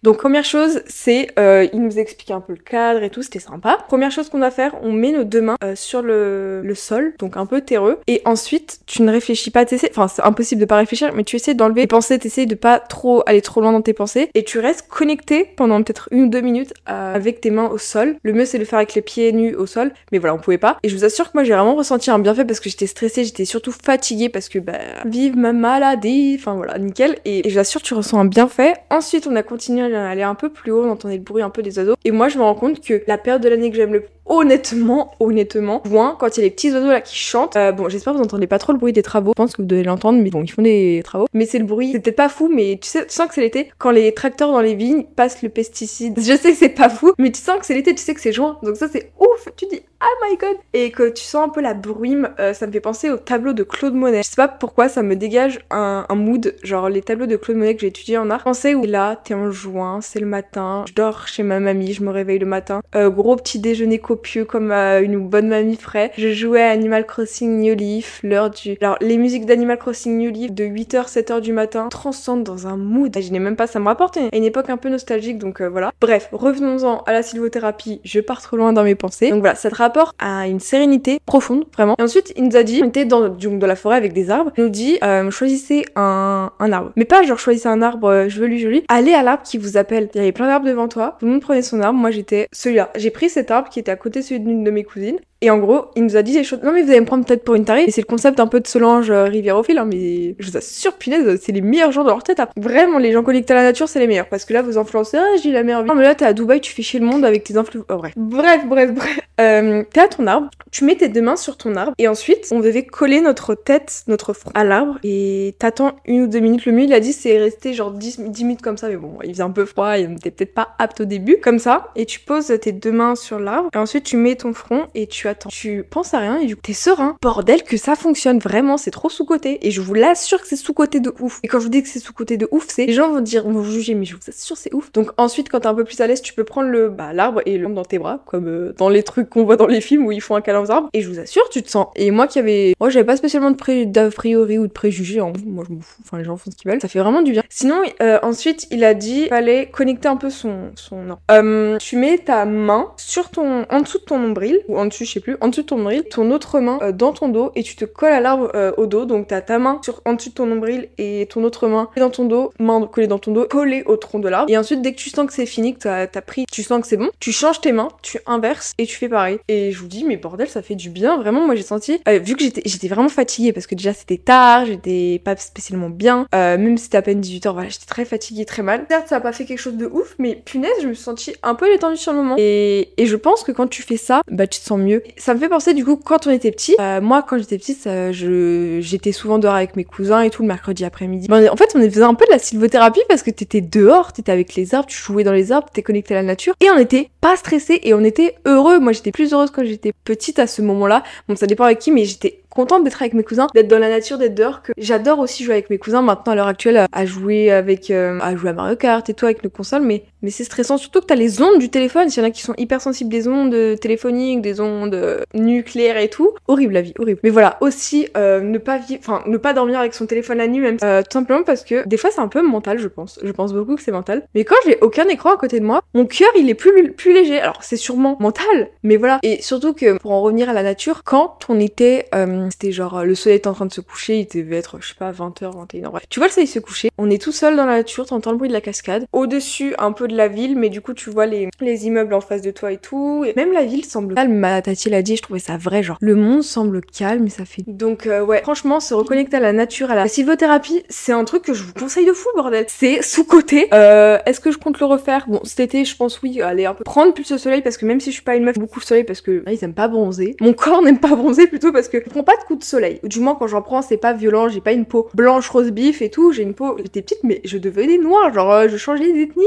Donc 0.02 0.18
première 0.18 0.44
chose 0.44 0.82
c'est 0.86 1.28
il 1.72 1.82
nous 1.82 1.98
explique 1.98 2.30
un 2.30 2.40
peu 2.40 2.52
le 2.52 2.58
cadre 2.58 3.02
et 3.02 3.10
tout, 3.10 3.22
c'était 3.22 3.38
sympa. 3.38 3.78
Première 3.88 4.10
chose 4.10 4.28
qu'on 4.28 4.38
va 4.38 4.50
faire, 4.50 4.74
on 4.82 4.92
met 4.92 5.12
nos 5.12 5.24
deux 5.24 5.40
mains 5.40 5.56
sur 5.74 6.02
le, 6.02 6.62
le 6.62 6.74
sol, 6.74 7.14
donc 7.18 7.36
un 7.36 7.46
peu 7.46 7.60
terreux. 7.60 7.98
Et 8.06 8.22
ensuite, 8.24 8.80
tu 8.86 9.02
ne 9.02 9.10
réfléchis 9.10 9.50
pas, 9.50 9.64
t'essaies, 9.64 9.90
enfin 9.90 10.08
c'est 10.08 10.22
impossible 10.22 10.60
de 10.60 10.66
pas 10.66 10.76
réfléchir, 10.76 11.12
mais 11.14 11.24
tu 11.24 11.36
essaies 11.36 11.54
d'enlever 11.54 11.82
tes 11.82 11.86
pensées, 11.86 12.18
t'essaies 12.18 12.46
de 12.46 12.54
pas 12.54 12.78
trop 12.78 13.22
aller 13.26 13.42
trop 13.42 13.60
loin 13.60 13.72
dans 13.72 13.82
tes 13.82 13.92
pensées, 13.92 14.30
et 14.34 14.44
tu 14.44 14.58
restes 14.58 14.88
connecté 14.88 15.44
pendant 15.56 15.82
peut-être 15.82 16.08
une 16.10 16.24
ou 16.24 16.28
deux 16.28 16.40
minutes 16.40 16.74
euh, 16.88 17.14
avec 17.14 17.40
tes 17.40 17.50
mains 17.50 17.68
au 17.68 17.78
sol. 17.78 18.16
Le 18.22 18.32
mieux 18.32 18.44
c'est 18.44 18.58
de 18.58 18.62
le 18.62 18.68
faire 18.68 18.78
avec 18.78 18.94
les 18.94 19.02
pieds 19.02 19.32
nus 19.32 19.54
au 19.54 19.66
sol, 19.66 19.92
mais 20.10 20.18
voilà, 20.18 20.34
on 20.34 20.38
pouvait 20.38 20.58
pas. 20.58 20.78
Et 20.82 20.88
je 20.88 20.96
vous 20.96 21.04
assure 21.04 21.26
que 21.26 21.32
moi 21.34 21.44
j'ai 21.44 21.52
vraiment 21.52 21.74
ressenti 21.74 22.10
un 22.10 22.18
bienfait 22.18 22.44
parce 22.44 22.60
que 22.60 22.70
j'étais 22.70 22.86
stressée, 22.86 23.24
j'étais 23.24 23.44
surtout 23.44 23.72
fatiguée 23.72 24.28
parce 24.28 24.48
que 24.48 24.58
bah 24.58 24.78
vive 25.04 25.36
ma 25.36 25.52
maladie, 25.52 26.38
enfin 26.42 26.57
voilà, 26.57 26.78
nickel. 26.78 27.16
Et, 27.24 27.48
je 27.48 27.55
vous 27.55 27.59
assure 27.59 27.83
tu 27.83 27.94
ressens 27.94 28.18
un 28.18 28.24
bienfait. 28.24 28.74
Ensuite 28.90 29.26
on 29.26 29.37
a 29.37 29.42
continué 29.42 29.94
à 29.94 30.09
aller 30.09 30.22
un 30.22 30.35
peu 30.35 30.50
plus 30.50 30.72
haut, 30.72 30.85
on 30.85 30.90
entendait 30.90 31.16
le 31.16 31.22
bruit 31.22 31.42
un 31.42 31.50
peu 31.50 31.62
des 31.62 31.78
oiseaux. 31.78 31.94
Et 32.05 32.11
moi 32.11 32.28
je 32.28 32.38
me 32.38 32.42
rends 32.42 32.55
compte 32.55 32.81
que 32.81 33.02
la 33.07 33.18
période 33.18 33.42
de 33.42 33.48
l'année 33.48 33.70
que 33.70 33.76
j'aime 33.76 33.92
le 33.92 34.05
honnêtement, 34.26 35.14
honnêtement, 35.20 35.82
juin, 35.85 36.16
quand 36.18 36.37
il 36.37 36.40
y 36.40 36.42
a 36.42 36.44
les 36.44 36.50
petits 36.50 36.72
oiseaux 36.72 36.88
là 36.88 37.00
qui 37.00 37.16
chantent, 37.16 37.56
euh, 37.56 37.72
bon, 37.72 37.88
j'espère 37.88 38.12
que 38.12 38.18
vous 38.18 38.24
entendez 38.24 38.46
pas 38.46 38.58
trop 38.58 38.72
le 38.72 38.78
bruit 38.78 38.92
des 38.92 39.02
travaux, 39.02 39.32
je 39.32 39.42
pense 39.42 39.52
que 39.52 39.62
vous 39.62 39.68
devez 39.68 39.82
l'entendre, 39.82 40.20
mais 40.22 40.30
bon, 40.30 40.42
ils 40.42 40.50
font 40.50 40.62
des 40.62 41.02
travaux. 41.04 41.26
Mais 41.32 41.46
c'est 41.46 41.58
le 41.58 41.64
bruit, 41.64 41.92
c'est 41.92 42.00
peut-être 42.00 42.16
pas 42.16 42.28
fou, 42.28 42.50
mais 42.52 42.78
tu 42.80 42.88
sais, 42.88 43.06
tu 43.06 43.12
sens 43.12 43.28
que 43.28 43.35
c'est 43.35 43.40
l'été, 43.40 43.70
quand 43.78 43.90
les 43.90 44.12
tracteurs 44.12 44.52
dans 44.52 44.61
les 44.61 44.74
vignes 44.74 45.04
passent 45.04 45.42
le 45.42 45.48
pesticide. 45.48 46.18
Je 46.20 46.37
sais 46.37 46.52
que 46.52 46.58
c'est 46.58 46.68
pas 46.68 46.88
fou, 46.88 47.12
mais 47.18 47.30
tu 47.30 47.40
sens 47.40 47.58
que 47.58 47.66
c'est 47.66 47.74
l'été, 47.74 47.94
tu 47.94 48.02
sais 48.02 48.14
que 48.14 48.20
c'est 48.20 48.32
juin, 48.32 48.58
donc 48.62 48.76
ça 48.76 48.88
c'est 48.88 49.12
ouf, 49.18 49.48
tu 49.56 49.66
dis, 49.66 49.82
oh 50.02 50.26
my 50.26 50.37
god, 50.37 50.56
et 50.72 50.90
que 50.90 51.08
tu 51.08 51.22
sens 51.22 51.46
un 51.46 51.48
peu 51.48 51.61
la 51.61 51.74
brume, 51.74 52.30
euh, 52.40 52.52
ça 52.52 52.66
me 52.66 52.72
fait 52.72 52.80
penser 52.80 53.11
au 53.11 53.16
tableau 53.16 53.52
de 53.52 53.62
Claude 53.62 53.94
Monet. 53.94 54.22
Je 54.22 54.28
sais 54.28 54.37
pas 54.37 54.48
pourquoi, 54.48 54.88
ça 54.88 55.02
me 55.02 55.16
dégage 55.16 55.61
un, 55.70 56.06
mood, 56.14 56.54
genre 56.62 56.88
les 56.88 57.02
tableaux 57.02 57.26
de 57.26 57.37
Claude 57.37 57.56
Monet 57.56 57.74
que 57.74 57.82
j'ai 57.82 57.88
étudié 57.88 58.18
en 58.18 58.30
art. 58.30 58.44
Pensez 58.44 58.74
où 58.74 58.85
là, 58.85 59.16
t'es 59.16 59.35
en 59.35 59.50
juin, 59.50 60.00
c'est 60.00 60.20
le 60.20 60.26
matin, 60.26 60.85
je 60.88 60.94
dors 60.94 61.26
chez 61.28 61.42
ma 61.42 61.61
mamie, 61.61 61.92
je 61.92 62.02
me 62.02 62.11
réveille 62.11 62.38
le 62.38 62.46
matin, 62.46 62.82
euh, 62.94 63.11
gros 63.11 63.37
petit 63.37 63.58
déjeuner 63.58 63.98
copieux 64.12 64.44
comme 64.44 64.72
une 64.72 65.27
bonne 65.27 65.48
mamie 65.48 65.77
frais. 65.77 66.12
Je 66.18 66.35
jouais 66.35 66.62
Animal 66.62 67.07
Crossing 67.07 67.61
New 67.61 67.75
Leaf, 67.75 68.20
l'heure 68.22 68.51
du... 68.51 68.77
Alors, 68.83 68.98
les 69.01 69.16
musiques 69.16 69.46
d'Animal 69.46 69.79
Crossing 69.79 70.18
New 70.18 70.31
Leaf 70.31 70.53
de 70.53 70.64
8h, 70.64 71.11
7h 71.11 71.40
du 71.40 71.55
matin, 71.55 71.88
transcendent 71.88 72.44
dans 72.44 72.66
un 72.66 72.77
mood. 72.77 73.16
Je 73.18 73.33
n'ai 73.33 73.38
même 73.38 73.57
pas, 73.57 73.66
ça 73.66 73.81
me 73.81 73.87
rapporte 73.87 74.18
à 74.18 74.37
une 74.37 74.44
époque 74.44 74.68
un 74.68 74.77
peu 74.77 74.90
nostalgique, 74.90 75.38
donc 75.38 75.62
euh, 75.62 75.68
voilà. 75.70 75.92
Bref, 75.98 76.29
revenons-en 76.31 76.98
à 77.07 77.12
la 77.14 77.22
sylvothérapie, 77.22 78.03
je 78.05 78.20
pars 78.20 78.42
trop 78.42 78.59
loin 78.59 78.75
dans 78.75 78.85
mes 78.85 78.94
pensées. 78.94 79.31
Donc 79.31 79.40
voilà, 79.40 79.55
ça 79.55 79.70
te 79.70 79.77
rapporte 79.77 80.14
à 80.18 80.46
une 80.46 80.61
sérénité 80.61 81.18
profonde, 81.25 81.64
vraiment. 81.75 81.96
Et 81.98 82.03
ensuite, 82.03 82.35
il 82.37 82.44
nous 82.44 82.57
a 82.57 82.64
dit, 82.64 82.83
on 82.85 82.88
était 82.88 83.07
dans, 83.07 83.31
dans 83.31 83.66
la 83.66 83.77
forêt 83.77 83.96
avec 83.96 84.12
des 84.12 84.29
arbres, 84.29 84.53
il 84.59 84.64
nous 84.64 84.70
dit, 84.70 84.98
euh, 85.03 85.31
choisissez 85.31 85.87
un, 85.96 86.53
un, 86.61 86.72
arbre. 86.72 86.92
Mais 86.96 87.07
pas 87.07 87.22
genre 87.22 87.38
choisissez 87.38 87.68
un 87.68 87.81
arbre 87.81 88.09
euh, 88.09 88.29
joli 88.29 88.59
joli, 88.59 88.85
allez 88.88 89.14
à 89.14 89.22
l'arbre 89.22 89.42
qui 89.42 89.57
vous 89.57 89.79
appelle. 89.79 90.11
Il 90.12 90.18
y 90.18 90.20
avait 90.20 90.33
plein 90.33 90.48
d'arbres 90.48 90.66
devant 90.66 90.88
toi, 90.88 91.16
tout 91.18 91.25
le 91.25 91.33
monde 91.33 91.40
prenait 91.40 91.62
son 91.62 91.81
arbre, 91.81 91.98
moi 91.98 92.11
j'étais 92.11 92.48
celui-là. 92.53 92.90
J'ai 92.96 93.11
pris 93.11 93.31
cet 93.31 93.51
arbre 93.51 93.70
qui 93.70 93.79
était 93.79 93.90
à 93.90 93.96
côté 94.02 94.20
celui 94.20 94.40
d'une 94.40 94.64
de 94.64 94.70
mes 94.72 94.82
cousines, 94.82 95.20
et 95.42 95.50
en 95.50 95.59
gros, 95.59 95.87
il 95.96 96.05
nous 96.05 96.16
a 96.16 96.22
dit 96.22 96.33
des 96.33 96.44
choses. 96.44 96.61
Non, 96.62 96.70
mais 96.70 96.83
vous 96.83 96.90
allez 96.90 97.00
me 97.00 97.05
prendre 97.05 97.24
peut-être 97.24 97.42
pour 97.42 97.57
une 97.57 97.64
tarée. 97.64 97.83
Et 97.83 97.90
c'est 97.90 98.00
le 98.00 98.07
concept 98.07 98.38
un 98.38 98.46
peu 98.46 98.61
de 98.61 98.66
Solange 98.68 99.11
euh, 99.11 99.24
Rivière-au-Fil, 99.24 99.76
hein, 99.76 99.85
mais 99.85 100.37
je 100.38 100.50
vous 100.50 100.57
assure, 100.57 100.94
punaise, 100.94 101.40
c'est 101.42 101.50
les 101.50 101.61
meilleurs 101.61 101.90
jours 101.90 102.05
de 102.05 102.11
leur 102.11 102.22
tête. 102.22 102.40
Vraiment, 102.57 102.98
les 102.98 103.11
gens 103.11 103.24
connectés 103.24 103.52
à 103.52 103.57
la 103.57 103.62
nature, 103.64 103.88
c'est 103.88 103.98
les 103.98 104.07
meilleurs. 104.07 104.28
Parce 104.28 104.44
que 104.44 104.55
là, 104.55 104.62
vous 104.62 104.78
influencez, 104.78 105.16
ah, 105.16 105.37
j'ai 105.42 105.50
la 105.50 105.64
meilleure 105.64 105.83
vie. 105.83 105.88
Non, 105.88 105.96
mais 105.96 106.05
là, 106.05 106.14
t'es 106.14 106.24
à 106.24 106.33
Dubaï, 106.33 106.61
tu 106.61 106.72
fais 106.72 106.83
chier 106.83 107.00
le 107.00 107.07
monde 107.07 107.24
avec 107.24 107.42
tes 107.42 107.57
influences. 107.57 107.87
Oh, 107.90 107.96
bref. 107.96 108.12
Bref, 108.16 108.61
bref, 108.66 108.92
bref. 108.94 109.20
Euh, 109.40 109.83
t'es 109.92 110.00
à 110.00 110.09
ton 110.09 110.26
arbre, 110.26 110.50
tu 110.70 110.85
mets 110.85 110.94
tes 110.94 111.09
deux 111.09 111.22
mains 111.22 111.37
sur 111.37 111.57
ton 111.57 111.74
arbre, 111.74 111.94
et 111.98 112.07
ensuite, 112.07 112.48
on 112.52 112.61
devait 112.61 112.85
coller 112.85 113.20
notre 113.20 113.55
tête, 113.55 114.05
notre 114.07 114.35
front 114.35 114.50
à 114.55 114.62
l'arbre, 114.62 114.98
et 115.02 115.57
t'attends 115.59 115.96
une 116.07 116.22
ou 116.22 116.26
deux 116.28 116.38
minutes. 116.38 116.66
Le 116.66 116.72
mieux, 116.72 116.85
il 116.85 116.92
a 116.92 117.00
dit, 117.00 117.12
c'est 117.12 117.38
rester 117.38 117.72
genre 117.72 117.90
10, 117.90 118.20
10 118.20 118.44
minutes 118.44 118.62
comme 118.62 118.76
ça, 118.76 118.88
mais 118.88 118.96
bon, 118.96 119.18
il 119.24 119.31
faisait 119.31 119.42
un 119.42 119.50
peu 119.50 119.64
froid, 119.64 119.98
il 119.98 120.12
était 120.12 120.31
peut-être 120.31 120.55
pas 120.55 120.74
apte 120.78 121.00
au 121.00 121.05
début. 121.05 121.38
Comme 121.42 121.59
ça, 121.59 121.88
et 121.96 122.07
tu 122.07 122.20
poses 122.20 122.52
tes 122.61 122.72
deux 122.72 122.92
mains 122.92 123.16
sur 123.16 123.40
l'arbre, 123.40 123.70
et 123.74 123.78
ensuite, 123.78 124.05
tu 124.05 124.16
mets 124.16 124.37
ton 124.37 124.52
front, 124.52 124.87
et 124.94 125.07
tu 125.07 125.28
attends. 125.32 125.48
Tu 125.50 125.84
penses 125.88 126.12
rien 126.12 126.38
et 126.38 126.46
du 126.46 126.56
coup 126.56 126.62
t'es 126.62 126.72
serein. 126.72 127.16
Bordel 127.20 127.62
que 127.62 127.76
ça 127.76 127.96
fonctionne 127.96 128.38
vraiment, 128.38 128.76
c'est 128.76 128.90
trop 128.90 129.08
sous-côté. 129.08 129.66
Et 129.66 129.70
je 129.70 129.80
vous 129.80 129.94
l'assure 129.94 130.40
que 130.40 130.46
c'est 130.46 130.56
sous-côté 130.56 131.00
de 131.00 131.12
ouf. 131.20 131.40
Et 131.42 131.48
quand 131.48 131.58
je 131.58 131.64
vous 131.64 131.70
dis 131.70 131.82
que 131.82 131.88
c'est 131.88 131.98
sous-côté 131.98 132.36
de 132.36 132.48
ouf, 132.50 132.66
c'est 132.68 132.86
les 132.86 132.92
gens 132.92 133.10
vont 133.10 133.20
dire, 133.20 133.44
vont 133.44 133.60
vous 133.60 133.72
juger, 133.72 133.94
mais 133.94 134.04
je 134.04 134.14
vous 134.14 134.22
assure 134.28 134.56
c'est 134.56 134.72
ouf. 134.74 134.92
Donc 134.92 135.10
ensuite 135.16 135.48
quand 135.48 135.60
t'es 135.60 135.66
un 135.66 135.74
peu 135.74 135.84
plus 135.84 136.00
à 136.00 136.06
l'aise, 136.06 136.22
tu 136.22 136.32
peux 136.32 136.44
prendre 136.44 136.68
le 136.68 136.88
bah, 136.88 137.12
l'arbre 137.12 137.42
et 137.46 137.58
le 137.58 137.72
dans 137.72 137.84
tes 137.84 137.98
bras, 137.98 138.20
comme 138.26 138.48
euh, 138.48 138.74
dans 138.76 138.88
les 138.88 139.02
trucs 139.02 139.30
qu'on 139.30 139.44
voit 139.44 139.56
dans 139.56 139.66
les 139.66 139.80
films 139.80 140.06
où 140.06 140.12
ils 140.12 140.20
font 140.20 140.36
un 140.36 140.40
câlin 140.40 140.60
aux 140.60 140.70
arbres. 140.70 140.88
Et 140.92 141.00
je 141.00 141.08
vous 141.08 141.18
assure, 141.18 141.48
tu 141.50 141.62
te 141.62 141.70
sens. 141.70 141.86
Et 141.96 142.10
moi 142.10 142.26
qui 142.26 142.38
avais, 142.38 142.74
moi 142.80 142.90
j'avais 142.90 143.04
pas 143.04 143.16
spécialement 143.16 143.50
de 143.50 143.56
pré 143.56 143.86
d'a 143.86 144.10
priori 144.10 144.58
ou 144.58 144.66
de 144.66 144.72
préjugés. 144.72 145.20
En... 145.20 145.32
Moi 145.46 145.64
je 145.68 145.74
m'en 145.74 145.80
fous. 145.80 146.02
Enfin 146.04 146.18
les 146.18 146.24
gens 146.24 146.36
font 146.36 146.50
ce 146.50 146.56
qu'ils 146.56 146.70
veulent. 146.70 146.80
Ça 146.80 146.88
fait 146.88 147.00
vraiment 147.00 147.22
du 147.22 147.32
bien. 147.32 147.42
Sinon 147.48 147.82
euh, 148.02 148.18
ensuite 148.22 148.66
il 148.70 148.84
a 148.84 148.94
dit 148.94 149.28
fallait 149.28 149.66
connecter 149.70 150.08
un 150.08 150.16
peu 150.16 150.30
son 150.30 150.72
son. 150.74 151.16
Euh, 151.30 151.78
tu 151.78 151.96
mets 151.96 152.18
ta 152.18 152.44
main 152.44 152.92
sur 152.96 153.30
ton 153.30 153.64
en 153.70 153.80
dessous 153.80 153.98
de 153.98 154.04
ton 154.04 154.18
nombril 154.18 154.60
ou 154.68 154.78
en 154.78 154.86
dessus, 154.86 155.04
je 155.04 155.12
sais 155.12 155.20
plus, 155.22 155.37
en 155.40 155.48
dessous 155.48 155.62
de 155.62 155.66
ton 155.66 155.76
nombril, 155.76 156.04
ton 156.11 156.30
autre 156.30 156.61
main 156.61 156.78
euh, 156.82 156.92
dans 156.92 157.12
ton 157.12 157.28
dos 157.28 157.52
et 157.54 157.62
tu 157.62 157.76
te 157.76 157.85
colles 157.85 158.12
à 158.12 158.20
l'arbre 158.20 158.50
euh, 158.54 158.72
au 158.76 158.87
dos. 158.87 159.04
Donc 159.04 159.28
t'as 159.28 159.40
ta 159.40 159.58
main 159.58 159.80
sur, 159.82 160.00
en 160.04 160.14
dessous 160.14 160.30
de 160.30 160.35
ton 160.35 160.46
nombril 160.46 160.88
et 160.98 161.26
ton 161.30 161.44
autre 161.44 161.68
main 161.68 161.88
dans 161.96 162.11
ton 162.11 162.24
dos, 162.24 162.52
main 162.58 162.87
collée 162.87 163.06
dans 163.06 163.18
ton 163.18 163.32
dos, 163.32 163.46
collée 163.46 163.82
au 163.87 163.96
tronc 163.96 164.18
de 164.18 164.28
l'arbre. 164.28 164.50
Et 164.50 164.58
ensuite, 164.58 164.82
dès 164.82 164.92
que 164.92 164.98
tu 164.98 165.11
sens 165.11 165.26
que 165.26 165.32
c'est 165.32 165.46
fini, 165.46 165.74
que 165.74 165.80
t'as 165.80 166.02
as 166.02 166.22
pris, 166.22 166.44
tu 166.50 166.62
sens 166.62 166.80
que 166.80 166.87
c'est 166.87 166.96
bon, 166.96 167.11
tu 167.20 167.32
changes 167.32 167.61
tes 167.61 167.72
mains, 167.72 167.88
tu 168.02 168.18
inverses 168.26 168.72
et 168.78 168.87
tu 168.87 168.96
fais 168.96 169.08
pareil. 169.08 169.38
Et 169.48 169.72
je 169.72 169.78
vous 169.78 169.87
dis, 169.87 170.04
mais 170.04 170.16
bordel, 170.16 170.48
ça 170.48 170.62
fait 170.62 170.74
du 170.74 170.90
bien. 170.90 171.16
Vraiment, 171.16 171.46
moi 171.46 171.54
j'ai 171.54 171.62
senti, 171.62 172.00
euh, 172.08 172.18
vu 172.18 172.37
que 172.37 172.42
j'étais 172.42 172.88
vraiment 172.88 173.08
fatiguée 173.08 173.52
parce 173.52 173.66
que 173.66 173.74
déjà 173.74 173.92
c'était 173.92 174.18
tard, 174.18 174.66
j'étais 174.66 175.20
pas 175.24 175.37
spécialement 175.37 175.90
bien, 175.90 176.26
même 176.32 176.76
si 176.76 176.85
c'était 176.85 176.98
à 176.98 177.02
peine 177.02 177.20
18h, 177.20 177.52
voilà, 177.52 177.68
j'étais 177.68 177.87
très 177.87 178.04
fatiguée, 178.04 178.44
très 178.44 178.62
mal. 178.62 178.87
Certes, 178.90 179.08
ça 179.08 179.16
a 179.16 179.20
pas 179.20 179.32
fait 179.32 179.44
quelque 179.44 179.58
chose 179.58 179.76
de 179.76 179.87
ouf, 179.87 180.14
mais 180.18 180.35
punaise, 180.44 180.72
je 180.82 180.88
me 180.88 180.94
suis 180.94 181.04
sentie 181.04 181.35
un 181.42 181.54
peu 181.54 181.70
détendue 181.70 181.96
sur 181.96 182.12
le 182.12 182.18
moment. 182.18 182.35
Et, 182.38 182.90
et 182.96 183.06
je 183.06 183.16
pense 183.16 183.44
que 183.44 183.52
quand 183.52 183.68
tu 183.68 183.82
fais 183.82 183.96
ça, 183.96 184.22
bah 184.30 184.46
tu 184.46 184.61
te 184.61 184.64
sens 184.64 184.78
mieux. 184.78 185.02
Ça 185.16 185.35
me 185.35 185.38
fait 185.38 185.48
penser 185.48 185.75
du 185.75 185.85
coup 185.85 185.96
quand 185.96 186.27
on 186.27 186.31
était 186.31 186.51
petit. 186.51 186.77
Euh, 186.81 187.01
moi 187.01 187.22
quand 187.22 187.38
j'étais 187.38 187.59
petite, 187.59 187.85
je 187.85 188.79
j'étais 188.81 189.12
souvent 189.12 189.38
dehors 189.38 189.55
avec 189.55 189.77
mes 189.77 189.85
cousins 189.85 190.22
et 190.22 190.31
tout 190.31 190.42
le 190.42 190.48
mercredi 190.48 190.85
après-midi. 190.85 191.29
en 191.31 191.57
fait, 191.57 191.72
on 191.75 191.81
faisait 191.81 192.03
un 192.03 192.14
peu 192.14 192.25
de 192.27 192.31
la 192.31 192.38
sylvothérapie 192.38 193.01
parce 193.09 193.22
que 193.22 193.31
t'étais 193.31 193.61
dehors, 193.61 194.12
t'étais 194.12 194.33
avec 194.33 194.55
les 194.55 194.75
arbres, 194.75 194.88
tu 194.88 195.01
jouais 195.01 195.25
dans 195.25 195.33
les 195.33 195.53
arbres, 195.53 195.68
t'es 195.72 195.83
connecté 195.83 196.14
à 196.14 196.18
la 196.18 196.22
nature 196.22 196.55
et 196.61 196.70
on 196.70 196.79
était 196.79 197.11
pas 197.20 197.37
stressé 197.37 197.81
et 197.83 197.94
on 197.94 198.05
était 198.05 198.37
heureux. 198.44 198.79
Moi, 198.81 198.92
j'étais 198.92 199.12
plus 199.12 199.33
heureuse 199.33 199.51
quand 199.51 199.64
j'étais 199.64 199.92
petite 200.05 200.38
à 200.38 200.46
ce 200.46 200.62
moment-là. 200.62 201.03
Bon, 201.29 201.37
ça 201.37 201.46
dépend 201.46 201.64
avec 201.64 201.79
qui, 201.79 201.92
mais 201.92 202.05
j'étais 202.05 202.42
contente 202.51 202.85
d'être 202.85 203.01
avec 203.01 203.14
mes 203.14 203.22
cousins, 203.22 203.46
d'être 203.55 203.68
dans 203.68 203.79
la 203.79 203.88
nature, 203.88 204.18
d'être 204.18 204.35
dehors. 204.35 204.62
Que 204.62 204.72
j'adore 204.77 205.18
aussi 205.18 205.44
jouer 205.44 205.55
avec 205.55 205.70
mes 205.70 205.79
cousins 205.79 206.03
maintenant 206.03 206.33
à 206.33 206.37
l'heure 206.37 206.46
actuelle 206.46 206.87
à 206.90 207.07
jouer 207.07 207.51
avec, 207.51 207.90
euh, 207.90 208.18
à 208.20 208.37
jouer 208.37 208.51
à 208.51 208.53
Mario 208.53 208.77
Kart 208.77 209.09
et 209.09 209.14
tout 209.14 209.25
avec 209.25 209.42
nos 209.42 209.51
consoles, 209.51 209.83
mais 209.83 210.05
mais 210.22 210.30
c'est 210.30 210.44
stressant 210.44 210.76
surtout 210.76 211.00
que 211.00 211.06
t'as 211.06 211.14
les 211.14 211.42
ondes 211.42 211.58
du 211.58 211.68
téléphone. 211.68 212.08
S'il 212.08 212.22
y 212.22 212.26
en 212.26 212.28
a 212.28 212.32
qui 212.32 212.42
sont 212.42 212.54
hyper 212.56 212.80
sensibles 212.80 213.11
des 213.11 213.28
ondes 213.28 213.78
téléphoniques, 213.80 214.40
des 214.40 214.61
ondes 214.61 215.24
nucléaires 215.35 215.98
et 215.98 216.08
tout, 216.08 216.30
horrible 216.48 216.74
la 216.74 216.82
vie, 216.82 216.94
horrible. 216.98 217.20
Mais 217.22 217.30
voilà 217.30 217.56
aussi 217.61 218.08
euh, 218.16 218.40
ne 218.40 218.58
pas 218.58 218.78
vivre, 218.78 219.00
enfin 219.00 219.22
ne 219.26 219.37
pas 219.37 219.52
dormir 219.52 219.78
avec 219.78 219.94
son 219.94 220.06
téléphone 220.06 220.38
la 220.38 220.48
nuit 220.48 220.61
même, 220.61 220.76
euh, 220.82 221.02
tout 221.02 221.12
simplement 221.12 221.42
parce 221.42 221.64
que 221.64 221.87
des 221.87 221.96
fois 221.96 222.11
c'est 222.12 222.20
un 222.20 222.28
peu 222.28 222.42
mental, 222.42 222.78
je 222.78 222.88
pense. 222.88 223.18
Je 223.22 223.32
pense 223.32 223.52
beaucoup 223.52 223.76
que 223.76 223.82
c'est 223.82 223.92
mental. 223.92 224.26
Mais 224.35 224.44
quand 224.44 224.56
j'ai 224.66 224.78
aucun 224.80 225.06
écran 225.08 225.32
à 225.32 225.37
côté 225.37 225.61
de 225.61 225.64
moi, 225.64 225.82
mon 225.94 226.06
cœur 226.06 226.28
il 226.38 226.48
est 226.48 226.54
plus 226.54 226.92
plus 226.92 227.12
léger. 227.12 227.40
Alors 227.40 227.58
c'est 227.62 227.76
sûrement 227.76 228.16
mental, 228.20 228.68
mais 228.82 228.96
voilà. 228.96 229.18
Et 229.22 229.42
surtout 229.42 229.72
que 229.72 229.98
pour 229.98 230.12
en 230.12 230.22
revenir 230.22 230.48
à 230.48 230.52
la 230.52 230.62
nature, 230.62 231.02
quand 231.04 231.38
on 231.48 231.61
était, 231.61 232.06
c'était 232.50 232.72
genre 232.72 233.04
le 233.04 233.14
soleil 233.14 233.38
était 233.38 233.48
en 233.48 233.54
train 233.54 233.66
de 233.66 233.72
se 233.72 233.80
coucher, 233.80 234.20
il 234.20 234.42
devait 234.42 234.56
être 234.56 234.78
je 234.80 234.88
sais 234.88 234.94
pas 234.98 235.12
20h, 235.12 235.52
21h. 235.68 235.90
Bref, 235.90 236.04
tu 236.08 236.20
vois 236.20 236.28
le 236.28 236.32
soleil 236.32 236.46
se 236.46 236.58
coucher, 236.58 236.90
on 236.98 237.11
est 237.11 237.20
tout 237.20 237.32
seul 237.32 237.56
dans 237.56 237.66
la 237.66 237.76
nature, 237.78 238.06
t'entends 238.06 238.32
le 238.32 238.38
bruit 238.38 238.48
de 238.48 238.54
la 238.54 238.61
cascade. 238.61 239.04
Au-dessus 239.12 239.74
un 239.78 239.92
peu 239.92 240.08
de 240.08 240.12
la 240.16 240.29
ville, 240.29 240.57
mais 240.57 240.68
du 240.68 240.81
coup 240.81 240.94
tu 240.94 241.11
vois 241.11 241.27
les, 241.27 241.48
les 241.61 241.87
immeubles 241.87 242.14
en 242.14 242.20
face 242.20 242.42
de 242.42 242.51
toi 242.51 242.72
et 242.72 242.79
tout. 242.79 243.25
Et 243.25 243.33
même 243.37 243.53
la 243.53 243.64
ville 243.64 243.85
semble 243.85 244.14
calme, 244.14 244.46
tati 244.62 244.90
l'a 244.90 245.03
dit, 245.03 245.16
je 245.16 245.22
trouvais 245.22 245.38
ça 245.38 245.57
vrai, 245.57 245.83
genre 245.83 245.98
le 246.01 246.14
monde 246.14 246.42
semble 246.42 246.81
calme 246.81 247.27
et 247.27 247.31
ça 247.31 247.44
fait... 247.44 247.62
Donc 247.66 248.07
euh, 248.07 248.25
ouais, 248.25 248.42
franchement, 248.42 248.81
se 248.81 248.94
reconnecter 248.94 249.37
à 249.37 249.40
la 249.40 249.53
nature, 249.53 249.90
à 249.90 249.94
la 249.94 250.09
sylvothérapie, 250.09 250.83
c'est 250.88 251.12
un 251.12 251.25
truc 251.25 251.42
que 251.42 251.55
je 251.55 251.62
vous 251.62 251.72
conseille 251.72 252.07
de 252.07 252.12
fou, 252.12 252.29
bordel. 252.37 252.64
C'est 252.68 253.03
sous-côté. 253.03 253.68
Euh, 253.72 254.18
Est-ce 254.27 254.40
que 254.40 254.51
je 254.51 254.59
compte 254.59 254.81
le 254.81 254.87
refaire? 254.87 255.27
Bon, 255.29 255.40
cet 255.44 255.61
été, 255.61 255.85
je 255.85 255.96
pense 255.96 256.20
oui, 256.22 256.40
aller 256.42 256.66
un 256.66 256.75
peu 256.75 256.85
prendre 256.85 257.14
plus 257.14 257.31
le 257.31 257.38
soleil 257.38 257.62
parce 257.62 257.77
que 257.77 257.87
même 257.87 258.01
si 258.01 258.11
je 258.11 258.14
suis 258.14 258.25
pas 258.25 258.37
une 258.37 258.44
meuf 258.44 258.59
beaucoup 258.59 258.81
le 258.81 258.85
soleil 258.85 259.05
parce 259.05 259.20
que 259.20 259.42
ils 259.51 259.64
aiment 259.64 259.75
pas 259.75 259.88
bronzer. 259.88 260.37
Mon 260.40 260.53
corps 260.53 260.83
n'aime 260.83 260.98
pas 260.98 261.14
bronzer 261.14 261.46
plutôt 261.46 261.72
parce 261.72 261.88
que 261.88 261.98
je 262.05 262.11
prends 262.11 262.22
pas 262.22 262.37
de 262.37 262.42
coups 262.44 262.61
de 262.61 262.64
soleil. 262.64 263.01
Du 263.05 263.20
moins 263.20 263.35
quand 263.35 263.46
j'en 263.46 263.62
prends, 263.62 263.83
c'est 263.83 263.96
pas 263.96 264.12
violent, 264.12 264.48
j'ai 264.48 264.61
pas 264.61 264.72
une 264.72 264.85
peau 264.85 265.09
blanche 265.14 265.48
rose 265.48 265.70
bif 265.70 266.03
et 266.03 266.11
tout, 266.11 266.33
j'ai 266.33 266.42
une 266.42 266.55
peau, 266.55 266.77
j'étais 266.79 267.03
petite 267.03 267.20
mais 267.22 267.40
je 267.44 267.59
devenais 267.59 267.98
noire, 267.98 268.33
genre 268.33 268.53
euh, 268.53 268.68
je 268.68 268.77
changeais 268.77 269.12
d'ethnie, 269.12 269.46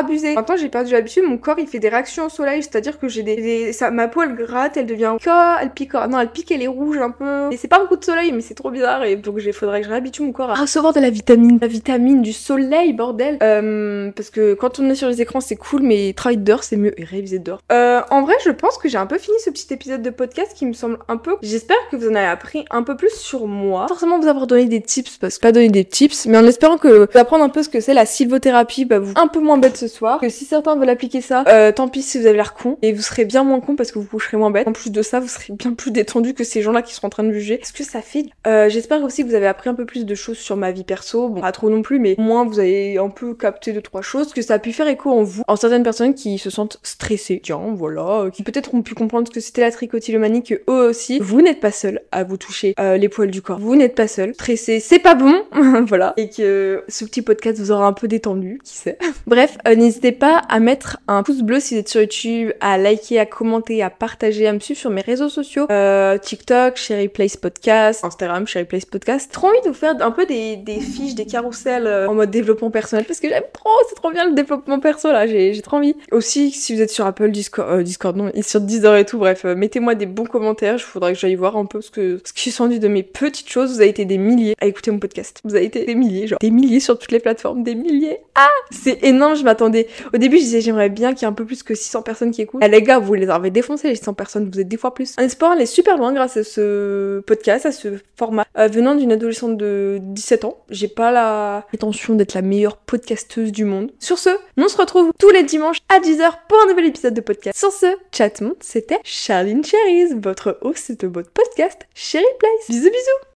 abusé. 0.00 0.34
Maintenant 0.34 0.56
j'ai 0.56 0.68
perdu 0.68 0.92
l'habitude, 0.92 1.24
mon 1.24 1.38
corps 1.38 1.58
il 1.58 1.66
fait 1.66 1.78
des 1.78 1.88
réactions 1.88 2.26
au 2.26 2.28
soleil, 2.28 2.62
c'est-à-dire 2.62 2.98
que 2.98 3.08
j'ai 3.08 3.22
des, 3.22 3.72
Ça, 3.72 3.90
ma 3.90 4.08
peau 4.08 4.22
elle 4.22 4.34
gratte, 4.34 4.76
elle 4.76 4.86
devient 4.86 5.16
elle 5.60 5.70
pique, 5.70 5.94
non 5.94 6.18
elle 6.18 6.30
pique, 6.30 6.50
elle 6.50 6.62
est 6.62 6.68
rouge 6.68 6.98
un 6.98 7.10
peu. 7.10 7.52
Et 7.52 7.56
c'est 7.56 7.68
pas 7.68 7.80
un 7.80 7.86
coup 7.86 7.96
de 7.96 8.04
soleil 8.04 8.32
mais 8.32 8.40
c'est 8.40 8.54
trop 8.54 8.70
bizarre 8.70 9.04
et 9.04 9.16
donc 9.16 9.36
il 9.44 9.52
faudrait 9.52 9.80
que 9.80 9.86
je 9.86 9.90
réhabitue 9.90 10.22
mon 10.22 10.32
corps 10.32 10.50
à 10.50 10.54
recevoir 10.54 10.92
de 10.92 11.00
la 11.00 11.10
vitamine, 11.10 11.58
la 11.60 11.68
vitamine 11.68 12.22
du 12.22 12.32
soleil 12.32 12.92
bordel. 12.92 13.38
Euh, 13.42 14.10
parce 14.14 14.30
que 14.30 14.54
quand 14.54 14.78
on 14.78 14.90
est 14.90 14.94
sur 14.94 15.08
les 15.08 15.20
écrans 15.22 15.40
c'est 15.40 15.56
cool 15.56 15.82
mais 15.82 16.12
travailler 16.14 16.40
dehors 16.40 16.64
c'est 16.64 16.76
mieux 16.76 16.98
et 17.00 17.04
réviser 17.04 17.38
dehors. 17.38 17.60
Euh, 17.72 18.00
en 18.10 18.22
vrai 18.22 18.34
je 18.44 18.50
pense 18.50 18.78
que 18.78 18.88
j'ai 18.88 18.98
un 18.98 19.06
peu 19.06 19.18
fini 19.18 19.36
ce 19.44 19.50
petit 19.50 19.72
épisode 19.72 20.02
de 20.02 20.10
podcast 20.10 20.52
qui 20.54 20.66
me 20.66 20.72
semble 20.72 20.98
un 21.08 21.16
peu. 21.16 21.36
J'espère 21.42 21.76
que 21.90 21.96
vous 21.96 22.08
en 22.08 22.14
avez 22.14 22.26
appris 22.26 22.64
un 22.70 22.82
peu 22.82 22.96
plus 22.96 23.14
sur 23.14 23.46
moi. 23.46 23.86
Forcément 23.88 24.18
vous 24.18 24.28
avoir 24.28 24.46
donné 24.46 24.66
des 24.66 24.80
tips 24.80 25.18
parce 25.18 25.38
que 25.38 25.42
pas 25.42 25.52
donner 25.52 25.68
des 25.68 25.84
tips 25.84 26.26
mais 26.26 26.38
en 26.38 26.46
espérant 26.46 26.76
que 26.76 26.88
vous 26.88 27.30
un 27.42 27.48
peu 27.48 27.62
ce 27.62 27.68
que 27.68 27.80
c'est 27.80 27.94
la 27.94 28.06
sylvothérapie 28.06 28.84
bah 28.84 28.98
vous 28.98 29.12
un 29.16 29.28
peu 29.28 29.40
moins 29.40 29.58
bête 29.58 29.76
ce 29.76 29.86
soir. 29.90 30.20
Que 30.20 30.28
si 30.28 30.44
certains 30.44 30.76
veulent 30.76 30.88
appliquer 30.88 31.20
ça, 31.20 31.44
euh, 31.48 31.72
tant 31.72 31.88
pis 31.88 32.02
si 32.02 32.18
vous 32.18 32.26
avez 32.26 32.36
l'air 32.36 32.54
con 32.54 32.78
et 32.82 32.92
vous 32.92 33.02
serez 33.02 33.24
bien 33.24 33.44
moins 33.44 33.60
con 33.60 33.76
parce 33.76 33.92
que 33.92 33.98
vous 33.98 34.06
coucherez 34.06 34.36
moins 34.36 34.50
bête. 34.50 34.66
En 34.68 34.72
plus 34.72 34.90
de 34.90 35.02
ça 35.02 35.20
vous 35.20 35.28
serez 35.28 35.52
bien 35.52 35.74
plus 35.74 35.90
détendu 35.90 36.34
que 36.34 36.44
ces 36.44 36.62
gens-là 36.62 36.82
qui 36.82 36.94
sont 36.94 37.06
en 37.06 37.10
train 37.10 37.24
de 37.24 37.32
juger. 37.32 37.60
Est-ce 37.60 37.72
que 37.72 37.84
ça 37.84 38.00
fait 38.02 38.26
euh, 38.46 38.68
J'espère 38.68 39.02
aussi 39.02 39.22
que 39.22 39.28
vous 39.28 39.34
avez 39.34 39.46
appris 39.46 39.68
un 39.68 39.74
peu 39.74 39.84
plus 39.84 40.06
de 40.06 40.14
choses 40.14 40.38
sur 40.38 40.56
ma 40.56 40.70
vie 40.70 40.84
perso. 40.84 41.28
Bon 41.28 41.40
pas 41.40 41.52
trop 41.52 41.70
non 41.70 41.82
plus 41.82 41.98
mais 41.98 42.14
au 42.18 42.22
moins 42.22 42.44
vous 42.44 42.58
avez 42.58 42.98
un 42.98 43.08
peu 43.08 43.34
capté 43.34 43.72
deux 43.72 43.82
trois 43.82 44.02
choses 44.02 44.32
que 44.32 44.42
ça 44.42 44.54
a 44.54 44.58
pu 44.58 44.72
faire 44.72 44.88
écho 44.88 45.10
en 45.10 45.22
vous, 45.22 45.42
en 45.48 45.56
certaines 45.56 45.82
personnes 45.82 46.14
qui 46.14 46.38
se 46.38 46.50
sentent 46.50 46.78
stressées. 46.82 47.40
Tiens 47.42 47.74
voilà, 47.74 48.26
qui 48.32 48.42
peut-être 48.42 48.74
ont 48.74 48.82
pu 48.82 48.94
comprendre 48.94 49.28
ce 49.28 49.32
que 49.32 49.40
c'était 49.40 49.62
la 49.62 49.70
tricotylomanie 49.70 50.42
que 50.42 50.54
eux 50.68 50.88
aussi. 50.88 51.18
Vous 51.20 51.42
n'êtes 51.42 51.60
pas 51.60 51.72
seul 51.72 52.02
à 52.12 52.24
vous 52.24 52.36
toucher 52.36 52.74
euh, 52.78 52.96
les 52.96 53.08
poils 53.08 53.30
du 53.30 53.42
corps. 53.42 53.58
Vous 53.58 53.76
n'êtes 53.76 53.94
pas 53.94 54.08
seul. 54.08 54.34
Stressé 54.34 54.80
c'est 54.80 54.98
pas 54.98 55.14
bon. 55.14 55.42
voilà. 55.86 56.14
Et 56.16 56.28
que 56.28 56.84
ce 56.88 57.04
petit 57.04 57.22
podcast 57.22 57.58
vous 57.58 57.70
aura 57.70 57.86
un 57.86 57.92
peu 57.92 58.08
détendu, 58.08 58.60
qui 58.64 58.76
sait. 58.76 58.98
Bref, 59.26 59.56
euh, 59.66 59.74
n'hésitez 59.80 60.12
pas 60.12 60.38
à 60.48 60.60
mettre 60.60 60.98
un 61.08 61.22
pouce 61.22 61.42
bleu 61.42 61.58
si 61.60 61.74
vous 61.74 61.80
êtes 61.80 61.88
sur 61.88 62.00
YouTube, 62.00 62.52
à 62.60 62.78
liker, 62.78 63.18
à 63.18 63.26
commenter, 63.26 63.82
à 63.82 63.90
partager, 63.90 64.46
à 64.46 64.52
me 64.52 64.60
suivre 64.60 64.78
sur 64.78 64.90
mes 64.90 65.00
réseaux 65.00 65.28
sociaux. 65.28 65.66
Euh, 65.70 66.18
TikTok, 66.18 66.76
Sherry 66.76 67.08
Place 67.08 67.36
Podcast, 67.36 68.04
Instagram, 68.04 68.46
Sherry 68.46 68.66
Place 68.66 68.84
Podcast. 68.84 69.30
Trop 69.32 69.48
envie 69.48 69.60
de 69.64 69.68
vous 69.68 69.74
faire 69.74 69.94
un 70.00 70.10
peu 70.10 70.26
des, 70.26 70.62
fiches, 70.80 71.14
des 71.14 71.26
carousels 71.26 71.86
euh, 71.86 72.08
en 72.08 72.14
mode 72.14 72.30
développement 72.30 72.70
personnel 72.70 73.04
parce 73.04 73.20
que 73.20 73.28
j'aime 73.28 73.44
trop, 73.52 73.70
c'est 73.88 73.94
trop 73.94 74.10
bien 74.10 74.28
le 74.28 74.34
développement 74.34 74.78
perso 74.80 75.10
là, 75.10 75.26
j'ai 75.26 75.60
trop 75.62 75.78
envie. 75.78 75.94
Aussi, 76.12 76.50
si 76.50 76.74
vous 76.74 76.82
êtes 76.82 76.90
sur 76.90 77.06
Apple, 77.06 77.30
Discord, 77.30 77.68
euh, 77.70 77.82
Discord 77.82 78.16
non, 78.16 78.30
sur 78.42 78.60
Deezer 78.60 78.96
et 78.96 79.04
tout, 79.04 79.18
bref, 79.18 79.44
euh, 79.44 79.54
mettez-moi 79.54 79.94
des 79.94 80.06
bons 80.06 80.26
commentaires, 80.26 80.78
je 80.78 80.86
voudrais 80.92 81.14
que 81.14 81.18
j'aille 81.18 81.34
voir 81.34 81.56
un 81.56 81.66
peu 81.66 81.80
ce 81.80 81.90
que 81.90 82.20
ce 82.24 82.68
dit 82.68 82.78
de 82.78 82.88
mes 82.88 83.02
petites 83.02 83.48
choses. 83.48 83.72
Vous 83.72 83.80
avez 83.80 83.88
été 83.88 84.04
des 84.04 84.18
milliers 84.18 84.54
à 84.60 84.66
écouter 84.66 84.90
mon 84.90 84.98
podcast. 84.98 85.40
Vous 85.44 85.54
avez 85.54 85.64
été 85.64 85.86
des 85.86 85.94
milliers, 85.94 86.26
genre 86.26 86.38
des 86.40 86.50
milliers 86.50 86.80
sur 86.80 86.98
toutes 86.98 87.12
les 87.12 87.20
plateformes, 87.20 87.62
des 87.62 87.74
milliers. 87.74 88.18
Ah, 88.34 88.48
c'est 88.70 89.02
énorme, 89.04 89.36
je 89.36 89.44
m'attendais. 89.44 89.69
Au 90.12 90.18
début, 90.18 90.38
je 90.38 90.42
disais 90.42 90.60
j'aimerais 90.60 90.88
bien 90.88 91.12
qu'il 91.12 91.22
y 91.22 91.24
ait 91.24 91.28
un 91.28 91.32
peu 91.32 91.44
plus 91.44 91.62
que 91.62 91.74
600 91.74 92.02
personnes 92.02 92.30
qui 92.30 92.42
écoutent. 92.42 92.62
Eh, 92.64 92.68
les 92.68 92.82
gars, 92.82 92.98
vous 92.98 93.14
les 93.14 93.28
avez 93.28 93.50
défoncés 93.50 93.88
les 93.88 93.96
600 93.96 94.14
personnes, 94.14 94.50
vous 94.52 94.60
êtes 94.60 94.68
des 94.68 94.76
fois 94.76 94.94
plus. 94.94 95.14
En 95.18 95.22
espérant 95.22 95.52
aller 95.52 95.66
super 95.66 95.96
loin 95.96 96.12
grâce 96.12 96.36
à 96.36 96.44
ce 96.44 97.20
podcast, 97.20 97.66
à 97.66 97.72
ce 97.72 97.98
format. 98.16 98.44
Euh, 98.58 98.68
venant 98.68 98.94
d'une 98.94 99.12
adolescente 99.12 99.56
de 99.56 99.98
17 100.00 100.44
ans, 100.44 100.58
j'ai 100.70 100.88
pas 100.88 101.10
la 101.10 101.64
prétention 101.68 102.14
d'être 102.14 102.34
la 102.34 102.42
meilleure 102.42 102.76
podcasteuse 102.76 103.52
du 103.52 103.64
monde. 103.64 103.90
Sur 103.98 104.18
ce, 104.18 104.30
on 104.56 104.68
se 104.68 104.76
retrouve 104.76 105.10
tous 105.18 105.30
les 105.30 105.42
dimanches 105.42 105.78
à 105.88 106.00
10h 106.00 106.30
pour 106.48 106.58
un 106.62 106.68
nouvel 106.68 106.86
épisode 106.86 107.14
de 107.14 107.20
podcast. 107.20 107.58
Sur 107.58 107.72
ce, 107.72 107.86
chat 108.12 108.40
monde, 108.40 108.56
c'était 108.60 108.98
Charline 109.04 109.64
Cherries, 109.64 110.14
votre 110.14 110.58
host 110.62 111.00
de 111.00 111.06
votre 111.06 111.30
podcast 111.30 111.86
Cherry 111.94 112.24
Place. 112.38 112.68
Bisous 112.68 112.90
bisous 112.90 113.26